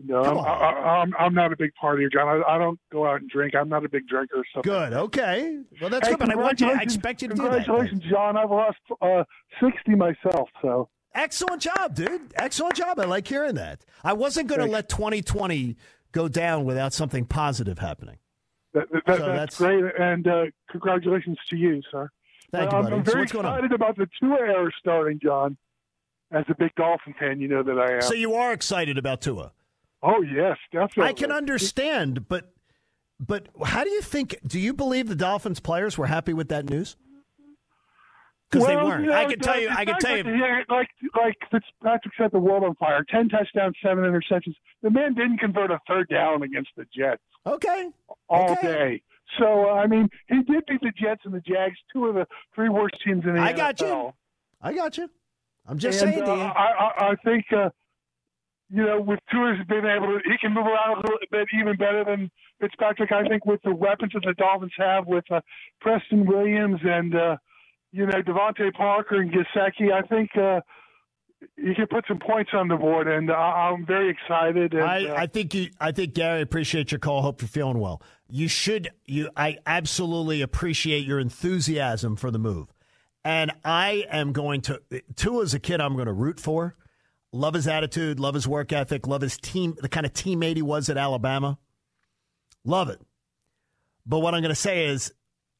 No, 0.00 0.22
I'm, 0.22 0.38
I, 0.38 0.42
I- 0.42 1.00
I'm 1.02 1.14
I'm 1.18 1.34
not 1.34 1.52
a 1.52 1.56
big 1.56 1.70
partier, 1.82 2.10
John. 2.12 2.28
I, 2.28 2.54
I 2.54 2.58
don't 2.58 2.78
go 2.92 3.06
out 3.06 3.20
and 3.20 3.28
drink. 3.28 3.54
I'm 3.56 3.68
not 3.68 3.84
a 3.84 3.88
big 3.88 4.06
drinker. 4.06 4.44
So 4.54 4.62
Good. 4.62 4.92
Okay. 4.92 5.60
Well, 5.80 5.90
that's 5.90 6.06
Hey, 6.06 6.12
good. 6.14 6.20
But 6.20 6.30
I 6.30 6.36
want 6.36 6.60
you. 6.60 6.70
I 6.70 6.80
expect 6.82 7.20
you 7.22 7.28
to 7.28 7.34
do 7.34 7.42
that. 7.42 7.64
Congratulations, 7.64 8.02
John. 8.08 8.36
I've 8.36 8.50
lost 8.50 8.78
uh, 9.02 9.24
sixty 9.60 9.94
myself. 9.96 10.48
So 10.62 10.88
Excellent 11.14 11.62
job, 11.62 11.94
dude. 11.96 12.32
Excellent 12.36 12.74
job. 12.76 13.00
I 13.00 13.04
like 13.06 13.26
hearing 13.26 13.54
that. 13.56 13.84
I 14.04 14.12
wasn't 14.12 14.46
going 14.48 14.60
to 14.60 14.66
let 14.66 14.88
2020 14.88 15.74
go 16.12 16.28
down 16.28 16.64
without 16.64 16.92
something 16.92 17.24
positive 17.24 17.78
happening. 17.80 18.18
that, 18.74 18.84
that, 18.92 19.02
So 19.06 19.12
that's, 19.26 19.56
that's- 19.56 19.56
great, 19.56 19.84
and 19.98 20.28
uh, 20.28 20.44
congratulations 20.70 21.38
to 21.50 21.56
you, 21.56 21.82
sir. 21.90 22.08
Thank 22.52 22.70
you, 22.70 22.78
I'm, 22.78 22.84
buddy. 22.84 22.96
I'm 22.96 23.04
So 23.04 23.12
very 23.12 23.22
on? 23.22 23.24
excited 23.46 23.72
about 23.72 23.96
the 23.96 24.06
Tua 24.20 24.36
era 24.38 24.70
starting, 24.78 25.18
John. 25.20 25.56
As 26.30 26.44
a 26.48 26.54
big 26.54 26.72
Dolphin 26.76 27.14
fan, 27.18 27.40
you 27.40 27.48
know 27.48 27.62
that 27.64 27.78
I 27.78 27.94
am. 27.96 28.02
So 28.02 28.12
you 28.14 28.34
are 28.34 28.52
excited 28.52 28.96
about 28.98 29.20
Tua? 29.22 29.52
Oh 30.02 30.22
yes, 30.22 30.56
definitely. 30.72 31.04
I 31.04 31.12
can 31.12 31.32
understand, 31.32 32.28
but 32.28 32.52
but 33.20 33.48
how 33.64 33.84
do 33.84 33.90
you 33.90 34.00
think? 34.02 34.38
Do 34.46 34.58
you 34.60 34.72
believe 34.72 35.08
the 35.08 35.16
Dolphins 35.16 35.60
players 35.60 35.98
were 35.98 36.06
happy 36.06 36.32
with 36.32 36.48
that 36.48 36.68
news? 36.68 36.96
Because 38.50 38.66
they 38.66 38.76
weren't. 38.76 39.04
you 39.04 39.10
know, 39.10 39.16
I 39.16 39.26
can 39.26 39.38
tell 39.40 39.60
you. 39.60 39.68
I 39.68 39.84
can 39.84 39.98
tell 39.98 40.16
like- 40.16 40.24
you. 40.26 40.34
Yeah, 40.36 40.62
like 40.70 40.88
like 41.14 41.36
Fitzpatrick 41.50 42.14
set 42.16 42.32
the 42.32 42.38
world 42.38 42.64
on 42.64 42.74
fire. 42.76 43.04
Ten 43.10 43.28
touchdowns, 43.28 43.76
seven 43.82 44.04
interceptions. 44.04 44.54
The 44.82 44.90
man 44.90 45.14
didn't 45.14 45.38
convert 45.38 45.70
a 45.70 45.78
third 45.86 46.08
down 46.08 46.42
against 46.42 46.70
the 46.76 46.86
Jets. 46.96 47.22
Okay. 47.46 47.90
All 48.28 48.52
Okay. 48.52 48.62
day. 48.66 49.02
So 49.38 49.68
uh, 49.68 49.74
I 49.74 49.86
mean, 49.86 50.08
he 50.28 50.36
did 50.44 50.64
beat 50.66 50.80
the 50.80 50.92
Jets 50.98 51.22
and 51.24 51.34
the 51.34 51.40
Jags, 51.40 51.76
two 51.92 52.06
of 52.06 52.14
the 52.14 52.26
three 52.54 52.70
worst 52.70 52.94
teams 53.04 53.24
in 53.26 53.34
the 53.34 53.40
I 53.40 53.52
got 53.52 53.80
you. 53.82 54.14
I 54.62 54.72
got 54.72 54.96
you. 54.96 55.10
I'm 55.66 55.78
just 55.78 56.02
And, 56.02 56.14
saying, 56.14 56.26
uh. 56.26 56.32
I, 56.32 56.70
I, 56.98 57.08
I 57.10 57.14
think, 57.26 57.44
uh, 57.54 57.68
you 58.70 58.84
know, 58.84 59.00
with 59.00 59.20
Tua's 59.30 59.58
been 59.66 59.86
able 59.86 60.06
to, 60.06 60.20
he 60.24 60.36
can 60.38 60.52
move 60.52 60.66
around 60.66 60.98
a 60.98 61.00
little 61.00 61.18
bit 61.30 61.48
even 61.58 61.76
better 61.76 62.04
than 62.04 62.30
Fitzpatrick. 62.60 63.12
I 63.12 63.26
think 63.26 63.46
with 63.46 63.62
the 63.62 63.74
weapons 63.74 64.12
that 64.12 64.22
the 64.24 64.34
Dolphins 64.34 64.72
have 64.76 65.06
with 65.06 65.24
uh, 65.30 65.40
Preston 65.80 66.26
Williams 66.26 66.80
and, 66.84 67.14
uh, 67.14 67.36
you 67.92 68.06
know, 68.06 68.20
DeVante 68.22 68.72
Parker 68.74 69.20
and 69.20 69.32
Gesicki, 69.32 69.90
I 69.92 70.02
think 70.02 70.36
uh, 70.36 70.60
you 71.56 71.74
can 71.74 71.86
put 71.86 72.04
some 72.06 72.18
points 72.18 72.50
on 72.52 72.68
the 72.68 72.76
board, 72.76 73.08
and 73.08 73.30
I, 73.30 73.70
I'm 73.70 73.86
very 73.86 74.10
excited. 74.10 74.74
And, 74.74 74.82
I, 74.82 75.06
uh, 75.06 75.14
I 75.16 75.26
think 75.26 75.54
you. 75.54 75.70
I 75.80 75.92
think 75.92 76.14
Gary 76.14 76.42
appreciate 76.42 76.90
your 76.92 76.98
call. 76.98 77.22
Hope 77.22 77.40
you're 77.40 77.48
feeling 77.48 77.78
well. 77.78 78.02
You 78.28 78.48
should. 78.48 78.90
You. 79.06 79.30
I 79.36 79.58
absolutely 79.64 80.42
appreciate 80.42 81.06
your 81.06 81.18
enthusiasm 81.20 82.16
for 82.16 82.30
the 82.30 82.38
move, 82.38 82.68
and 83.24 83.52
I 83.64 84.04
am 84.10 84.32
going 84.32 84.60
to. 84.62 84.82
Tua 85.16 85.42
is 85.42 85.54
a 85.54 85.60
kid 85.60 85.80
I'm 85.80 85.94
going 85.94 86.06
to 86.06 86.12
root 86.12 86.40
for. 86.40 86.76
Love 87.32 87.54
his 87.54 87.68
attitude. 87.68 88.18
Love 88.18 88.34
his 88.34 88.48
work 88.48 88.72
ethic. 88.72 89.06
Love 89.06 89.22
his 89.22 89.36
team. 89.36 89.76
The 89.78 89.88
kind 89.88 90.06
of 90.06 90.12
teammate 90.12 90.56
he 90.56 90.62
was 90.62 90.88
at 90.88 90.96
Alabama. 90.96 91.58
Love 92.64 92.88
it. 92.88 93.00
But 94.06 94.20
what 94.20 94.34
I'm 94.34 94.40
going 94.40 94.50
to 94.50 94.54
say 94.54 94.86
is, 94.86 95.12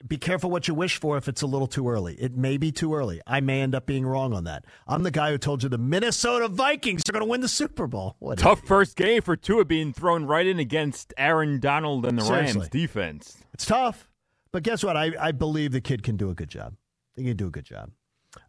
be 0.07 0.17
careful 0.17 0.49
what 0.49 0.69
you 0.69 0.75
wish 0.75 1.01
for 1.01 1.17
if 1.17 1.27
it's 1.27 1.43
a 1.43 1.47
little 1.47 1.67
too 1.67 1.89
early. 1.89 2.15
It 2.15 2.37
may 2.37 2.57
be 2.57 2.71
too 2.71 2.95
early. 2.95 3.21
I 3.27 3.41
may 3.41 3.61
end 3.63 3.75
up 3.75 3.85
being 3.85 4.07
wrong 4.07 4.33
on 4.33 4.45
that. 4.45 4.65
I'm 4.87 5.03
the 5.03 5.11
guy 5.11 5.33
who 5.33 5.39
told 5.39 5.65
you 5.65 5.69
the 5.69 5.77
Minnesota 5.77 6.47
Vikings 6.47 7.03
are 7.09 7.13
going 7.13 7.25
to 7.25 7.29
win 7.29 7.41
the 7.41 7.49
Super 7.49 7.89
Bowl. 7.89 8.15
What 8.21 8.39
Tough 8.39 8.65
first 8.65 8.97
game 8.97 9.23
for 9.23 9.37
Tua 9.37 9.65
being 9.65 9.93
thrown 9.93 10.25
right 10.25 10.47
in 10.47 10.61
against 10.61 11.13
Aaron 11.19 11.59
Donald 11.59 12.07
and 12.07 12.17
the 12.17 12.23
Seriously. 12.23 12.61
Rams 12.61 12.69
defense. 12.71 13.39
It's 13.53 13.67
tough, 13.67 14.09
but 14.53 14.63
guess 14.63 14.85
what? 14.85 14.97
I, 14.97 15.13
I 15.19 15.33
believe 15.33 15.73
the 15.73 15.81
kid 15.81 16.05
can 16.05 16.17
do 16.17 16.31
a 16.31 16.35
good 16.35 16.49
job. 16.49 16.75
He 17.17 17.25
can 17.25 17.37
do 17.37 17.49
a 17.49 17.51
good 17.51 17.65
job. 17.65 17.91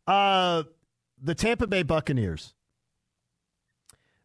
Uh, 0.06 0.64
the 1.20 1.34
Tampa 1.34 1.66
Bay 1.66 1.82
Buccaneers 1.82 2.54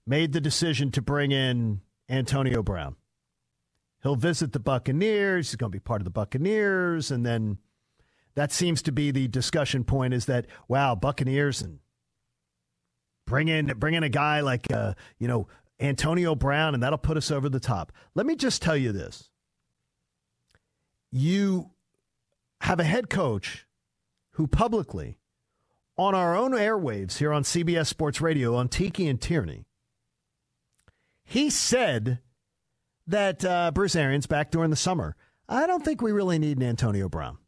made 0.07 0.33
the 0.33 0.41
decision 0.41 0.91
to 0.93 1.03
bring 1.03 1.33
in 1.33 1.81
Antonio 2.09 2.63
Brown. 2.63 2.97
He'll 4.03 4.17
visit 4.17 4.53
the 4.53 4.61
Buccaneers. 4.61 5.51
He's 5.51 5.57
going 5.57 5.73
to 5.73 5.77
be 5.77 5.81
part 5.81 6.01
of 6.01 6.05
the 6.05 6.11
Buccaneers. 6.11 7.11
And 7.11 7.25
then 7.25 7.59
that 8.35 8.53
seems 8.53 8.83
to 8.83 8.93
be 8.93 9.11
the 9.11 9.29
discussion 9.29 9.85
point 9.85 10.13
is 10.13 10.27
that, 10.27 10.47
wow, 10.69 10.95
Buccaneers 10.95 11.63
and 11.63 11.79
bring 13.27 13.49
in, 13.49 13.67
bring 13.79 13.95
in 13.95 14.03
a 14.03 14.11
guy 14.11 14.41
like, 14.41 14.71
uh, 14.71 14.95
you 15.19 15.27
know, 15.27 15.49
Antonio 15.81 16.35
Brown, 16.35 16.75
and 16.75 16.83
that'll 16.83 16.99
put 16.99 17.17
us 17.17 17.31
over 17.31 17.49
the 17.49 17.61
top. 17.61 17.93
Let 18.15 18.27
me 18.27 18.37
just 18.37 18.61
tell 18.61 18.77
you 18.77 18.93
this. 18.93 19.31
You 21.11 21.71
have 22.61 22.81
a 22.81 22.85
head 22.85 23.09
coach 23.09 23.67
who 24.33 24.47
publicly, 24.47 25.19
on 25.97 26.15
our 26.15 26.37
own 26.37 26.53
airwaves 26.53 27.19
here 27.19 27.33
on 27.33 27.45
CBS 27.45 27.87
Sports 27.87 28.21
Radio 28.21 28.57
on 28.57 28.69
Tiki 28.69 29.07
and 29.07 29.21
Tierney, 29.21 29.65
he 31.25 31.51
said 31.51 32.19
that 33.07 33.45
uh, 33.45 33.71
Bruce 33.73 33.97
Arians 33.97 34.27
back 34.27 34.51
during 34.51 34.71
the 34.71 34.77
summer. 34.77 35.17
I 35.49 35.67
don't 35.67 35.85
think 35.85 36.01
we 36.01 36.13
really 36.13 36.39
need 36.39 36.57
an 36.57 36.63
Antonio 36.63 37.09
Brown. 37.09 37.39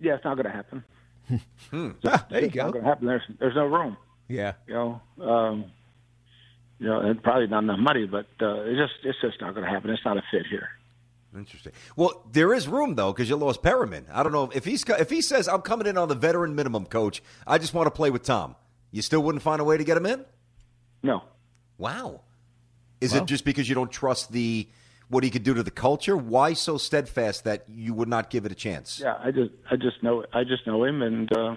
Yeah, 0.00 0.14
it's 0.14 0.24
not 0.24 0.36
going 0.36 0.46
to 0.46 0.52
happen. 0.52 0.84
Hmm. 1.70 1.90
Just- 2.02 2.28
there 2.28 2.40
you 2.40 2.46
it's 2.46 2.54
go. 2.56 2.62
Not 2.64 2.72
going 2.72 2.84
to 2.84 2.88
happen. 2.90 3.06
There's 3.06 3.22
there's 3.38 3.54
no 3.54 3.66
room. 3.66 3.96
Yeah. 4.26 4.54
You 4.66 4.74
know, 4.74 5.00
um, 5.24 5.64
you 6.80 6.88
know, 6.88 6.98
and 7.00 7.22
probably 7.22 7.46
not 7.46 7.62
enough 7.62 7.78
money, 7.78 8.06
but 8.06 8.26
uh, 8.40 8.62
it's 8.62 8.78
just 8.80 8.94
it's 9.04 9.18
just 9.20 9.40
not 9.40 9.54
going 9.54 9.64
to 9.64 9.70
happen. 9.70 9.90
It's 9.90 10.04
not 10.04 10.16
a 10.16 10.22
fit 10.32 10.46
here. 10.50 10.68
Interesting. 11.36 11.72
Well, 11.94 12.24
there 12.32 12.52
is 12.52 12.66
room 12.66 12.96
though 12.96 13.12
because 13.12 13.28
you 13.28 13.36
lost 13.36 13.62
Perriman. 13.62 14.06
I 14.12 14.24
don't 14.24 14.32
know 14.32 14.50
if 14.52 14.64
he's 14.64 14.82
if 14.88 15.08
he 15.10 15.20
says 15.20 15.46
I'm 15.46 15.62
coming 15.62 15.86
in 15.86 15.96
on 15.96 16.08
the 16.08 16.16
veteran 16.16 16.56
minimum, 16.56 16.86
coach. 16.86 17.22
I 17.46 17.58
just 17.58 17.74
want 17.74 17.86
to 17.86 17.92
play 17.92 18.10
with 18.10 18.24
Tom. 18.24 18.56
You 18.90 19.02
still 19.02 19.22
wouldn't 19.22 19.42
find 19.42 19.60
a 19.60 19.64
way 19.64 19.76
to 19.76 19.84
get 19.84 19.96
him 19.96 20.06
in? 20.06 20.24
No. 21.04 21.22
Wow. 21.78 22.22
Is 23.00 23.12
Well- 23.12 23.22
it 23.22 23.26
just 23.26 23.44
because 23.44 23.68
you 23.68 23.74
don't 23.74 23.90
trust 23.90 24.32
the 24.32 24.68
what 25.08 25.24
he 25.24 25.30
could 25.30 25.42
do 25.42 25.54
to 25.54 25.62
the 25.62 25.70
culture? 25.70 26.16
Why 26.16 26.52
so 26.52 26.76
steadfast 26.78 27.44
that 27.44 27.68
you 27.68 27.94
would 27.94 28.08
not 28.08 28.30
give 28.30 28.46
it 28.46 28.52
a 28.52 28.54
chance? 28.54 29.00
Yeah, 29.00 29.18
I 29.22 29.30
just 29.30 29.50
I 29.70 29.76
just 29.76 30.02
know 30.02 30.24
I 30.32 30.44
just 30.44 30.66
know 30.66 30.84
him, 30.84 31.02
and 31.02 31.32
uh, 31.36 31.56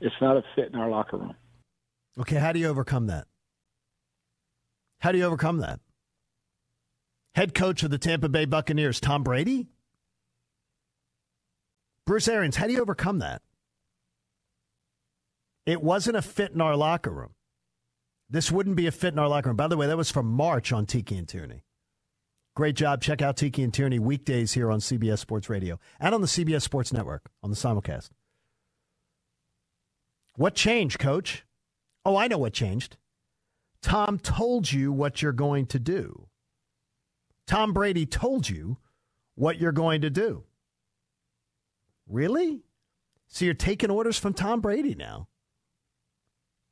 it's 0.00 0.14
not 0.20 0.36
a 0.36 0.44
fit 0.54 0.72
in 0.72 0.78
our 0.78 0.88
locker 0.88 1.16
room. 1.16 1.34
Okay, 2.20 2.36
how 2.36 2.52
do 2.52 2.58
you 2.58 2.68
overcome 2.68 3.06
that? 3.06 3.26
How 5.00 5.12
do 5.12 5.18
you 5.18 5.24
overcome 5.24 5.58
that? 5.58 5.80
Head 7.34 7.54
coach 7.54 7.82
of 7.82 7.90
the 7.90 7.98
Tampa 7.98 8.28
Bay 8.28 8.44
Buccaneers, 8.44 9.00
Tom 9.00 9.22
Brady? 9.22 9.68
Bruce 12.04 12.26
Arians, 12.26 12.56
how 12.56 12.66
do 12.66 12.72
you 12.72 12.80
overcome 12.80 13.18
that? 13.18 13.42
It 15.66 15.82
wasn't 15.82 16.16
a 16.16 16.22
fit 16.22 16.52
in 16.52 16.60
our 16.60 16.74
locker 16.74 17.10
room. 17.10 17.34
This 18.30 18.52
wouldn't 18.52 18.76
be 18.76 18.86
a 18.86 18.92
fit 18.92 19.14
in 19.14 19.18
our 19.18 19.28
locker 19.28 19.48
room. 19.48 19.56
By 19.56 19.68
the 19.68 19.76
way, 19.76 19.86
that 19.86 19.96
was 19.96 20.10
from 20.10 20.26
March 20.26 20.72
on 20.72 20.86
Tiki 20.86 21.16
and 21.16 21.28
Tierney. 21.28 21.64
Great 22.54 22.74
job. 22.74 23.00
Check 23.00 23.22
out 23.22 23.36
Tiki 23.36 23.62
and 23.62 23.72
Tierney 23.72 23.98
weekdays 23.98 24.52
here 24.52 24.70
on 24.70 24.80
CBS 24.80 25.20
Sports 25.20 25.48
Radio 25.48 25.78
and 26.00 26.14
on 26.14 26.20
the 26.20 26.26
CBS 26.26 26.62
Sports 26.62 26.92
Network 26.92 27.30
on 27.42 27.50
the 27.50 27.56
simulcast. 27.56 28.10
What 30.36 30.54
changed, 30.54 30.98
coach? 30.98 31.44
Oh, 32.04 32.16
I 32.16 32.28
know 32.28 32.38
what 32.38 32.52
changed. 32.52 32.96
Tom 33.80 34.18
told 34.18 34.70
you 34.70 34.92
what 34.92 35.22
you're 35.22 35.32
going 35.32 35.66
to 35.66 35.78
do. 35.78 36.28
Tom 37.46 37.72
Brady 37.72 38.06
told 38.06 38.48
you 38.48 38.78
what 39.34 39.58
you're 39.58 39.72
going 39.72 40.00
to 40.02 40.10
do. 40.10 40.44
Really? 42.08 42.62
So 43.28 43.44
you're 43.44 43.54
taking 43.54 43.90
orders 43.90 44.18
from 44.18 44.34
Tom 44.34 44.60
Brady 44.60 44.94
now? 44.94 45.28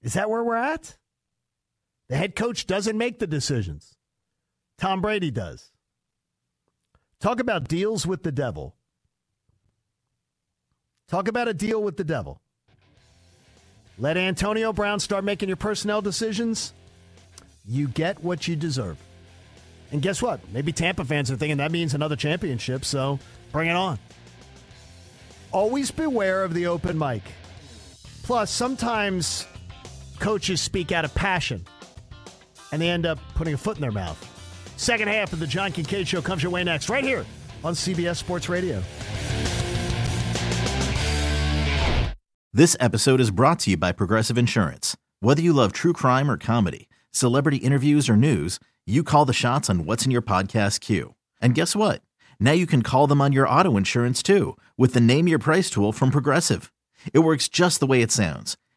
Is 0.03 0.15
that 0.15 0.29
where 0.29 0.43
we're 0.43 0.57
at? 0.57 0.97
The 2.09 2.17
head 2.17 2.37
coach 2.37 2.67
doesn't 2.67 2.97
make 2.97 3.19
the 3.19 3.27
decisions. 3.27 3.97
Tom 4.79 5.01
Brady 5.01 5.31
does. 5.31 5.73
Talk 7.21 7.41
about 7.41 7.67
deals 7.67 8.07
with 8.07 8.23
the 8.23 8.33
devil. 8.33 8.77
Talk 11.09 11.29
about 11.29 11.49
a 11.49 11.55
deal 11.55 11.83
with 11.83 11.97
the 11.97 12.05
devil. 12.05 12.41
Let 13.99 14.17
Antonio 14.17 14.73
Brown 14.73 15.01
start 15.01 15.25
making 15.25 15.49
your 15.49 15.57
personnel 15.57 16.03
decisions. 16.03 16.73
You 17.65 17.89
get 17.89 18.23
what 18.23 18.47
you 18.47 18.55
deserve. 18.55 18.99
And 19.91 20.03
guess 20.03 20.21
what? 20.21 20.41
Maybe 20.53 20.73
Tampa 20.73 21.05
fans 21.05 21.31
are 21.31 21.37
thinking 21.37 21.57
that 21.59 21.73
means 21.73 21.95
another 21.95 22.17
championship, 22.17 22.85
so 22.85 23.19
bring 23.53 23.69
it 23.69 23.77
on. 23.77 23.99
Always 25.53 25.91
beware 25.91 26.45
of 26.45 26.53
the 26.55 26.67
open 26.67 26.99
mic. 26.99 27.23
Plus, 28.23 28.51
sometimes 28.51 29.47
coaches 30.19 30.61
speak 30.61 30.93
out 30.93 31.05
of 31.05 31.15
passion 31.15 31.65
and 32.73 32.81
they 32.81 32.89
end 32.89 33.07
up 33.07 33.19
putting 33.35 33.55
a 33.55 33.59
foot 33.59 33.77
in 33.77 33.83
their 33.83 33.93
mouth. 33.93 34.19
Second 34.77 35.09
half 35.09 35.33
of 35.33 35.39
the 35.41 35.47
John 35.47 35.73
Kincade 35.73 36.07
Show 36.07 36.21
comes 36.21 36.43
your 36.43 36.53
way 36.53 36.64
next, 36.64 36.89
right 36.89 37.05
here 37.05 37.25
on 37.64 37.75
CBS 37.75 38.17
Sports 38.17 38.49
Radio. 38.49 38.83
This 42.53 42.77
episode 42.81 43.21
is 43.21 43.31
brought 43.31 43.59
to 43.61 43.71
you 43.71 43.77
by 43.77 43.93
Progressive 43.93 44.39
Insurance. 44.39 44.97
Whether 45.21 45.43
you 45.43 45.53
love 45.53 45.73
true 45.73 45.93
crime 45.93 46.31
or 46.31 46.39
comedy, 46.39 46.89
celebrity 47.11 47.59
interviews 47.59 48.09
or 48.09 48.17
news, 48.17 48.59
you 48.87 49.03
call 49.03 49.27
the 49.27 49.35
shots 49.35 49.69
on 49.69 49.85
what's 49.85 50.07
in 50.07 50.11
your 50.11 50.23
podcast 50.23 50.81
queue. 50.81 51.14
And 51.39 51.55
guess 51.55 51.77
what? 51.77 52.01
Now 52.41 52.53
you 52.53 52.67
can 52.67 52.83
call 52.83 53.07
them 53.07 53.21
on 53.21 53.33
your 53.33 53.49
auto 53.49 53.77
insurance 53.77 54.23
too 54.23 54.57
with 54.79 54.95
the 54.95 55.01
Name 55.01 55.29
Your 55.29 55.39
Price 55.39 55.69
tool 55.69 55.93
from 55.93 56.11
Progressive. 56.11 56.73
It 57.12 57.19
works 57.19 57.47
just 57.49 57.81
the 57.81 57.87
way 57.87 58.01
it 58.01 58.11
sounds. 58.11 58.57